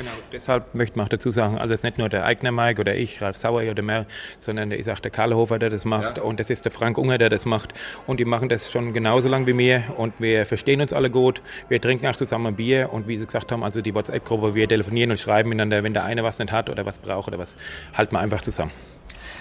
Genau, 0.00 0.12
deshalb 0.32 0.74
möchte 0.74 0.96
man 0.96 1.04
auch 1.04 1.10
dazu 1.10 1.30
sagen, 1.30 1.58
also 1.58 1.74
es 1.74 1.80
ist 1.80 1.84
nicht 1.84 1.98
nur 1.98 2.08
der 2.08 2.24
Eigner 2.24 2.52
Mike 2.52 2.80
oder 2.80 2.96
ich, 2.96 3.20
Ralf 3.20 3.36
Sauer 3.36 3.70
oder 3.70 3.82
mehr, 3.82 4.06
sondern 4.38 4.70
ist 4.70 4.88
auch 4.88 4.98
der 4.98 5.10
Karlhofer, 5.10 5.58
der 5.58 5.68
das 5.68 5.84
macht 5.84 6.16
ja. 6.16 6.22
und 6.22 6.40
das 6.40 6.48
ist 6.48 6.64
der 6.64 6.72
Frank 6.72 6.96
Unger, 6.96 7.18
der 7.18 7.28
das 7.28 7.44
macht 7.44 7.74
und 8.06 8.18
die 8.18 8.24
machen 8.24 8.48
das 8.48 8.72
schon 8.72 8.94
genauso 8.94 9.28
lang 9.28 9.46
wie 9.46 9.52
mir 9.52 9.84
und 9.98 10.14
wir 10.18 10.46
verstehen 10.46 10.80
uns 10.80 10.94
alle 10.94 11.10
gut, 11.10 11.42
wir 11.68 11.82
trinken 11.82 12.06
auch 12.06 12.16
zusammen 12.16 12.46
ein 12.46 12.56
Bier 12.56 12.90
und 12.90 13.08
wie 13.08 13.18
Sie 13.18 13.26
gesagt 13.26 13.52
haben, 13.52 13.62
also 13.62 13.82
die 13.82 13.94
WhatsApp-Gruppe, 13.94 14.54
wir 14.54 14.66
telefonieren 14.66 15.10
und 15.10 15.20
schreiben 15.20 15.50
miteinander, 15.50 15.84
wenn 15.84 15.92
der 15.92 16.04
eine 16.04 16.24
was 16.24 16.38
nicht 16.38 16.50
hat 16.50 16.70
oder 16.70 16.86
was 16.86 16.98
braucht 16.98 17.28
oder 17.28 17.38
was, 17.38 17.58
halten 17.92 18.14
wir 18.14 18.20
einfach 18.20 18.40
zusammen. 18.40 18.72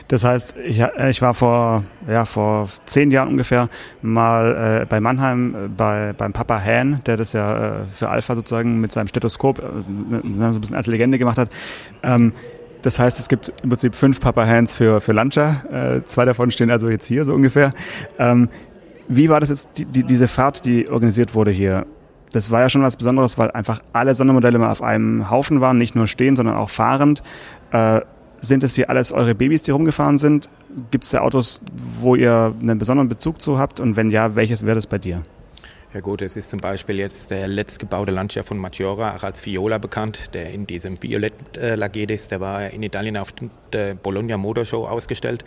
Das 0.09 0.23
heißt, 0.23 0.55
ich, 0.65 0.79
äh, 0.79 1.09
ich 1.09 1.21
war 1.21 1.33
vor, 1.33 1.83
ja, 2.07 2.25
vor 2.25 2.67
zehn 2.87 3.11
Jahren 3.11 3.29
ungefähr 3.29 3.69
mal 4.01 4.81
äh, 4.81 4.85
bei 4.85 4.99
Mannheim 4.99 5.55
äh, 5.55 5.67
bei, 5.67 6.13
beim 6.17 6.33
Papa 6.33 6.59
Han, 6.59 7.01
der 7.05 7.15
das 7.15 7.33
ja 7.33 7.81
äh, 7.81 7.85
für 7.85 8.09
Alpha 8.09 8.35
sozusagen 8.35 8.81
mit 8.81 8.91
seinem 8.91 9.07
Stethoskop 9.07 9.59
äh, 9.59 9.81
so 9.81 9.91
ein 9.91 10.61
bisschen 10.61 10.75
als 10.75 10.87
Legende 10.87 11.19
gemacht 11.19 11.37
hat. 11.37 11.49
Ähm, 12.01 12.33
das 12.81 12.97
heißt, 12.97 13.19
es 13.19 13.29
gibt 13.29 13.53
im 13.61 13.69
Prinzip 13.69 13.93
fünf 13.93 14.19
Papa 14.19 14.47
Hands 14.47 14.73
für, 14.73 14.99
für 14.99 15.11
Lancia. 15.11 15.63
Äh, 15.71 16.03
zwei 16.05 16.25
davon 16.25 16.49
stehen 16.49 16.71
also 16.71 16.89
jetzt 16.89 17.05
hier 17.05 17.23
so 17.23 17.35
ungefähr. 17.35 17.71
Ähm, 18.17 18.49
wie 19.07 19.29
war 19.29 19.39
das 19.39 19.49
jetzt, 19.49 19.69
die, 19.77 19.85
die, 19.85 20.03
diese 20.03 20.27
Fahrt, 20.27 20.65
die 20.65 20.89
organisiert 20.89 21.35
wurde 21.35 21.51
hier? 21.51 21.85
Das 22.31 22.49
war 22.49 22.61
ja 22.61 22.69
schon 22.69 22.81
was 22.81 22.97
Besonderes, 22.97 23.37
weil 23.37 23.51
einfach 23.51 23.81
alle 23.93 24.15
Sondermodelle 24.15 24.57
mal 24.57 24.71
auf 24.71 24.81
einem 24.81 25.29
Haufen 25.29 25.61
waren, 25.61 25.77
nicht 25.77 25.95
nur 25.95 26.07
stehen, 26.07 26.35
sondern 26.35 26.55
auch 26.55 26.69
fahrend. 26.69 27.21
Äh, 27.71 28.01
sind 28.41 28.63
es 28.63 28.75
hier 28.75 28.89
alles 28.89 29.11
eure 29.11 29.35
Babys, 29.35 29.61
die 29.61 29.71
rumgefahren 29.71 30.17
sind? 30.17 30.49
Gibt 30.91 31.03
es 31.03 31.11
da 31.11 31.21
Autos, 31.21 31.61
wo 31.99 32.15
ihr 32.15 32.53
einen 32.61 32.79
besonderen 32.79 33.09
Bezug 33.09 33.41
zu 33.41 33.57
habt? 33.57 33.79
Und 33.79 33.95
wenn 33.95 34.11
ja, 34.11 34.35
welches 34.35 34.65
wäre 34.65 34.75
das 34.75 34.87
bei 34.87 34.97
dir? 34.97 35.21
Ja 35.91 36.01
gut, 36.01 36.21
es 36.21 36.37
ist 36.37 36.51
zum 36.51 36.59
Beispiel 36.59 36.97
jetzt 36.99 37.31
der 37.31 37.47
letztgebaute 37.47 38.11
Lancia 38.11 38.43
von 38.43 38.59
Maggiora, 38.59 39.15
auch 39.15 39.23
als 39.23 39.43
Viola 39.43 39.79
bekannt, 39.79 40.29
der 40.33 40.51
in 40.51 40.67
diesem 40.67 41.01
Violett 41.01 41.33
äh, 41.57 41.73
lackiert 41.73 42.11
ist. 42.11 42.29
Der 42.29 42.39
war 42.39 42.69
in 42.69 42.83
Italien 42.83 43.17
auf 43.17 43.33
der 43.73 43.95
Bologna 43.95 44.37
Motor 44.37 44.65
Show 44.65 44.85
ausgestellt. 44.85 45.43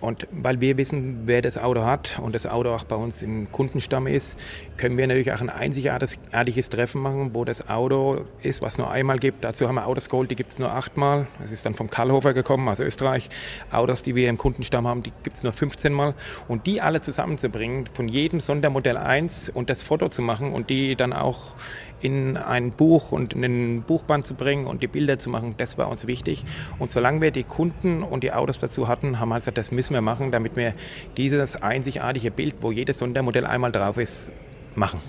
Und 0.00 0.28
weil 0.30 0.60
wir 0.60 0.76
wissen, 0.76 1.22
wer 1.24 1.40
das 1.40 1.56
Auto 1.56 1.84
hat 1.84 2.18
und 2.22 2.34
das 2.34 2.46
Auto 2.46 2.70
auch 2.70 2.84
bei 2.84 2.96
uns 2.96 3.22
im 3.22 3.50
Kundenstamm 3.50 4.06
ist, 4.06 4.38
können 4.76 4.98
wir 4.98 5.06
natürlich 5.06 5.32
auch 5.32 5.40
ein 5.40 5.48
einzigartiges 5.48 6.68
Treffen 6.68 7.00
machen, 7.00 7.30
wo 7.32 7.46
das 7.46 7.68
Auto 7.70 8.26
ist, 8.42 8.62
was 8.62 8.76
nur 8.76 8.90
einmal 8.90 9.18
gibt. 9.18 9.42
Dazu 9.42 9.66
haben 9.66 9.76
wir 9.76 9.86
Autos 9.86 10.10
geholt, 10.10 10.30
die 10.30 10.36
gibt 10.36 10.52
es 10.52 10.58
nur 10.58 10.70
achtmal. 10.70 11.26
Das 11.40 11.50
ist 11.50 11.64
dann 11.64 11.74
vom 11.74 11.88
Karlhofer 11.88 12.34
gekommen, 12.34 12.68
aus 12.68 12.78
Österreich. 12.78 13.30
Autos, 13.70 14.02
die 14.02 14.14
wir 14.14 14.28
im 14.28 14.36
Kundenstamm 14.36 14.86
haben, 14.86 15.02
die 15.02 15.12
gibt 15.22 15.36
es 15.36 15.42
nur 15.42 15.52
15 15.52 15.92
Mal. 15.92 16.14
Und 16.46 16.66
die 16.66 16.82
alle 16.82 17.00
zusammenzubringen, 17.00 17.88
von 17.94 18.08
jedem 18.08 18.38
Sondermodell 18.40 18.98
eins 18.98 19.48
und 19.48 19.70
das 19.70 19.82
Foto 19.82 20.10
zu 20.10 20.20
machen 20.20 20.52
und 20.52 20.68
die 20.68 20.94
dann 20.94 21.14
auch 21.14 21.54
in 22.00 22.36
ein 22.36 22.72
Buch 22.72 23.12
und 23.12 23.32
in 23.32 23.44
ein 23.44 23.82
Buchband 23.82 24.26
zu 24.26 24.34
bringen 24.34 24.66
und 24.66 24.82
die 24.82 24.86
Bilder 24.86 25.18
zu 25.18 25.30
machen, 25.30 25.54
das 25.56 25.78
war 25.78 25.88
uns 25.88 26.06
wichtig. 26.06 26.44
Und 26.78 26.90
solange 26.90 27.20
wir 27.20 27.30
die 27.30 27.44
Kunden 27.44 28.02
und 28.02 28.22
die 28.22 28.32
Autos 28.32 28.58
dazu 28.58 28.88
hatten, 28.88 29.18
haben 29.18 29.30
wir 29.30 29.38
gesagt, 29.38 29.58
das 29.58 29.70
müssen 29.70 29.94
wir 29.94 30.02
machen, 30.02 30.30
damit 30.30 30.56
wir 30.56 30.74
dieses 31.16 31.56
einzigartige 31.56 32.30
Bild, 32.30 32.56
wo 32.60 32.70
jedes 32.70 32.98
Sondermodell 32.98 33.46
einmal 33.46 33.72
drauf 33.72 33.98
ist, 33.98 34.30
machen. 34.74 35.00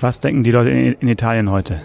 Was 0.00 0.20
denken 0.20 0.42
die 0.42 0.50
Leute 0.50 0.70
in, 0.70 0.94
in 0.94 1.08
Italien 1.08 1.50
heute? 1.50 1.80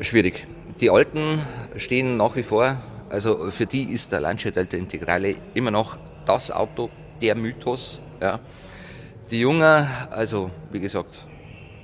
Schwierig. 0.00 0.46
Die 0.80 0.90
Alten 0.90 1.40
stehen 1.76 2.16
nach 2.18 2.36
wie 2.36 2.42
vor, 2.42 2.76
also 3.08 3.50
für 3.50 3.64
die 3.64 3.84
ist 3.84 4.12
der 4.12 4.20
Lancia 4.20 4.50
Delta 4.50 4.76
Integrale 4.76 5.36
immer 5.54 5.70
noch 5.70 5.96
das 6.26 6.50
Auto, 6.50 6.90
der 7.22 7.34
Mythos. 7.34 8.00
Ja. 8.20 8.40
Die 9.30 9.40
Jungen, 9.40 9.86
also 10.10 10.50
wie 10.70 10.80
gesagt, 10.80 11.26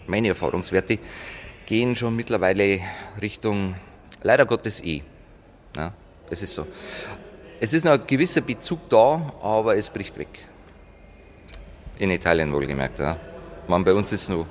meine 0.06 0.28
Erfahrungswerte 0.28 0.98
gehen 1.66 1.96
schon 1.96 2.16
mittlerweile 2.16 2.80
Richtung, 3.20 3.74
leider 4.22 4.46
Gottes 4.46 4.82
eh. 4.82 5.02
Ja, 5.76 5.92
es 6.30 6.42
ist 6.42 6.54
so. 6.54 6.66
Es 7.60 7.72
ist 7.72 7.84
noch 7.84 7.92
ein 7.92 8.06
gewisser 8.06 8.40
Bezug 8.40 8.88
da, 8.88 9.32
aber 9.40 9.76
es 9.76 9.88
bricht 9.88 10.18
weg. 10.18 10.28
In 11.98 12.10
Italien 12.10 12.52
wohlgemerkt. 12.52 12.98
Ja. 12.98 13.18
Man, 13.68 13.84
bei 13.84 13.94
uns 13.94 14.12
ist 14.12 14.22
es 14.22 14.28
noch 14.28 14.46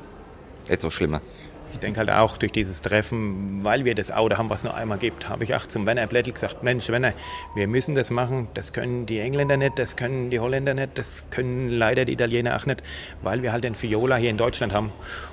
etwas 0.67 0.93
schlimmer. 0.93 1.21
Ich 1.71 1.79
denke 1.79 1.99
halt 1.99 2.11
auch 2.11 2.37
durch 2.37 2.51
dieses 2.51 2.81
Treffen, 2.81 3.63
weil 3.63 3.85
wir 3.85 3.95
das 3.95 4.11
Auto 4.11 4.37
haben, 4.37 4.49
was 4.49 4.63
nur 4.63 4.75
einmal 4.75 4.97
gibt, 4.97 5.29
habe 5.29 5.43
ich 5.43 5.55
auch 5.55 5.65
zum 5.65 5.85
Werner 5.87 6.05
Blättl 6.05 6.31
gesagt, 6.31 6.63
Mensch 6.63 6.89
Werner, 6.89 7.13
wir 7.55 7.67
müssen 7.67 7.95
das 7.95 8.09
machen, 8.09 8.49
das 8.53 8.73
können 8.73 9.05
die 9.05 9.19
Engländer 9.19 9.57
nicht, 9.57 9.79
das 9.79 9.95
können 9.95 10.29
die 10.29 10.39
Holländer 10.39 10.73
nicht, 10.73 10.97
das 10.97 11.27
können 11.31 11.69
leider 11.69 12.05
die 12.05 12.13
Italiener 12.13 12.55
auch 12.55 12.65
nicht, 12.65 12.81
weil 13.21 13.41
wir 13.41 13.51
halt 13.51 13.63
den 13.63 13.75
Fiola 13.75 14.17
hier 14.17 14.29
in 14.29 14.37
Deutschland 14.37 14.73
haben. 14.73 14.91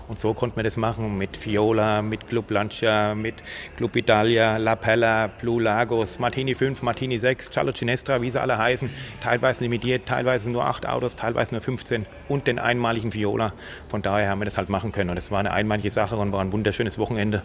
Und 0.09 0.19
so 0.19 0.33
konnten 0.33 0.57
wir 0.57 0.63
das 0.63 0.77
machen 0.77 1.19
mit 1.19 1.37
Fiola, 1.37 2.03
mit 2.03 2.29
Club 2.29 2.51
Lancia, 2.51 3.15
mit 3.15 3.35
Club 3.77 3.97
Italia, 3.97 4.57
La 4.57 4.77
Pella, 4.77 5.27
Blue 5.27 5.61
Lagos, 5.61 6.19
Martini 6.19 6.55
5, 6.55 6.83
Martini 6.83 7.19
6, 7.19 7.51
Cialo 7.51 7.73
Cinestra, 7.73 8.23
wie 8.23 8.31
sie 8.31 8.41
alle 8.41 8.57
heißen, 8.57 8.89
teilweise 9.21 9.65
limitiert, 9.65 10.07
teilweise 10.07 10.51
nur 10.51 10.67
8 10.67 10.87
Autos, 10.89 11.17
teilweise 11.17 11.53
nur 11.53 11.61
15 11.61 12.07
und 12.29 12.47
den 12.47 12.59
einmaligen 12.59 13.11
Fiola. 13.11 13.53
Von 13.89 14.03
daher 14.03 14.31
haben 14.31 14.41
wir 14.41 14.47
das 14.47 14.57
halt 14.57 14.69
machen 14.69 14.93
können 14.93 15.11
und 15.11 15.17
das 15.17 15.31
war 15.31 15.41
eine 15.41 15.53
einmalige 15.53 15.91
Sache 15.91 16.17
und 16.29 16.33
war 16.33 16.41
ein 16.41 16.53
wunderschönes 16.53 16.99
Wochenende 16.99 17.43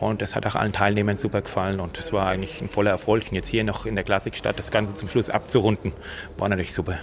und 0.00 0.22
das 0.22 0.34
hat 0.34 0.46
auch 0.46 0.56
allen 0.56 0.72
Teilnehmern 0.72 1.16
super 1.16 1.42
gefallen 1.42 1.80
und 1.80 1.98
das 1.98 2.12
war 2.12 2.26
eigentlich 2.26 2.60
ein 2.60 2.68
voller 2.68 2.90
Erfolg. 2.90 3.24
Und 3.28 3.34
jetzt 3.34 3.48
hier 3.48 3.64
noch 3.64 3.86
in 3.86 3.94
der 3.94 4.04
Klassikstadt 4.04 4.58
das 4.58 4.70
Ganze 4.70 4.94
zum 4.94 5.08
Schluss 5.08 5.30
abzurunden, 5.30 5.92
war 6.38 6.48
natürlich 6.48 6.72
super. 6.72 6.98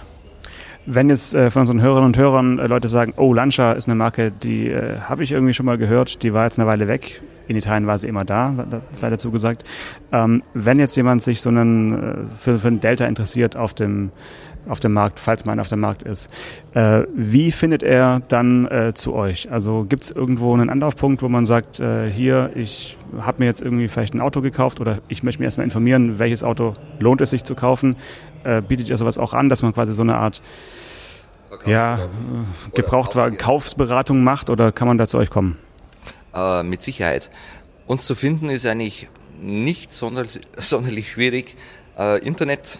Wenn 0.86 1.10
jetzt 1.10 1.34
äh, 1.34 1.50
von 1.50 1.60
unseren 1.60 1.82
Hörerinnen 1.82 2.06
und 2.06 2.16
Hörern 2.16 2.58
äh, 2.58 2.66
Leute 2.66 2.88
sagen, 2.88 3.12
oh, 3.16 3.34
Lancia 3.34 3.72
ist 3.72 3.86
eine 3.86 3.94
Marke, 3.94 4.32
die 4.32 4.68
äh, 4.68 4.98
habe 5.00 5.22
ich 5.22 5.30
irgendwie 5.30 5.52
schon 5.52 5.66
mal 5.66 5.76
gehört, 5.76 6.22
die 6.22 6.32
war 6.32 6.44
jetzt 6.44 6.58
eine 6.58 6.66
Weile 6.66 6.88
weg. 6.88 7.22
In 7.48 7.56
Italien 7.56 7.86
war 7.86 7.98
sie 7.98 8.08
immer 8.08 8.24
da, 8.24 8.80
sei 8.92 9.10
dazu 9.10 9.30
gesagt. 9.30 9.64
Ähm, 10.12 10.42
wenn 10.54 10.78
jetzt 10.78 10.96
jemand 10.96 11.20
sich 11.20 11.40
so 11.40 11.50
einen, 11.50 11.92
äh, 11.92 12.16
für, 12.38 12.58
für 12.58 12.68
einen 12.68 12.80
Delta 12.80 13.06
interessiert 13.06 13.56
auf 13.56 13.74
dem 13.74 14.10
auf 14.68 14.80
dem 14.80 14.92
Markt, 14.92 15.20
falls 15.20 15.44
man 15.44 15.60
auf 15.60 15.68
dem 15.68 15.80
Markt 15.80 16.02
ist. 16.02 16.28
Äh, 16.74 17.02
wie 17.14 17.52
findet 17.52 17.82
er 17.82 18.20
dann 18.28 18.66
äh, 18.66 18.92
zu 18.94 19.14
euch? 19.14 19.50
Also 19.50 19.84
gibt 19.88 20.04
es 20.04 20.10
irgendwo 20.10 20.54
einen 20.54 20.70
Anlaufpunkt, 20.70 21.22
wo 21.22 21.28
man 21.28 21.46
sagt, 21.46 21.80
äh, 21.80 22.10
hier, 22.10 22.50
ich 22.54 22.96
habe 23.18 23.40
mir 23.40 23.46
jetzt 23.46 23.62
irgendwie 23.62 23.88
vielleicht 23.88 24.14
ein 24.14 24.20
Auto 24.20 24.40
gekauft 24.40 24.80
oder 24.80 24.98
ich 25.08 25.22
möchte 25.22 25.40
mich 25.40 25.46
erstmal 25.46 25.64
informieren, 25.64 26.18
welches 26.18 26.44
Auto 26.44 26.74
lohnt 26.98 27.20
es 27.20 27.30
sich 27.30 27.44
zu 27.44 27.54
kaufen? 27.54 27.96
Äh, 28.44 28.62
bietet 28.62 28.88
ihr 28.88 28.96
sowas 28.96 29.18
auch 29.18 29.34
an, 29.34 29.48
dass 29.48 29.62
man 29.62 29.72
quasi 29.72 29.92
so 29.92 30.02
eine 30.02 30.16
Art 30.16 30.42
ja, 31.66 31.98
Gebrauchtwagen 32.74 33.38
Kaufsberatung 33.38 34.22
macht 34.22 34.50
oder 34.50 34.72
kann 34.72 34.86
man 34.88 34.98
da 34.98 35.06
zu 35.06 35.18
euch 35.18 35.30
kommen? 35.30 35.58
Äh, 36.34 36.62
mit 36.62 36.82
Sicherheit. 36.82 37.30
Uns 37.86 38.06
zu 38.06 38.14
finden 38.14 38.50
ist 38.50 38.64
eigentlich 38.66 39.08
nicht 39.40 39.92
sonderlich, 39.92 40.40
sonderlich 40.56 41.10
schwierig. 41.10 41.56
Äh, 41.98 42.24
Internet 42.24 42.78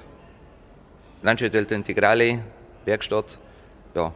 Lancia 1.22 1.48
Delta 1.48 1.74
Integrale, 1.74 2.42
Werkstatt, 2.84 3.38
ja, 3.94 4.12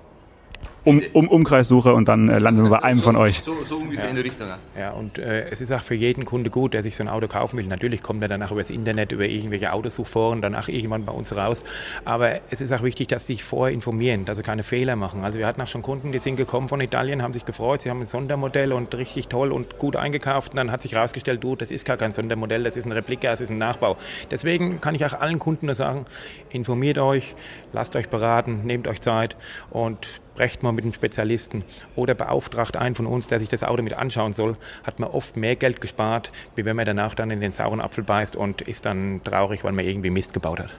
um, 0.84 1.02
um 1.12 1.28
Umkreissuche 1.28 1.94
und 1.94 2.08
dann 2.08 2.28
äh, 2.28 2.38
landen 2.38 2.62
wir 2.62 2.70
bei 2.70 2.82
einem 2.82 2.98
so, 2.98 3.04
von 3.04 3.16
euch. 3.16 3.42
So, 3.44 3.54
so 3.64 3.76
ungefähr 3.76 4.04
ja. 4.04 4.10
in 4.10 4.16
die 4.16 4.22
Richtung. 4.22 4.48
Ja, 4.48 4.58
ja 4.78 4.90
und 4.92 5.18
äh, 5.18 5.48
es 5.48 5.60
ist 5.60 5.72
auch 5.72 5.80
für 5.80 5.94
jeden 5.94 6.24
Kunde 6.24 6.50
gut, 6.50 6.74
der 6.74 6.82
sich 6.82 6.96
so 6.96 7.02
ein 7.02 7.08
Auto 7.08 7.26
kaufen 7.26 7.58
will. 7.58 7.66
Natürlich 7.66 8.02
kommt 8.02 8.22
er 8.22 8.28
danach 8.28 8.50
über 8.52 8.60
das 8.60 8.70
Internet, 8.70 9.12
über 9.12 9.26
irgendwelche 9.26 9.72
Autosuchforen, 9.72 10.42
danach 10.42 10.68
irgendwann 10.68 11.04
bei 11.04 11.12
uns 11.12 11.34
raus. 11.36 11.64
Aber 12.04 12.40
es 12.50 12.60
ist 12.60 12.72
auch 12.72 12.82
wichtig, 12.82 13.08
dass 13.08 13.26
sie 13.26 13.34
sich 13.34 13.44
vorher 13.44 13.74
informieren, 13.74 14.24
dass 14.24 14.36
sie 14.36 14.42
keine 14.42 14.62
Fehler 14.62 14.96
machen. 14.96 15.24
Also 15.24 15.38
wir 15.38 15.46
hatten 15.46 15.60
auch 15.60 15.66
schon 15.66 15.82
Kunden, 15.82 16.12
die 16.12 16.18
sind 16.18 16.36
gekommen 16.36 16.68
von 16.68 16.80
Italien, 16.80 17.22
haben 17.22 17.32
sich 17.32 17.44
gefreut, 17.44 17.82
sie 17.82 17.90
haben 17.90 18.00
ein 18.00 18.06
Sondermodell 18.06 18.72
und 18.72 18.94
richtig 18.94 19.28
toll 19.28 19.52
und 19.52 19.78
gut 19.78 19.96
eingekauft. 19.96 20.52
Und 20.52 20.56
dann 20.56 20.70
hat 20.70 20.82
sich 20.82 20.92
herausgestellt, 20.92 21.42
du, 21.42 21.56
das 21.56 21.70
ist 21.70 21.84
gar 21.84 21.96
kein 21.96 22.12
Sondermodell, 22.12 22.62
das 22.62 22.76
ist 22.76 22.84
ein 22.84 22.92
Replika, 22.92 23.30
das 23.30 23.40
ist 23.40 23.50
ein 23.50 23.58
Nachbau. 23.58 23.96
Deswegen 24.30 24.80
kann 24.80 24.94
ich 24.94 25.04
auch 25.04 25.14
allen 25.14 25.38
Kunden 25.38 25.66
nur 25.66 25.74
sagen, 25.74 26.04
informiert 26.50 26.98
euch, 26.98 27.34
lasst 27.72 27.96
euch 27.96 28.08
beraten, 28.08 28.62
nehmt 28.64 28.86
euch 28.86 29.00
Zeit 29.00 29.36
und 29.70 30.20
sprecht 30.34 30.64
mal 30.64 30.72
mit 30.72 30.84
einem 30.84 30.92
Spezialisten 30.92 31.62
oder 31.94 32.14
beauftragt 32.14 32.76
einen 32.76 32.96
von 32.96 33.06
uns, 33.06 33.28
der 33.28 33.38
sich 33.38 33.48
das 33.48 33.62
Auto 33.62 33.84
mit 33.84 33.92
anschauen 33.92 34.32
soll, 34.32 34.56
hat 34.82 34.98
man 34.98 35.10
oft 35.10 35.36
mehr 35.36 35.54
Geld 35.54 35.80
gespart, 35.80 36.32
wie 36.56 36.64
wenn 36.64 36.74
man 36.74 36.86
danach 36.86 37.14
dann 37.14 37.30
in 37.30 37.40
den 37.40 37.52
sauren 37.52 37.80
Apfel 37.80 38.02
beißt 38.02 38.34
und 38.34 38.60
ist 38.60 38.84
dann 38.84 39.20
traurig, 39.22 39.62
weil 39.62 39.70
man 39.70 39.84
irgendwie 39.84 40.10
Mist 40.10 40.32
gebaut 40.32 40.58
hat. 40.58 40.76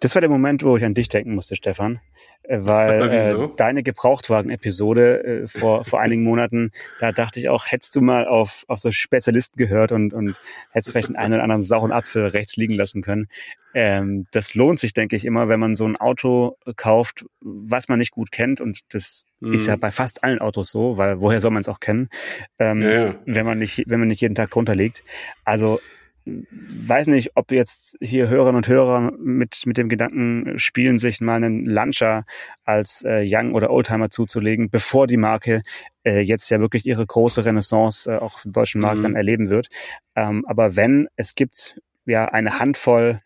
Das 0.00 0.14
war 0.14 0.20
der 0.20 0.30
Moment, 0.30 0.64
wo 0.64 0.76
ich 0.76 0.84
an 0.84 0.94
dich 0.94 1.08
denken 1.08 1.34
musste, 1.34 1.54
Stefan, 1.54 2.00
äh, 2.42 2.58
weil 2.60 3.10
äh, 3.10 3.48
deine 3.56 3.84
Gebrauchtwagen-Episode 3.84 5.24
äh, 5.24 5.46
vor, 5.46 5.84
vor 5.84 6.00
einigen 6.00 6.24
Monaten, 6.24 6.72
da 6.98 7.12
dachte 7.12 7.38
ich 7.38 7.48
auch, 7.48 7.66
hättest 7.66 7.94
du 7.94 8.00
mal 8.00 8.26
auf, 8.26 8.64
auf 8.66 8.80
so 8.80 8.90
Spezialisten 8.90 9.56
gehört 9.56 9.92
und, 9.92 10.12
und 10.12 10.36
hättest 10.70 10.92
vielleicht 10.92 11.14
einen 11.16 11.34
oder 11.34 11.42
anderen 11.44 11.62
sauren 11.62 11.92
Apfel 11.92 12.26
rechts 12.26 12.56
liegen 12.56 12.74
lassen 12.74 13.02
können. 13.02 13.28
Ähm, 13.80 14.26
das 14.32 14.56
lohnt 14.56 14.80
sich, 14.80 14.92
denke 14.92 15.14
ich, 15.14 15.24
immer, 15.24 15.48
wenn 15.48 15.60
man 15.60 15.76
so 15.76 15.86
ein 15.86 15.96
Auto 15.96 16.56
kauft, 16.74 17.24
was 17.40 17.86
man 17.86 18.00
nicht 18.00 18.10
gut 18.10 18.32
kennt. 18.32 18.60
Und 18.60 18.80
das 18.88 19.24
mhm. 19.38 19.52
ist 19.52 19.68
ja 19.68 19.76
bei 19.76 19.92
fast 19.92 20.24
allen 20.24 20.40
Autos 20.40 20.72
so, 20.72 20.96
weil 20.96 21.20
woher 21.20 21.38
soll 21.38 21.52
man 21.52 21.60
es 21.60 21.68
auch 21.68 21.78
kennen, 21.78 22.08
ähm, 22.58 22.82
ja, 22.82 22.90
ja. 22.90 23.14
wenn 23.24 23.46
man 23.46 23.56
nicht, 23.56 23.84
wenn 23.86 24.00
man 24.00 24.08
nicht 24.08 24.20
jeden 24.20 24.34
Tag 24.34 24.56
runterlegt. 24.56 25.04
Also 25.44 25.78
weiß 26.24 27.06
nicht, 27.06 27.36
ob 27.36 27.52
jetzt 27.52 27.96
hier 28.00 28.28
Hörerinnen 28.28 28.56
und 28.56 28.66
Hörer 28.66 29.12
mit, 29.16 29.62
mit 29.64 29.76
dem 29.76 29.88
Gedanken 29.88 30.58
spielen, 30.58 30.98
sich 30.98 31.20
mal 31.20 31.36
einen 31.36 31.64
Lancia 31.64 32.24
als 32.64 33.04
äh, 33.06 33.22
Young- 33.24 33.54
oder 33.54 33.70
Oldtimer 33.70 34.10
zuzulegen, 34.10 34.70
bevor 34.70 35.06
die 35.06 35.16
Marke 35.16 35.62
äh, 36.02 36.18
jetzt 36.18 36.50
ja 36.50 36.58
wirklich 36.58 36.84
ihre 36.84 37.06
große 37.06 37.44
Renaissance 37.44 38.10
äh, 38.10 38.16
auch 38.16 38.44
im 38.44 38.52
deutschen 38.52 38.80
Markt 38.80 38.98
mhm. 38.98 39.02
dann 39.04 39.14
erleben 39.14 39.50
wird. 39.50 39.68
Ähm, 40.16 40.44
aber 40.48 40.74
wenn, 40.74 41.06
es 41.14 41.36
gibt 41.36 41.80
ja 42.06 42.24
eine 42.24 42.58
Handvoll 42.58 43.20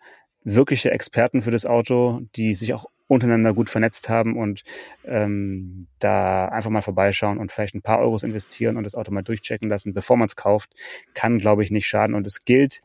wirkliche 0.44 0.90
Experten 0.90 1.42
für 1.42 1.50
das 1.50 1.66
Auto, 1.66 2.20
die 2.36 2.54
sich 2.54 2.74
auch 2.74 2.86
untereinander 3.06 3.52
gut 3.52 3.68
vernetzt 3.68 4.08
haben 4.08 4.36
und 4.36 4.62
ähm, 5.04 5.86
da 5.98 6.48
einfach 6.48 6.70
mal 6.70 6.80
vorbeischauen 6.80 7.38
und 7.38 7.52
vielleicht 7.52 7.74
ein 7.74 7.82
paar 7.82 7.98
Euros 7.98 8.22
investieren 8.22 8.76
und 8.76 8.84
das 8.84 8.94
Auto 8.94 9.12
mal 9.12 9.22
durchchecken 9.22 9.68
lassen, 9.68 9.92
bevor 9.92 10.16
man 10.16 10.26
es 10.26 10.36
kauft, 10.36 10.70
kann, 11.14 11.38
glaube 11.38 11.62
ich, 11.62 11.70
nicht 11.70 11.86
schaden. 11.86 12.14
Und 12.14 12.26
es 12.26 12.44
gilt, 12.44 12.80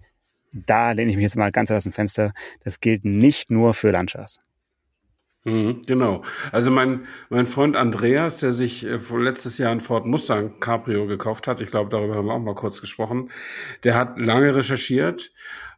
da 0.52 0.92
lehne 0.92 1.12
ich 1.12 1.18
mich 1.18 1.24
jetzt 1.24 1.38
mal 1.38 1.52
ganz 1.52 1.72
aus 1.72 1.86
dem 1.86 1.94
Fenster, 1.94 2.34
das 2.64 2.82
gilt 2.82 3.06
nicht 3.06 3.50
nur 3.52 3.74
für 3.74 3.92
Lanchas. 3.92 4.42
Mhm, 5.46 5.84
genau. 5.86 6.26
Also 6.52 6.72
mein, 6.72 7.08
mein 7.30 7.48
Freund 7.48 7.78
Andreas, 7.78 8.42
der 8.42 8.52
sich 8.52 8.86
äh, 8.86 9.00
letztes 9.18 9.58
Jahr 9.58 9.72
ein 9.72 9.80
Ford 9.80 10.06
Mustang 10.06 10.60
Cabrio 10.60 11.08
gekauft 11.08 11.48
hat, 11.48 11.62
ich 11.62 11.72
glaube, 11.72 11.90
darüber 11.90 12.16
haben 12.16 12.26
wir 12.26 12.34
auch 12.34 12.40
mal 12.40 12.54
kurz 12.54 12.82
gesprochen, 12.82 13.32
der 13.86 13.96
hat 13.96 14.20
lange 14.20 14.54
recherchiert 14.54 15.32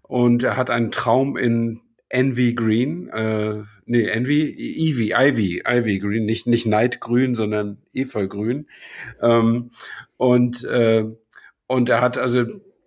und 0.09 0.41
er 0.41 0.57
hat 0.57 0.71
einen 0.71 0.89
Traum 0.89 1.37
in 1.37 1.81
Envy 2.09 2.55
Green, 2.55 3.09
äh, 3.09 3.61
nee, 3.85 4.05
Envy, 4.05 4.41
Ivy, 4.41 5.13
Ivy, 5.15 5.61
Ivy 5.67 5.99
Green, 5.99 6.25
nicht, 6.25 6.47
nicht 6.47 6.65
Night 6.65 6.99
Grün, 6.99 7.35
sondern 7.35 7.77
Efeugrün. 7.93 8.67
Ähm, 9.21 9.69
und, 10.17 10.63
äh, 10.63 11.05
und 11.67 11.89
er 11.89 12.01
hat 12.01 12.17
also, 12.17 12.43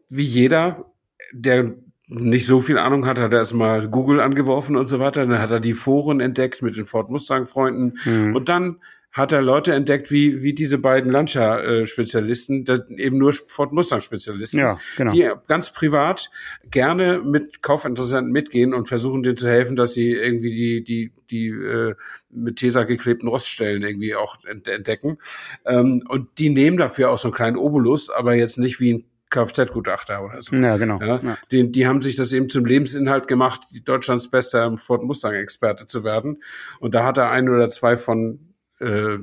wie 0.09 0.25
jeder, 0.25 0.93
der 1.33 1.77
nicht 2.09 2.45
so 2.45 2.61
viel 2.61 2.77
Ahnung 2.77 3.07
hat, 3.07 3.18
hat 3.18 3.33
er 3.33 3.39
erstmal 3.39 3.89
Google 3.89 4.20
angeworfen 4.20 4.77
und 4.77 4.89
so 4.89 4.99
weiter. 4.99 5.25
Dann 5.25 5.39
hat 5.39 5.53
er 5.53 5.61
die 5.61 5.75
Foren 5.75 6.18
entdeckt 6.18 6.61
mit 6.61 6.77
den 6.77 6.87
Ford 6.87 7.09
Mustang 7.09 7.47
Freunden. 7.47 8.01
Mhm. 8.05 8.35
Und 8.35 8.49
dann 8.49 8.81
hat 9.13 9.31
er 9.31 9.43
Leute 9.43 9.75
entdeckt, 9.75 10.11
wie, 10.11 10.43
wie 10.43 10.55
diese 10.55 10.79
beiden 10.79 11.13
Lancia-Spezialisten, 11.13 12.65
eben 12.97 13.19
nur 13.19 13.35
Ford 13.35 13.73
Mustang-Spezialisten, 13.73 14.59
ja, 14.59 14.79
genau. 14.97 15.13
die 15.13 15.31
ganz 15.47 15.71
privat 15.71 16.31
gerne 16.71 17.21
mit 17.21 17.63
Kaufinteressenten 17.63 18.33
mitgehen 18.33 18.73
und 18.73 18.89
versuchen 18.89 19.23
denen 19.23 19.37
zu 19.37 19.49
helfen, 19.49 19.77
dass 19.77 19.93
sie 19.93 20.13
irgendwie 20.13 20.55
die, 20.55 20.83
die, 20.83 21.13
die 21.31 21.49
äh, 21.49 21.95
mit 22.31 22.57
Tesa 22.57 22.85
geklebten 22.85 23.29
Roststellen 23.29 23.83
irgendwie 23.83 24.15
auch 24.15 24.39
entdecken. 24.45 25.19
Ähm, 25.67 26.03
und 26.09 26.39
die 26.39 26.49
nehmen 26.49 26.79
dafür 26.79 27.11
auch 27.11 27.19
so 27.19 27.29
einen 27.29 27.35
kleinen 27.35 27.59
Obolus, 27.59 28.09
aber 28.09 28.35
jetzt 28.35 28.59
nicht 28.59 28.81
wie 28.81 28.95
ein 28.95 29.05
Kfz-Gutachter 29.29 30.25
oder 30.25 30.41
so. 30.41 30.55
Ja, 30.57 30.79
genau. 30.79 31.01
Ja, 31.01 31.19
ja. 31.23 31.39
Die, 31.51 31.71
die 31.71 31.87
haben 31.87 32.01
sich 32.01 32.17
das 32.17 32.33
eben 32.33 32.49
zum 32.49 32.65
Lebensinhalt 32.65 33.29
gemacht, 33.29 33.63
Deutschlands 33.85 34.31
bester 34.31 34.77
Ford 34.79 35.03
Mustang-Experte 35.03 35.87
zu 35.87 36.03
werden. 36.03 36.43
Und 36.81 36.95
da 36.95 37.05
hat 37.05 37.19
er 37.19 37.31
ein 37.31 37.49
oder 37.49 37.69
zwei 37.69 37.97
von 37.97 38.52
äh, 38.83 39.18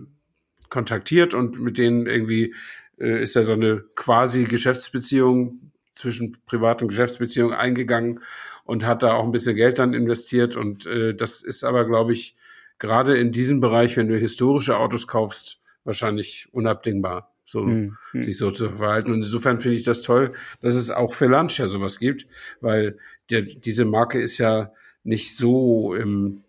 kontaktiert 0.69 1.33
und 1.33 1.59
mit 1.59 1.77
denen 1.77 2.05
irgendwie 2.05 2.53
äh, 2.99 3.21
ist 3.21 3.35
ja 3.35 3.43
so 3.43 3.53
eine 3.53 3.83
quasi 3.95 4.43
Geschäftsbeziehung 4.43 5.71
zwischen 5.95 6.37
Privat- 6.45 6.81
und 6.81 6.87
Geschäftsbeziehung 6.87 7.53
eingegangen 7.53 8.21
und 8.63 8.85
hat 8.85 9.03
da 9.03 9.13
auch 9.13 9.25
ein 9.25 9.31
bisschen 9.31 9.55
Geld 9.55 9.79
dann 9.79 9.93
investiert. 9.93 10.55
Und 10.55 10.85
äh, 10.85 11.13
das 11.13 11.41
ist 11.41 11.63
aber, 11.63 11.85
glaube 11.85 12.13
ich, 12.13 12.35
gerade 12.77 13.17
in 13.17 13.31
diesem 13.31 13.59
Bereich, 13.59 13.97
wenn 13.97 14.07
du 14.07 14.17
historische 14.17 14.77
Autos 14.77 15.07
kaufst, 15.07 15.59
wahrscheinlich 15.83 16.47
unabdingbar, 16.51 17.33
so 17.45 17.65
hm, 17.65 17.97
hm. 18.11 18.21
sich 18.21 18.37
so 18.37 18.51
zu 18.51 18.69
verhalten. 18.71 19.11
Und 19.11 19.19
insofern 19.19 19.59
finde 19.59 19.77
ich 19.77 19.83
das 19.83 20.01
toll, 20.01 20.33
dass 20.61 20.75
es 20.75 20.89
auch 20.89 21.13
für 21.13 21.27
Lancia 21.27 21.67
sowas 21.67 21.99
gibt, 21.99 22.27
weil 22.61 22.97
der, 23.29 23.41
diese 23.41 23.85
Marke 23.85 24.21
ist 24.21 24.37
ja 24.37 24.71
nicht 25.03 25.35
so 25.35 25.95
im 25.95 26.43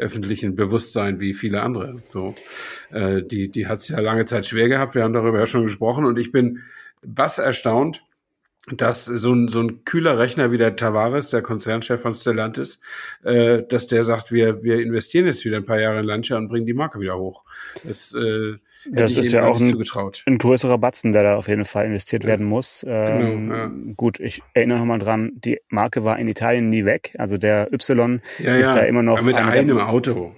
öffentlichen 0.00 0.54
Bewusstsein 0.56 1.20
wie 1.20 1.34
viele 1.34 1.62
andere. 1.62 2.02
So, 2.04 2.34
äh, 2.90 3.22
die 3.22 3.50
die 3.50 3.66
hat 3.66 3.78
es 3.78 3.88
ja 3.88 4.00
lange 4.00 4.24
Zeit 4.24 4.46
schwer 4.46 4.68
gehabt. 4.68 4.94
Wir 4.94 5.02
haben 5.02 5.12
darüber 5.12 5.38
ja 5.38 5.46
schon 5.46 5.62
gesprochen 5.62 6.04
und 6.04 6.18
ich 6.18 6.32
bin 6.32 6.60
was 7.02 7.38
erstaunt, 7.38 8.02
dass 8.68 9.06
so 9.06 9.32
ein, 9.32 9.48
so 9.48 9.60
ein 9.60 9.84
kühler 9.84 10.18
Rechner 10.18 10.52
wie 10.52 10.58
der 10.58 10.76
Tavares, 10.76 11.30
der 11.30 11.42
Konzernchef 11.42 12.02
von 12.02 12.14
Stellantis, 12.14 12.82
äh, 13.24 13.62
dass 13.62 13.86
der 13.86 14.02
sagt, 14.02 14.32
wir, 14.32 14.62
wir 14.62 14.80
investieren 14.80 15.26
jetzt 15.26 15.44
wieder 15.44 15.56
ein 15.56 15.64
paar 15.64 15.80
Jahre 15.80 16.00
in 16.00 16.06
Lancia 16.06 16.36
und 16.36 16.48
bringen 16.48 16.66
die 16.66 16.74
Marke 16.74 17.00
wieder 17.00 17.18
hoch. 17.18 17.44
Das, 17.84 18.14
äh, 18.14 18.56
das 18.90 19.16
ist 19.16 19.32
ja 19.32 19.46
auch 19.46 19.60
ein, 19.60 19.82
ein, 20.26 20.38
größerer 20.38 20.78
Batzen, 20.78 21.12
der 21.12 21.22
da 21.22 21.36
auf 21.36 21.48
jeden 21.48 21.64
Fall 21.64 21.86
investiert 21.86 22.24
ja. 22.24 22.30
werden 22.30 22.46
muss. 22.46 22.84
Ähm, 22.86 23.48
genau, 23.48 23.54
ja. 23.54 23.70
Gut, 23.96 24.20
ich 24.20 24.42
erinnere 24.54 24.78
nochmal 24.78 24.98
dran, 24.98 25.32
die 25.34 25.58
Marke 25.68 26.04
war 26.04 26.18
in 26.18 26.28
Italien 26.28 26.68
nie 26.68 26.84
weg. 26.84 27.14
Also 27.18 27.38
der 27.38 27.72
Y 27.72 28.20
ja, 28.38 28.56
ist 28.56 28.74
ja 28.74 28.82
immer 28.82 29.02
noch. 29.02 29.18
Aber 29.18 29.26
mit 29.26 29.36
einem 29.36 29.78
Auto. 29.78 30.34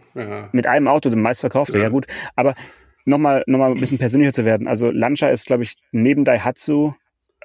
Mit 0.52 0.66
einem 0.66 0.88
Auto, 0.88 1.08
dem 1.08 1.22
meistverkaufte, 1.22 1.78
ja. 1.78 1.88
gut. 1.88 2.06
Aber 2.36 2.54
nochmal 3.04 3.42
noch 3.46 3.58
mal 3.58 3.70
ein 3.70 3.80
bisschen 3.80 3.98
persönlicher 3.98 4.32
zu 4.32 4.44
werden. 4.44 4.68
Also 4.68 4.90
Lancia 4.90 5.28
ist, 5.28 5.46
glaube 5.46 5.62
ich, 5.62 5.76
neben 5.90 6.24
Daihatsu 6.24 6.94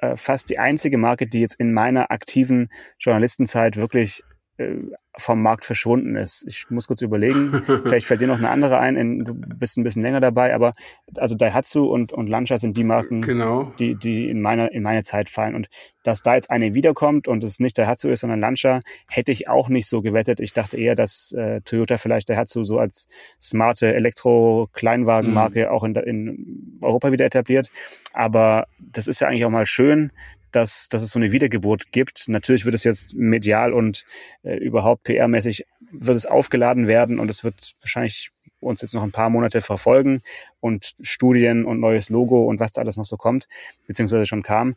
äh, 0.00 0.16
fast 0.16 0.50
die 0.50 0.58
einzige 0.58 0.98
Marke, 0.98 1.26
die 1.26 1.40
jetzt 1.40 1.54
in 1.54 1.72
meiner 1.72 2.10
aktiven 2.10 2.70
Journalistenzeit 2.98 3.76
wirklich 3.76 4.22
äh, 4.58 4.76
vom 5.18 5.42
Markt 5.42 5.64
verschwunden 5.64 6.16
ist. 6.16 6.44
Ich 6.46 6.70
muss 6.70 6.86
kurz 6.86 7.02
überlegen, 7.02 7.62
vielleicht 7.84 8.06
fällt 8.06 8.20
dir 8.20 8.28
noch 8.28 8.38
eine 8.38 8.50
andere 8.50 8.78
ein, 8.78 8.96
in, 8.96 9.24
du 9.24 9.34
bist 9.34 9.76
ein 9.76 9.84
bisschen 9.84 10.02
länger 10.02 10.20
dabei, 10.20 10.54
aber 10.54 10.72
also 11.16 11.34
Daihatsu 11.34 11.84
und, 11.84 12.12
und 12.12 12.28
Lancia 12.28 12.56
sind 12.58 12.76
die 12.76 12.84
Marken, 12.84 13.22
genau. 13.22 13.72
die, 13.78 13.94
die 13.94 14.30
in 14.30 14.40
meiner, 14.40 14.72
in 14.72 14.82
meine 14.82 15.02
Zeit 15.02 15.28
fallen. 15.28 15.54
Und 15.54 15.68
dass 16.02 16.22
da 16.22 16.36
jetzt 16.36 16.50
eine 16.50 16.74
wiederkommt 16.74 17.28
und 17.28 17.44
es 17.44 17.60
nicht 17.60 17.76
Daihatsu 17.76 18.08
ist, 18.08 18.20
sondern 18.20 18.40
Lancia, 18.40 18.80
hätte 19.08 19.32
ich 19.32 19.48
auch 19.48 19.68
nicht 19.68 19.88
so 19.88 20.00
gewettet. 20.00 20.40
Ich 20.40 20.52
dachte 20.52 20.76
eher, 20.76 20.94
dass 20.94 21.32
äh, 21.32 21.60
Toyota 21.62 21.98
vielleicht 21.98 22.30
Daihatsu 22.30 22.62
so 22.62 22.78
als 22.78 23.08
smarte 23.40 23.94
Elektro-Kleinwagenmarke 23.94 25.66
mhm. 25.66 25.68
auch 25.68 25.84
in, 25.84 25.94
in 25.96 26.78
Europa 26.80 27.12
wieder 27.12 27.26
etabliert. 27.26 27.70
Aber 28.12 28.66
das 28.78 29.08
ist 29.08 29.20
ja 29.20 29.28
eigentlich 29.28 29.44
auch 29.44 29.50
mal 29.50 29.66
schön, 29.66 30.12
dass, 30.52 30.88
dass 30.88 31.02
es 31.02 31.10
so 31.10 31.18
eine 31.18 31.32
Wiedergeburt 31.32 31.92
gibt. 31.92 32.28
Natürlich 32.28 32.64
wird 32.64 32.74
es 32.74 32.84
jetzt 32.84 33.14
medial 33.14 33.72
und 33.72 34.04
äh, 34.42 34.56
überhaupt 34.56 35.06
PR-mäßig 35.06 35.64
wird 35.92 36.16
es 36.16 36.26
aufgeladen 36.26 36.86
werden 36.86 37.18
und 37.18 37.30
es 37.30 37.44
wird 37.44 37.74
wahrscheinlich 37.80 38.30
uns 38.60 38.82
jetzt 38.82 38.94
noch 38.94 39.02
ein 39.02 39.12
paar 39.12 39.30
Monate 39.30 39.60
verfolgen 39.60 40.22
und 40.60 40.94
Studien 41.00 41.64
und 41.64 41.80
neues 41.80 42.10
Logo 42.10 42.44
und 42.44 42.60
was 42.60 42.72
da 42.72 42.80
alles 42.80 42.96
noch 42.96 43.04
so 43.04 43.16
kommt, 43.16 43.48
beziehungsweise 43.86 44.26
schon 44.26 44.42
kam. 44.42 44.74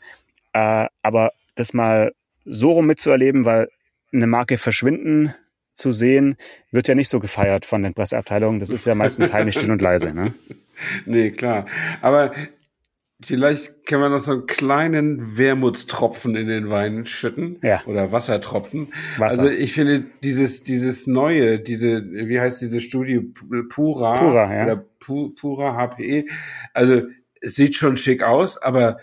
Äh, 0.54 0.88
aber 1.02 1.32
das 1.56 1.74
mal 1.74 2.14
so 2.46 2.72
rum 2.72 2.88
mitzuerleben, 2.88 3.46
weil 3.46 3.70
eine 4.14 4.28
Marke 4.28 4.58
verschwinden 4.58 5.34
zu 5.74 5.92
sehen, 5.92 6.36
wird 6.72 6.88
ja 6.88 6.96
nicht 6.96 7.10
so 7.10 7.20
gefeiert 7.20 7.66
von 7.66 7.84
den 7.84 7.94
Presseabteilungen. 7.94 8.60
Das 8.60 8.70
ist 8.70 8.86
ja 8.86 8.96
meistens 8.96 9.34
heimlich 9.34 9.56
still 9.58 9.72
und 9.72 9.82
leise. 9.82 10.14
Ne? 10.14 10.34
Nee, 11.06 11.32
klar. 11.32 11.66
Aber 12.02 12.34
Vielleicht 13.24 13.86
können 13.86 14.02
wir 14.02 14.10
noch 14.10 14.20
so 14.20 14.32
einen 14.32 14.48
kleinen 14.48 15.38
Wermutstropfen 15.38 16.36
in 16.36 16.48
den 16.48 16.70
Wein 16.70 17.06
schütten. 17.06 17.60
Ja. 17.62 17.84
Oder 17.86 18.12
Wassertropfen. 18.12 18.94
Wasser. 19.18 19.44
Also 19.44 19.54
ich 19.54 19.74
finde 19.74 20.06
dieses, 20.24 20.64
dieses 20.64 21.08
neue, 21.08 21.60
diese, 21.60 22.04
wie 22.04 22.40
heißt 22.40 22.62
diese 22.62 22.82
Studie? 22.82 23.20
Pura. 23.20 24.18
Pura, 24.18 24.54
ja. 24.54 24.64
Oder 24.64 24.86
Pura 25.00 25.78
HPE. 25.78 26.26
Also 26.74 27.04
es 27.42 27.56
sieht 27.56 27.76
schon 27.76 27.98
schick 27.98 28.24
aus, 28.24 28.58
aber 28.58 28.98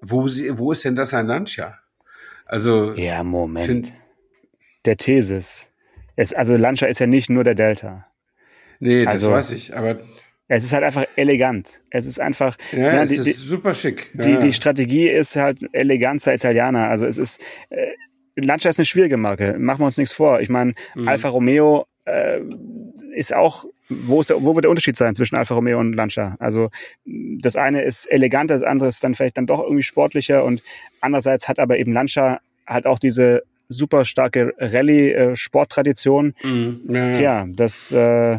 wo, 0.00 0.24
wo 0.24 0.72
ist 0.72 0.84
denn 0.84 0.96
das 0.96 1.14
ein 1.14 1.26
Lancia? 1.26 1.78
Also. 2.46 2.92
Ja, 2.94 3.22
Moment. 3.22 3.66
Find, 3.66 3.94
der 4.84 4.96
Thesis. 4.96 5.70
Es, 6.16 6.34
also 6.34 6.56
Lancia 6.56 6.88
ist 6.88 6.98
ja 7.00 7.06
nicht 7.06 7.30
nur 7.30 7.44
der 7.44 7.54
Delta. 7.54 8.06
Nee, 8.80 9.04
das 9.04 9.14
also, 9.14 9.32
weiß 9.32 9.52
ich, 9.52 9.76
aber 9.76 10.00
es 10.56 10.64
ist 10.64 10.72
halt 10.72 10.84
einfach 10.84 11.06
elegant. 11.16 11.80
Es 11.90 12.06
ist 12.06 12.20
einfach. 12.20 12.56
Ja, 12.72 12.92
na, 12.92 13.02
es 13.04 13.10
die, 13.10 13.30
ist 13.30 13.38
super 13.38 13.74
schick. 13.74 14.10
Ja, 14.14 14.20
die, 14.22 14.38
die 14.38 14.52
Strategie 14.52 15.08
ist 15.08 15.36
halt 15.36 15.58
Eleganza 15.72 16.32
Italiana. 16.32 16.88
Also 16.88 17.06
es 17.06 17.18
ist. 17.18 17.40
Äh, 17.70 17.92
Lancia 18.36 18.68
ist 18.68 18.80
eine 18.80 18.86
schwierige 18.86 19.16
Marke. 19.16 19.56
Machen 19.58 19.80
wir 19.80 19.86
uns 19.86 19.96
nichts 19.96 20.12
vor. 20.12 20.40
Ich 20.40 20.48
meine, 20.48 20.74
mhm. 20.94 21.06
Alfa 21.06 21.28
Romeo 21.28 21.86
äh, 22.04 22.40
ist 23.14 23.34
auch. 23.34 23.64
Wo, 23.90 24.20
ist 24.20 24.30
der, 24.30 24.42
wo 24.42 24.54
wird 24.54 24.64
der 24.64 24.70
Unterschied 24.70 24.96
sein 24.96 25.14
zwischen 25.14 25.36
Alfa 25.36 25.54
Romeo 25.54 25.78
und 25.78 25.92
Lancia? 25.92 26.36
Also 26.38 26.70
das 27.04 27.54
eine 27.54 27.82
ist 27.82 28.06
eleganter, 28.06 28.54
das 28.54 28.62
andere 28.62 28.88
ist 28.88 29.04
dann 29.04 29.14
vielleicht 29.14 29.36
dann 29.36 29.46
doch 29.46 29.62
irgendwie 29.62 29.82
sportlicher 29.82 30.42
und 30.42 30.62
andererseits 31.02 31.48
hat 31.48 31.58
aber 31.58 31.78
eben 31.78 31.92
Lancia 31.92 32.40
halt 32.66 32.86
auch 32.86 32.98
diese 32.98 33.42
super 33.68 34.06
starke 34.06 34.54
Rallye-Sporttradition. 34.58 36.34
Äh, 36.42 36.46
mhm. 36.46 36.80
Ja, 36.88 37.10
Tja, 37.10 37.46
das 37.48 37.92
äh, 37.92 38.38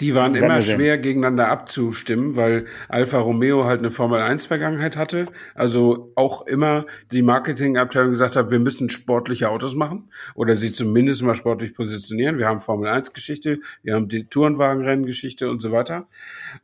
die 0.00 0.14
waren 0.14 0.34
immer 0.34 0.60
schwer 0.62 0.98
gegeneinander 0.98 1.48
abzustimmen, 1.48 2.36
weil 2.36 2.66
Alfa 2.88 3.18
Romeo 3.18 3.64
halt 3.64 3.80
eine 3.80 3.90
Formel 3.90 4.20
1 4.20 4.46
Vergangenheit 4.46 4.96
hatte. 4.96 5.26
Also 5.54 6.12
auch 6.14 6.46
immer 6.46 6.86
die 7.10 7.22
Marketingabteilung 7.22 8.10
gesagt 8.10 8.36
hat, 8.36 8.50
wir 8.50 8.58
müssen 8.58 8.88
sportliche 8.88 9.50
Autos 9.50 9.74
machen 9.74 10.10
oder 10.34 10.56
sie 10.56 10.72
zumindest 10.72 11.22
mal 11.22 11.34
sportlich 11.34 11.74
positionieren. 11.74 12.38
Wir 12.38 12.46
haben 12.46 12.60
Formel 12.60 12.88
1 12.88 13.12
Geschichte, 13.12 13.60
wir 13.82 13.94
haben 13.94 14.08
die 14.08 14.24
Tourenwagenrennen 14.24 15.06
Geschichte 15.06 15.50
und 15.50 15.60
so 15.60 15.72
weiter. 15.72 16.06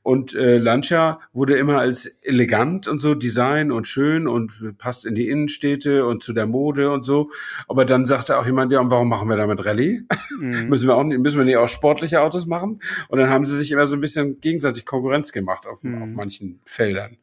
Und 0.03 0.35
äh, 0.35 0.59
Lancia 0.59 1.21
wurde 1.33 1.57
immer 1.57 1.79
als 1.79 2.07
elegant 2.23 2.89
und 2.89 2.99
so, 2.99 3.15
Design 3.15 3.73
und 3.73 3.87
schön 3.87 4.27
und 4.27 4.77
passt 4.79 5.05
in 5.05 5.15
die 5.15 5.29
Innenstädte 5.29 6.07
und 6.07 6.23
zu 6.23 6.33
der 6.33 6.47
Mode 6.47 6.91
und 6.91 7.05
so. 7.05 7.31
Aber 7.69 7.85
dann 7.85 8.07
sagte 8.07 8.39
auch 8.39 8.47
jemand, 8.47 8.73
ja, 8.73 8.81
und 8.81 8.91
warum 8.91 9.09
machen 9.09 9.29
wir 9.29 9.37
damit 9.37 9.65
Rallye? 9.65 10.03
Mhm. 10.39 10.69
müssen 10.69 10.89
wir 10.89 10.97
auch 10.97 11.05
nicht, 11.05 11.21
müssen 11.21 11.39
wir 11.39 11.45
nicht 11.45 11.57
auch 11.57 11.69
sportliche 11.69 12.21
Autos 12.21 12.47
machen? 12.47 12.81
Und 13.09 13.19
dann 13.19 13.31
haben 13.31 13.45
sie 13.47 13.57
sich 13.57 13.71
immer 13.71 13.87
so 13.87 13.97
ein 13.97 14.01
bisschen 14.01 14.41
gegenseitig 14.41 14.85
Konkurrenz 14.85 15.33
gemacht 15.33 15.67
auf, 15.67 15.83
mhm. 15.83 16.03
auf 16.03 16.11
manchen 16.11 16.61
Feldern. 16.65 17.19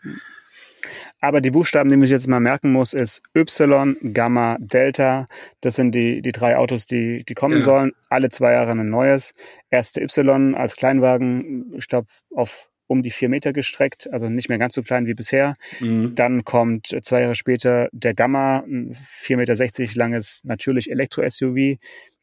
Aber 1.20 1.42
die 1.42 1.52
Buchstaben, 1.52 1.90
die 1.90 1.96
man 1.96 2.06
sich 2.06 2.12
jetzt 2.12 2.28
mal 2.28 2.40
merken 2.40 2.72
muss, 2.72 2.94
ist 2.94 3.24
Y, 3.36 4.14
Gamma, 4.14 4.58
Delta. 4.60 5.28
Das 5.62 5.76
sind 5.76 5.94
die, 5.94 6.22
die 6.22 6.32
drei 6.32 6.58
Autos, 6.58 6.86
die, 6.86 7.24
die 7.26 7.34
kommen 7.34 7.56
genau. 7.56 7.66
sollen. 7.66 7.92
Alle 8.10 8.30
zwei 8.30 8.52
Jahre 8.52 8.72
ein 8.72 8.90
neues. 8.90 9.34
Erste 9.70 10.02
Y 10.02 10.54
als 10.56 10.76
Kleinwagen, 10.76 11.74
ich 11.76 11.88
glaube, 11.88 12.08
auf 12.36 12.70
um 12.88 13.02
die 13.02 13.10
vier 13.10 13.30
Meter 13.30 13.52
gestreckt, 13.52 14.08
also 14.12 14.30
nicht 14.30 14.50
mehr 14.50 14.60
ganz 14.60 14.76
so 14.76 14.84
klein 14.84 15.08
wie 15.08 15.16
bisher. 15.16 15.56
Mhm. 15.80 16.14
Dann 16.14 16.44
kommt 16.44 16.96
zwei 17.02 17.22
Jahre 17.22 17.36
später 17.36 17.90
der 17.92 18.14
Gamma, 18.14 18.60
ein 18.60 18.94
4,60 18.94 19.36
Meter 19.82 19.96
langes, 19.96 20.42
natürlich 20.44 20.92
Elektro-SUV, 20.92 21.80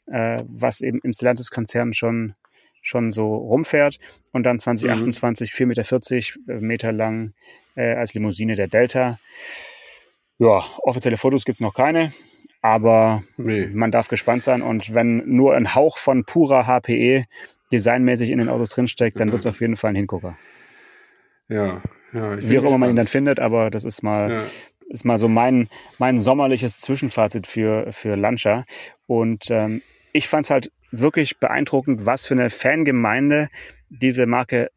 äh, 0.06 0.42
was 0.46 0.80
eben 0.80 1.00
im 1.02 1.12
Stellantis-Konzern 1.12 1.94
schon 1.94 2.34
schon 2.82 3.10
so 3.10 3.34
rumfährt 3.34 3.98
und 4.32 4.42
dann 4.42 4.58
2028 4.58 5.58
mhm. 5.58 5.70
4,40 5.70 6.36
Meter, 6.46 6.60
Meter 6.60 6.92
lang 6.92 7.32
äh, 7.76 7.94
als 7.94 8.12
Limousine 8.12 8.56
der 8.56 8.68
Delta. 8.68 9.18
Ja, 10.38 10.64
offizielle 10.78 11.16
Fotos 11.16 11.44
gibt's 11.44 11.60
noch 11.60 11.74
keine, 11.74 12.12
aber 12.60 13.22
nee. 13.36 13.68
man 13.72 13.92
darf 13.92 14.08
gespannt 14.08 14.42
sein 14.42 14.60
und 14.60 14.92
wenn 14.92 15.22
nur 15.24 15.54
ein 15.54 15.74
Hauch 15.74 15.96
von 15.96 16.24
purer 16.24 16.66
HPE 16.66 17.22
designmäßig 17.70 18.30
in 18.30 18.38
den 18.38 18.48
Autos 18.48 18.70
drinsteckt, 18.70 19.18
dann 19.18 19.28
mhm. 19.28 19.32
wird's 19.32 19.46
auf 19.46 19.60
jeden 19.60 19.76
Fall 19.76 19.90
ein 19.90 19.96
Hingucker. 19.96 20.36
Ja, 21.48 21.82
ja. 22.12 22.42
Wie 22.42 22.58
auch 22.58 22.64
immer 22.64 22.78
man 22.78 22.90
ihn 22.90 22.96
dann 22.96 23.06
findet, 23.06 23.40
aber 23.40 23.70
das 23.70 23.84
ist 23.84 24.02
mal, 24.02 24.30
ja. 24.30 24.42
ist 24.88 25.04
mal 25.04 25.18
so 25.18 25.28
mein, 25.28 25.68
mein 25.98 26.18
sommerliches 26.18 26.78
Zwischenfazit 26.78 27.46
für, 27.46 27.92
für 27.92 28.16
Lancia. 28.16 28.64
Und 29.06 29.50
ähm, 29.50 29.82
ich 30.12 30.28
fand's 30.28 30.50
halt 30.50 30.70
wirklich 30.92 31.38
beeindruckend, 31.38 32.06
was 32.06 32.26
für 32.26 32.34
eine 32.34 32.50
Fangemeinde 32.50 33.48
diese 33.88 34.26
Marke 34.26 34.70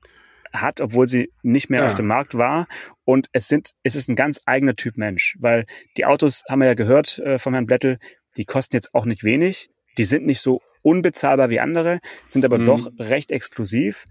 hat, 0.54 0.82
obwohl 0.82 1.08
sie 1.08 1.32
nicht 1.44 1.70
mehr 1.70 1.82
ja. 1.82 1.86
auf 1.86 1.96
dem 1.96 2.08
Markt 2.08 2.36
war. 2.36 2.68
Und 3.04 3.28
es 3.34 3.48
sind, 3.48 3.72
es 3.84 3.96
ist 3.96 4.10
ein 4.10 4.16
ganz 4.16 4.42
eigener 4.46 4.76
Typ 4.76 4.98
Mensch, 4.98 5.36
weil 5.40 5.66
die 5.98 6.06
Autos, 6.06 6.44
haben 6.50 6.60
wir 6.60 6.68
ja 6.68 6.74
gehört 6.74 7.20
äh, 7.20 7.38
von 7.38 7.54
Herrn 7.54 7.66
Blättel, 7.66 8.00
die 8.38 8.46
kosten 8.46 8.76
jetzt 8.76 8.94
auch 8.94 9.06
nicht 9.06 9.24
wenig. 9.24 9.70
Die 9.98 10.06
sind 10.06 10.26
nicht 10.26 10.42
so 10.42 10.62
unbezahlbar 10.82 11.50
wie 11.50 11.60
andere, 11.60 12.00
sind 12.28 12.46
aber 12.46 12.58
mhm. 12.58 12.66
doch 12.66 12.92
recht 13.00 13.32
exklusiv. 13.32 14.06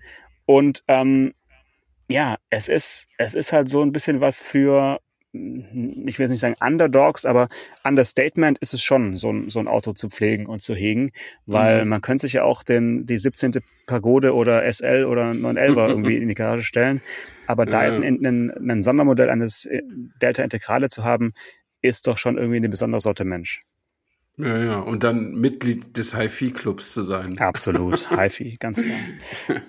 Und 0.46 0.82
ähm, 0.88 1.34
ja, 2.08 2.36
es 2.50 2.68
ist, 2.68 3.06
es 3.18 3.34
ist 3.34 3.52
halt 3.52 3.68
so 3.68 3.82
ein 3.82 3.92
bisschen 3.92 4.20
was 4.20 4.40
für 4.40 4.98
ich 5.34 6.18
will 6.18 6.24
jetzt 6.24 6.30
nicht 6.30 6.40
sagen 6.40 6.54
Underdogs, 6.60 7.24
aber 7.24 7.48
Understatement 7.82 8.58
ist 8.58 8.72
es 8.72 8.82
schon, 8.82 9.16
so 9.16 9.32
ein, 9.32 9.50
so 9.50 9.58
ein 9.58 9.66
Auto 9.66 9.92
zu 9.92 10.08
pflegen 10.08 10.46
und 10.46 10.62
zu 10.62 10.74
hegen, 10.74 11.10
weil 11.44 11.82
mhm. 11.82 11.90
man 11.90 12.00
könnte 12.02 12.22
sich 12.22 12.34
ja 12.34 12.44
auch 12.44 12.62
den, 12.62 13.04
die 13.04 13.18
17. 13.18 13.60
Pagode 13.86 14.34
oder 14.34 14.62
SL 14.72 15.04
oder 15.04 15.30
911er 15.30 15.88
irgendwie 15.88 16.18
in 16.18 16.28
die 16.28 16.34
Garage 16.34 16.62
stellen. 16.62 17.02
Aber 17.48 17.66
da 17.66 17.82
ja. 17.82 17.88
jetzt 17.88 18.00
ein, 18.00 18.24
ein, 18.24 18.70
ein 18.70 18.82
Sondermodell 18.82 19.28
eines 19.28 19.64
äh, 19.64 19.82
Delta 20.22 20.44
Integrale 20.44 20.88
zu 20.88 21.02
haben, 21.02 21.32
ist 21.82 22.06
doch 22.06 22.16
schon 22.16 22.38
irgendwie 22.38 22.58
eine 22.58 22.68
besondere 22.68 23.00
Sorte 23.00 23.24
Mensch. 23.24 23.62
Ja, 24.36 24.58
ja, 24.58 24.78
und 24.80 25.04
dann 25.04 25.34
Mitglied 25.34 25.96
des 25.96 26.16
HiFi-Clubs 26.16 26.92
zu 26.92 27.04
sein. 27.04 27.38
Absolut, 27.38 28.10
HiFi, 28.18 28.56
ganz 28.58 28.82
klar. 28.82 28.98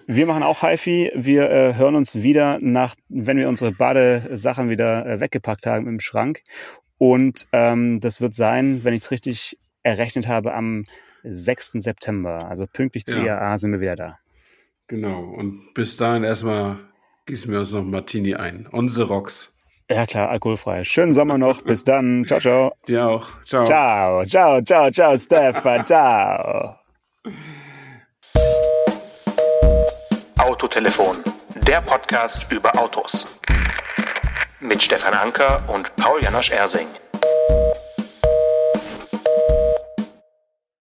Wir 0.08 0.26
machen 0.26 0.42
auch 0.42 0.64
HiFi. 0.64 1.12
Wir 1.14 1.52
äh, 1.52 1.76
hören 1.76 1.96
uns 1.96 2.16
wieder 2.24 2.58
nach, 2.62 2.96
wenn 3.10 3.38
wir 3.38 3.48
unsere 3.48 3.72
Badesachen 3.72 4.70
wieder 4.70 5.06
äh, 5.06 5.20
weggepackt 5.20 5.68
haben 5.68 5.88
im 5.88 6.00
Schrank. 6.00 6.42
Und 6.98 7.46
ähm, 7.52 8.00
das 8.00 8.22
wird 8.22 8.34
sein, 8.34 8.84
wenn 8.84 8.96
ich 8.96 9.04
es 9.04 9.12
richtig 9.12 9.60
errechnet 9.84 10.28
habe, 10.28 10.56
am 10.56 10.86
6. 11.24 11.74
September. 11.74 12.48
Also 12.48 12.66
pünktlich 12.66 13.06
zu 13.06 13.18
ja. 13.18 13.38
IAA 13.38 13.58
sind 13.60 13.72
wir 13.72 13.82
wieder 13.82 13.96
da. 13.96 14.20
Genau, 14.88 15.24
und 15.24 15.74
bis 15.74 15.98
dahin 15.98 16.24
erstmal 16.24 16.80
gießen 17.26 17.52
wir 17.52 17.60
uns 17.60 17.72
noch 17.72 17.84
Martini 17.84 18.36
ein. 18.36 18.68
Unsere 18.72 19.08
Rocks. 19.08 19.55
Ja 19.90 20.08
klar, 20.08 20.30
alkoholfrei. 20.30 20.84
Schönen 20.84 21.14
Sommer 21.14 21.38
noch. 21.38 21.62
Bis 21.62 21.84
dann. 21.84 22.26
Ciao, 22.28 22.40
ciao. 22.40 22.74
Dir 22.88 23.06
auch. 23.08 23.28
Ciao. 23.44 23.66
Ciao, 23.66 24.26
ciao, 24.26 24.62
ciao, 24.62 24.90
ciao, 24.90 25.18
Stefan. 25.18 25.86
Ciao. 25.86 26.76
Autotelefon, 30.38 31.18
der 31.68 31.82
Podcast 31.82 32.52
über 32.52 32.76
Autos. 32.78 33.40
Mit 34.60 34.82
Stefan 34.82 35.14
Anker 35.14 35.62
und 35.68 35.96
Paul 35.98 36.24
Janosch 36.24 36.52
Ersing. 36.52 36.88